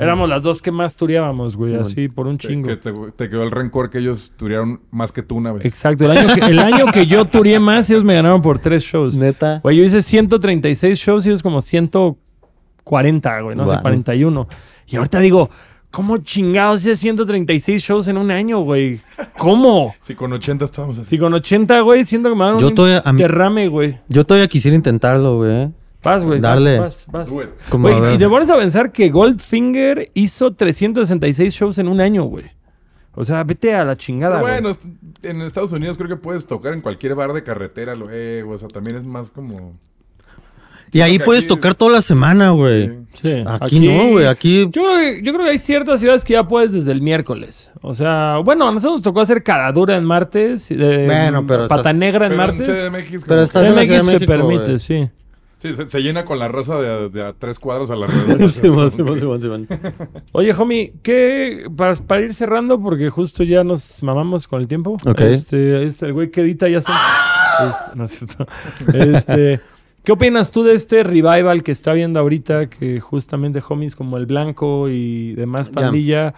[0.00, 2.68] éramos las dos que más tureábamos, güey, así por un chingo.
[2.68, 5.64] que te, te quedó el rencor que ellos tuvieron más que tú una vez.
[5.64, 8.82] Exacto, el año, que, el año que yo tureé más, ellos me ganaron por tres
[8.82, 9.16] shows.
[9.16, 9.60] Neta.
[9.62, 11.60] Güey, yo hice 136 shows y ellos como
[12.84, 13.82] 140, güey, no sé, Wow.
[13.82, 14.48] 41.
[14.88, 15.50] Y ahorita digo,
[15.90, 19.00] ¿cómo chingados hice 136 shows en un año, güey?
[19.38, 19.94] ¿Cómo?
[20.00, 21.10] Si con 80 estábamos así.
[21.10, 23.98] Si con 80, güey, siento que me dan Yo un todavía- a mí- derrame, güey.
[24.08, 25.70] Yo todavía quisiera intentarlo, güey.
[26.02, 26.78] Vas, güey, vas, Darle.
[26.78, 27.28] vas, vas.
[27.68, 32.24] Como Güey, y te pones a pensar que Goldfinger hizo 366 shows en un año,
[32.24, 32.44] güey.
[33.14, 34.60] O sea, vete a la chingada, Pero güey.
[34.62, 34.78] bueno,
[35.22, 38.52] en Estados Unidos creo que puedes tocar en cualquier bar de carretera luego.
[38.52, 39.76] O sea, también es más como.
[40.92, 42.86] Y ahí puedes aquí- tocar toda la semana, güey.
[43.14, 43.22] Sí.
[43.22, 44.26] Sí, Aquí, no, güey.
[44.26, 44.68] Aquí.
[44.70, 47.72] Yo creo, que, yo creo que hay ciertas ciudades que ya puedes desde el miércoles.
[47.82, 51.80] O sea, bueno, a nosotros nos tocó hacer Caradura en martes, eh, Bueno, pero Pata
[51.80, 52.66] estás- Negra en Pero martes.
[52.66, 54.78] CDMX, Pero estás en la Ciudad se México, permite, güey.
[54.78, 55.08] sí.
[55.58, 58.06] Sí, se, se llena con la raza de, a- de a tres cuadros a la
[58.52, 59.68] Simón, Simón, Simón.
[60.32, 61.66] Oye, homie, ¿qué?
[61.74, 64.96] Para, para ir cerrando, porque justo ya nos mamamos con el tiempo.
[65.06, 65.20] Ok.
[65.20, 66.92] Este, este, el güey que edita ya se...
[66.92, 68.46] Este, no es cierto.
[68.92, 69.60] Este,
[70.04, 72.68] ¿Qué opinas tú de este revival que está viendo ahorita?
[72.68, 76.34] Que justamente homies como El Blanco y demás pandilla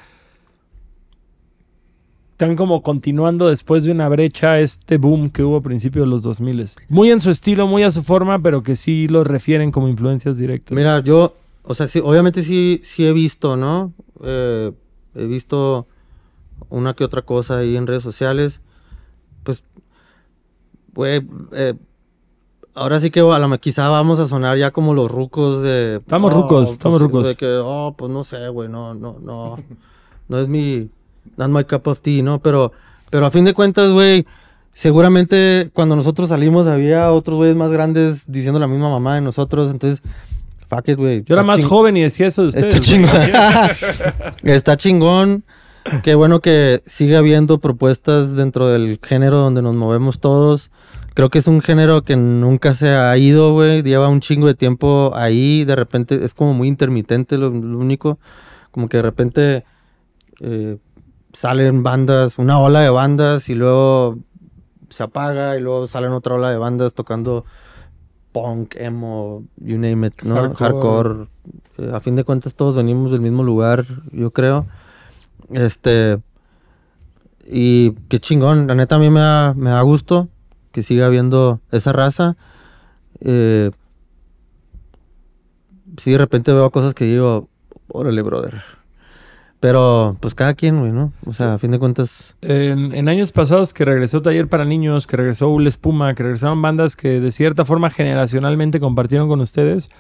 [2.39, 6.23] están como continuando después de una brecha este boom que hubo a principios de los
[6.23, 6.67] 2000.
[6.89, 10.39] Muy en su estilo, muy a su forma, pero que sí los refieren como influencias
[10.39, 10.77] directas.
[10.77, 11.35] Mira, yo,
[11.65, 13.93] o sea, sí, obviamente sí, sí he visto, ¿no?
[14.23, 14.71] Eh,
[15.17, 15.89] he visto
[16.69, 18.61] una que otra cosa ahí en redes sociales.
[20.95, 21.75] güey, eh,
[22.73, 25.97] ahora sí que a quizá vamos a sonar ya como los rucos de...
[25.97, 27.27] Estamos oh, rucos, estamos pues, rucos.
[27.27, 29.59] De que, oh, pues no sé, güey, no, no, no,
[30.29, 30.89] no es mi,
[31.37, 32.41] not my cup of tea, ¿no?
[32.41, 32.73] Pero,
[33.11, 34.27] pero a fin de cuentas, güey,
[34.75, 39.73] seguramente cuando nosotros salimos había otros güeyes más grandes diciendo la misma mamá de nosotros,
[39.73, 40.03] entonces,
[40.69, 41.25] fuck it, güey.
[41.25, 42.67] Yo era más joven y decía eso de ustedes.
[42.67, 43.31] Está chingón.
[44.43, 45.45] Está chingón.
[46.03, 50.71] Qué bueno que sigue habiendo propuestas dentro del género donde nos movemos todos.
[51.15, 53.83] Creo que es un género que nunca se ha ido, güey.
[53.83, 55.65] Lleva un chingo de tiempo ahí.
[55.65, 58.19] De repente es como muy intermitente lo, lo único.
[58.71, 59.65] Como que de repente
[60.41, 60.77] eh,
[61.39, 64.19] salen bandas, una ola de bandas y luego
[64.89, 67.45] se apaga y luego salen otra ola de bandas tocando
[68.33, 70.35] punk, emo, you name it, ¿no?
[70.35, 70.59] Hardcore.
[70.59, 71.29] Hardcore.
[71.79, 74.67] Eh, a fin de cuentas todos venimos del mismo lugar, yo creo.
[75.53, 76.19] Este
[77.47, 80.27] y qué chingón, la neta a mí me da, me da gusto
[80.73, 82.37] que siga habiendo esa raza.
[83.21, 83.71] Eh,
[85.99, 87.49] sí, de repente veo cosas que digo,
[87.87, 88.78] órale, brother.
[89.61, 91.13] Pero, pues cada quien, güey, ¿no?
[91.27, 95.07] O sea, a fin de cuentas, En, en años pasados que regresó Taller para Niños,
[95.07, 99.91] que regresó Ul Espuma, que regresaron bandas que de cierta forma generacionalmente compartieron con ustedes.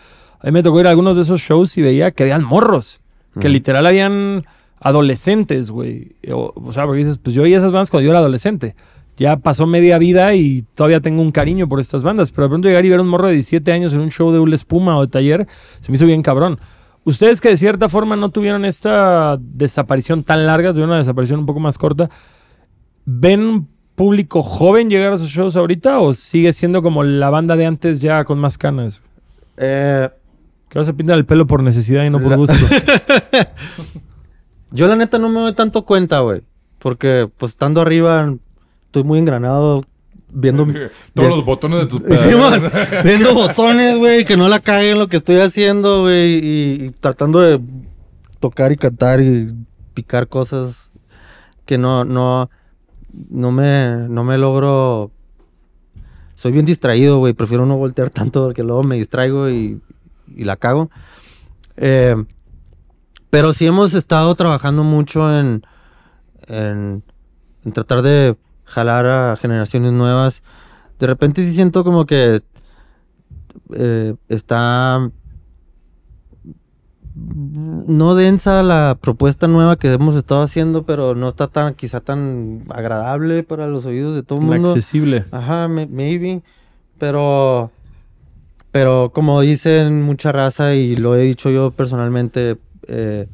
[0.40, 3.00] A mí me tocó ir a algunos de esos shows y veía que habían morros,
[3.40, 4.44] que literal habían
[4.80, 6.12] adolescentes, güey.
[6.32, 8.76] O, o sea, porque dices, pues yo oía esas bandas cuando yo era adolescente.
[9.16, 12.30] Ya pasó media vida y todavía tengo un cariño por estas bandas.
[12.30, 14.38] Pero de pronto llegar y ver un morro de 17 años en un show de
[14.38, 15.48] Ul Espuma o de Taller,
[15.80, 16.60] se me hizo bien cabrón.
[17.08, 21.46] Ustedes que de cierta forma no tuvieron esta desaparición tan larga, tuvieron una desaparición un
[21.46, 22.10] poco más corta,
[23.06, 27.64] ¿ven público joven llegar a sus shows ahorita o sigue siendo como la banda de
[27.66, 29.00] antes ya con más canas?
[29.56, 30.10] eh,
[30.68, 32.54] Que ahora se pintan el pelo por necesidad y no por La- gusto.
[34.70, 36.42] yo la neta no me doy tanto cuenta, güey.
[36.78, 38.34] Porque, pues, estando arriba,
[38.86, 39.84] estoy muy engranado
[40.30, 40.66] viendo...
[41.14, 42.70] Todos los botones de tus Sí, man,
[43.04, 47.40] viendo botones, güey, que no la caguen lo que estoy haciendo, güey, y, y tratando
[47.40, 47.60] de
[48.40, 49.54] tocar y cantar y
[49.94, 50.90] picar cosas
[51.66, 52.50] que no, no,
[53.30, 55.10] no me, no me logro.
[56.34, 59.80] Soy bien distraído, güey, prefiero no voltear tanto porque luego me distraigo y,
[60.34, 60.90] y la cago.
[61.76, 62.14] Eh,
[63.30, 65.62] pero sí hemos estado trabajando mucho en,
[66.46, 67.02] en,
[67.64, 68.36] en tratar de
[68.68, 70.42] jalar a generaciones nuevas.
[70.98, 72.42] De repente sí siento como que
[73.74, 75.10] eh, está
[77.14, 82.64] no densa la propuesta nueva que hemos estado haciendo, pero no está tan, quizá tan
[82.68, 84.70] agradable para los oídos de todo el mundo.
[84.70, 85.24] Accesible.
[85.30, 86.42] Ajá, maybe.
[86.98, 87.70] Pero,
[88.70, 93.26] pero como dicen mucha raza y lo he dicho yo personalmente, eh,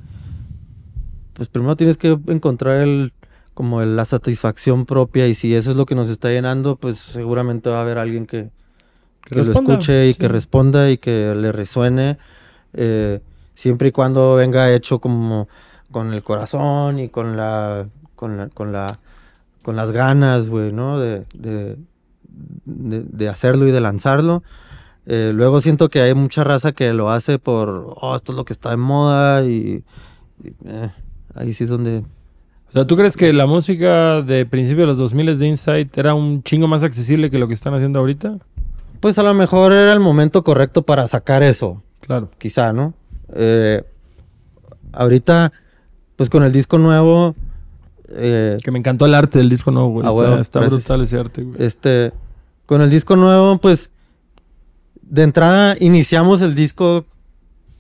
[1.35, 3.13] pues primero tienes que encontrar el,
[3.55, 7.71] como la satisfacción propia y si eso es lo que nos está llenando, pues seguramente
[7.71, 8.51] va a haber alguien que,
[9.25, 10.19] que lo escuche y sí.
[10.19, 12.19] que responda y que le resuene,
[12.73, 13.21] eh,
[13.55, 15.49] siempre y cuando venga hecho como
[15.91, 17.87] con el corazón y con la,
[18.17, 18.99] con la, con la,
[19.63, 20.99] con las ganas, güey, ¿no?
[20.99, 21.77] De, de,
[22.65, 24.43] de, de hacerlo y de lanzarlo.
[25.07, 28.45] Eh, luego siento que hay mucha raza que lo hace por, oh, esto es lo
[28.45, 29.85] que está de moda y,
[30.43, 30.91] y, eh,
[31.35, 32.05] ahí sí es donde...
[32.75, 36.13] O sea, ¿tú crees que la música de principio de los 2000 de Insight era
[36.13, 38.39] un chingo más accesible que lo que están haciendo ahorita?
[38.99, 41.85] Pues a lo mejor era el momento correcto para sacar eso.
[42.01, 42.33] Claro.
[42.37, 42.93] quizá, ¿no?
[43.33, 43.85] Eh,
[44.93, 45.53] ahorita,
[46.17, 47.37] pues con el disco nuevo,
[48.09, 50.07] eh, Que me encantó el arte del disco nuevo, güey.
[50.07, 50.81] Ah, está bueno, está gracias.
[50.81, 51.65] brutal ese arte, güey.
[51.65, 52.13] este,
[52.67, 53.89] con el disco nuevo, pues,
[55.01, 57.05] de entrada iniciamos el disco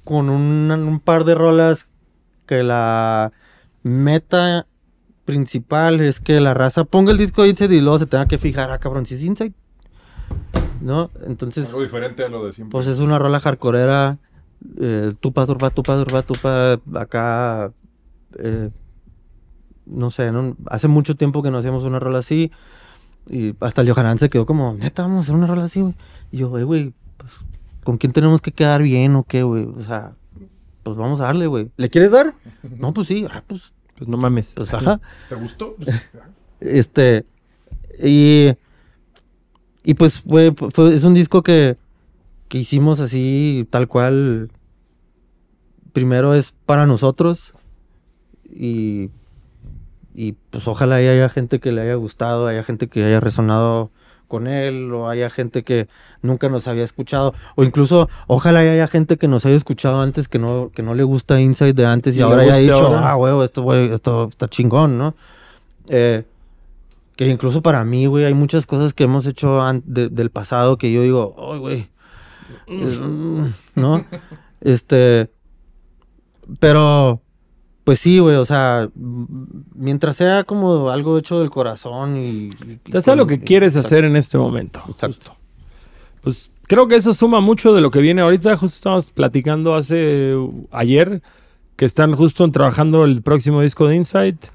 [0.04, 1.86] con un, un par de rolas
[2.46, 3.32] que la
[3.82, 4.68] meta
[5.24, 8.38] principal es que la raza ponga el disco de Inside y luego se tenga que
[8.38, 9.52] fijar, ah, cabrón, si es Inside,
[10.80, 11.10] ¿no?
[11.26, 11.68] Entonces...
[11.68, 12.72] Algo diferente a lo de siempre.
[12.72, 14.18] Pues es una rola hardcoreera.
[14.80, 16.80] Eh, tupa, turba, tupa, turba, tupa.
[16.98, 17.72] Acá.
[18.38, 18.70] eh,
[19.86, 20.56] no sé, ¿no?
[20.66, 22.50] hace mucho tiempo que no hacíamos una rola así.
[23.28, 25.94] Y hasta el Johanan se quedó como, neta, vamos a hacer una rola así, güey.
[26.32, 27.32] Y yo, "Eh, güey, pues,
[27.84, 29.64] ¿con quién tenemos que quedar bien o qué, güey?
[29.64, 30.14] O sea,
[30.82, 31.70] pues vamos a darle, güey.
[31.76, 32.32] ¿Le quieres dar?
[32.78, 33.26] No, pues sí.
[33.30, 34.54] Ah, pues, Pues no mames.
[34.56, 35.00] pues ajá.
[35.28, 35.76] ¿Te gustó?
[35.76, 36.02] Pues,
[36.60, 37.24] Este.
[38.02, 38.52] Y.
[39.84, 41.76] Y pues, fue, fue- es un disco que,
[42.48, 44.50] que hicimos así, tal cual.
[45.92, 47.52] Primero es para nosotros.
[48.48, 49.10] Y.
[50.16, 53.90] Y pues ojalá haya gente que le haya gustado, haya gente que haya resonado
[54.34, 55.86] con él, o haya gente que
[56.22, 60.40] nunca nos había escuchado, o incluso ojalá haya gente que nos haya escuchado antes que
[60.40, 63.10] no, que no le gusta Inside de antes y, ahora haya dicho, ahora.
[63.12, 65.14] ah, huevo, esto, güey, esto está chingón, ¿no?
[65.88, 66.24] Eh,
[67.14, 70.90] que incluso para mí, güey, hay muchas cosas que hemos hecho de- del pasado que
[70.92, 71.88] yo digo, ay, güey,
[72.66, 73.46] es- mm",
[73.76, 74.04] ¿no?
[74.60, 75.30] Este,
[76.58, 77.20] pero,
[77.84, 78.88] pues sí, güey, o sea,
[79.74, 82.46] mientras sea como algo hecho del corazón y...
[82.66, 83.86] y- Ya sabes lo que quieres Exacto.
[83.94, 84.82] hacer en este momento.
[84.88, 85.36] Exacto.
[86.22, 88.56] Pues creo que eso suma mucho de lo que viene ahorita.
[88.56, 90.34] Justo estábamos platicando hace
[90.70, 91.20] ayer
[91.76, 94.46] que están justo trabajando el próximo disco de Insight.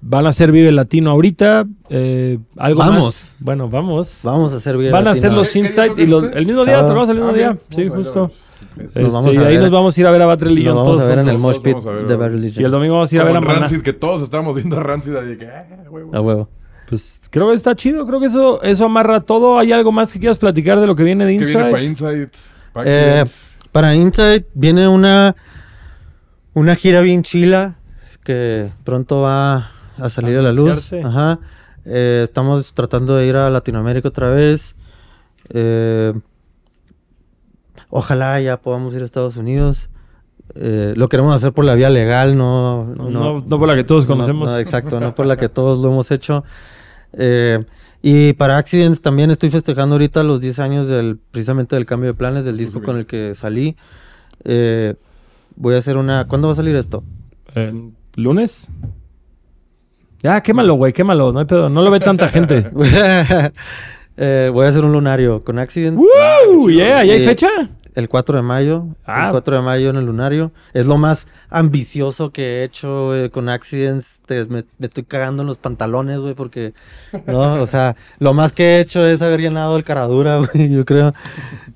[0.00, 1.66] Van a hacer Vive Latino ahorita.
[1.90, 3.04] eh, algo Vamos.
[3.04, 3.36] más.
[3.40, 4.20] Bueno, vamos.
[4.22, 4.92] Vamos a hacer bien.
[4.92, 5.18] Van a latino.
[5.26, 6.86] hacer los ¿Qué- qué día Insight y los, el mismo día, Sábado.
[6.88, 7.48] tocamos el mismo Ah, día.
[7.50, 8.32] bien, Sí, vamos a justo.
[8.78, 9.60] Este, Nos vamos y a ahí ver.
[9.62, 11.28] nos vamos a ir a ver a Bad Religion Nos vamos todos a ver en
[11.28, 11.38] el.
[11.38, 12.14] Mosh Pit a ver, de.
[12.16, 12.70] Bad Y el Religion.
[12.70, 13.40] domingo vamos a ir a ver a.
[13.40, 16.14] Rancid, que todos estábamos viendo a Rancid ahí que, ah, huevo.
[16.16, 16.48] A huevo.
[16.88, 18.06] Pues creo que está chido.
[18.06, 19.58] Creo que eso, eso amarra todo.
[19.58, 22.16] ¿Hay algo más que quieras platicar de lo que viene de ¿Qué viene para Insight?
[22.18, 22.34] Insight?
[22.72, 23.24] Pa' Eh.
[23.72, 25.34] Para Insight viene una,
[26.54, 27.74] una gira bien chila
[28.24, 29.70] que pronto va
[30.00, 30.92] a salir a la luz.
[31.04, 31.38] Ajá.
[31.84, 34.74] Eh, estamos tratando de ir a Latinoamérica otra vez.
[35.50, 36.12] Eh,
[37.90, 39.88] ojalá ya podamos ir a Estados Unidos.
[40.54, 43.84] Eh, lo queremos hacer por la vía legal, no, No, no- no por la que
[43.84, 44.50] todos no- conocemos.
[44.50, 46.44] no, exacto, no por la que todos lo hemos hecho.
[47.12, 47.64] Eh,
[48.02, 52.14] y para Accidents también estoy festejando ahorita los 10 años del precisamente del cambio de
[52.14, 53.76] planes del disco con el que salí.
[54.44, 54.94] Eh,
[55.56, 56.26] voy a hacer una...
[56.28, 57.02] ¿Cuándo va a salir esto?
[58.14, 58.68] ¿Lunes?
[60.22, 61.32] Ya, quémalo, güey, quémalo.
[61.32, 61.68] No hay pedo.
[61.68, 62.70] No lo ve tanta gente.
[64.20, 65.96] Eh, voy a hacer un lunario con Accidents.
[66.02, 66.68] ¡Woo!
[66.68, 67.48] Yeah, ¿ya hay Eh, fecha?
[67.94, 68.86] El 4 de mayo.
[69.06, 69.26] Ah.
[69.26, 70.50] El 4 de mayo en el lunario.
[70.74, 74.18] Es lo más ambicioso que he hecho güey, con Accidents.
[74.26, 76.74] Te- me, me estoy cagando en los pantalones, güey, porque...
[77.28, 80.84] No, o sea, lo más que he hecho es haber llenado el Caradura, güey, yo
[80.84, 81.14] creo.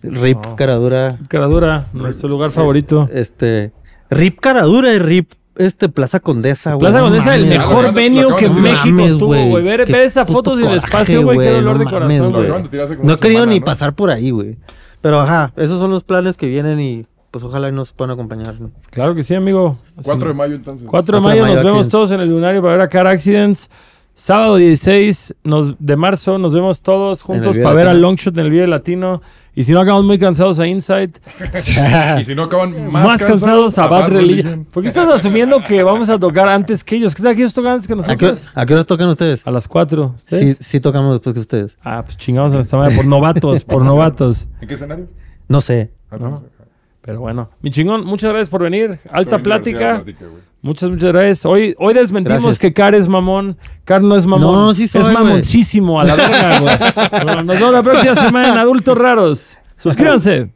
[0.03, 0.57] Rip No.
[0.57, 1.19] Caradura.
[1.29, 3.09] Caradura, nuestro lugar favorito.
[3.13, 3.71] Este...
[4.11, 5.31] Rip Caradura y Rip...
[5.57, 6.81] Este, Plaza Condesa, güey.
[6.81, 8.49] Plaza no Condesa, el mames, mejor lo venue que.
[8.49, 9.51] México mames, tuvo, güey.
[9.51, 9.65] güey.
[9.65, 11.39] Ver, ver esa puto foto sin coraje, espacio, güey.
[11.39, 12.49] Qué güey, dolor no de mames, corazón, güey.
[13.03, 13.65] No he querido semana, ni ¿no?
[13.67, 14.57] pasar por ahí, güey.
[15.01, 18.61] Pero ajá, esos son los planes que vienen y pues ojalá y nos puedan acompañar.
[18.61, 18.71] ¿no?
[18.91, 19.79] Claro que sí, amigo.
[20.03, 20.87] 4 de mayo entonces.
[20.89, 22.89] 4 de 4 de mayo mayo, nos vemos todos en el lunario para ver a
[22.89, 23.71] Car Accidents.
[24.15, 28.51] Sábado 16 nos- de marzo nos vemos todos juntos para ver al Longshot en el
[28.51, 29.23] Vive Latino.
[29.55, 31.19] Y si no acabamos muy cansados a Insight,
[32.21, 34.65] Y si no acaban más, más, cansados a Bad Religion.
[34.65, 37.15] ¿Por qué estás asumiendo que vamos a tocar antes que ellos?
[37.15, 38.49] ¿Qué tal que ellos tocan antes que ¿A qué, nosotros?
[38.55, 39.47] a qué horas tocan ustedes?
[39.47, 40.15] A las 4.
[40.17, 41.77] Sí, sí tocamos después que ustedes.
[41.85, 44.49] Ah, pues chingamos a esta madre por novatos, por novatos.
[44.61, 45.07] ¿En qué escenario?
[45.49, 45.91] No sé.
[46.11, 46.43] Ah, No.
[47.03, 49.01] Pero bueno, mi chingón, muchas gracias por venir.
[49.11, 50.05] Alta plática.
[50.63, 51.45] Muchas, muchas gracias.
[51.45, 52.61] Hoy, hoy desmentimos Gracias.
[52.61, 53.57] que Car es mamón.
[53.85, 54.55] Car no es mamón.
[54.55, 57.25] No, sí soy, Es mamoncísimo a la verga, güey.
[57.25, 59.59] Bueno, nos vemos la próxima semana en Adultos Raros.
[59.77, 60.53] Suscríbanse.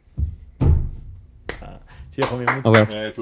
[1.61, 1.79] Ah,
[2.09, 2.69] sí, homie, mucho.
[2.69, 2.87] Ok.
[2.89, 3.13] Eh,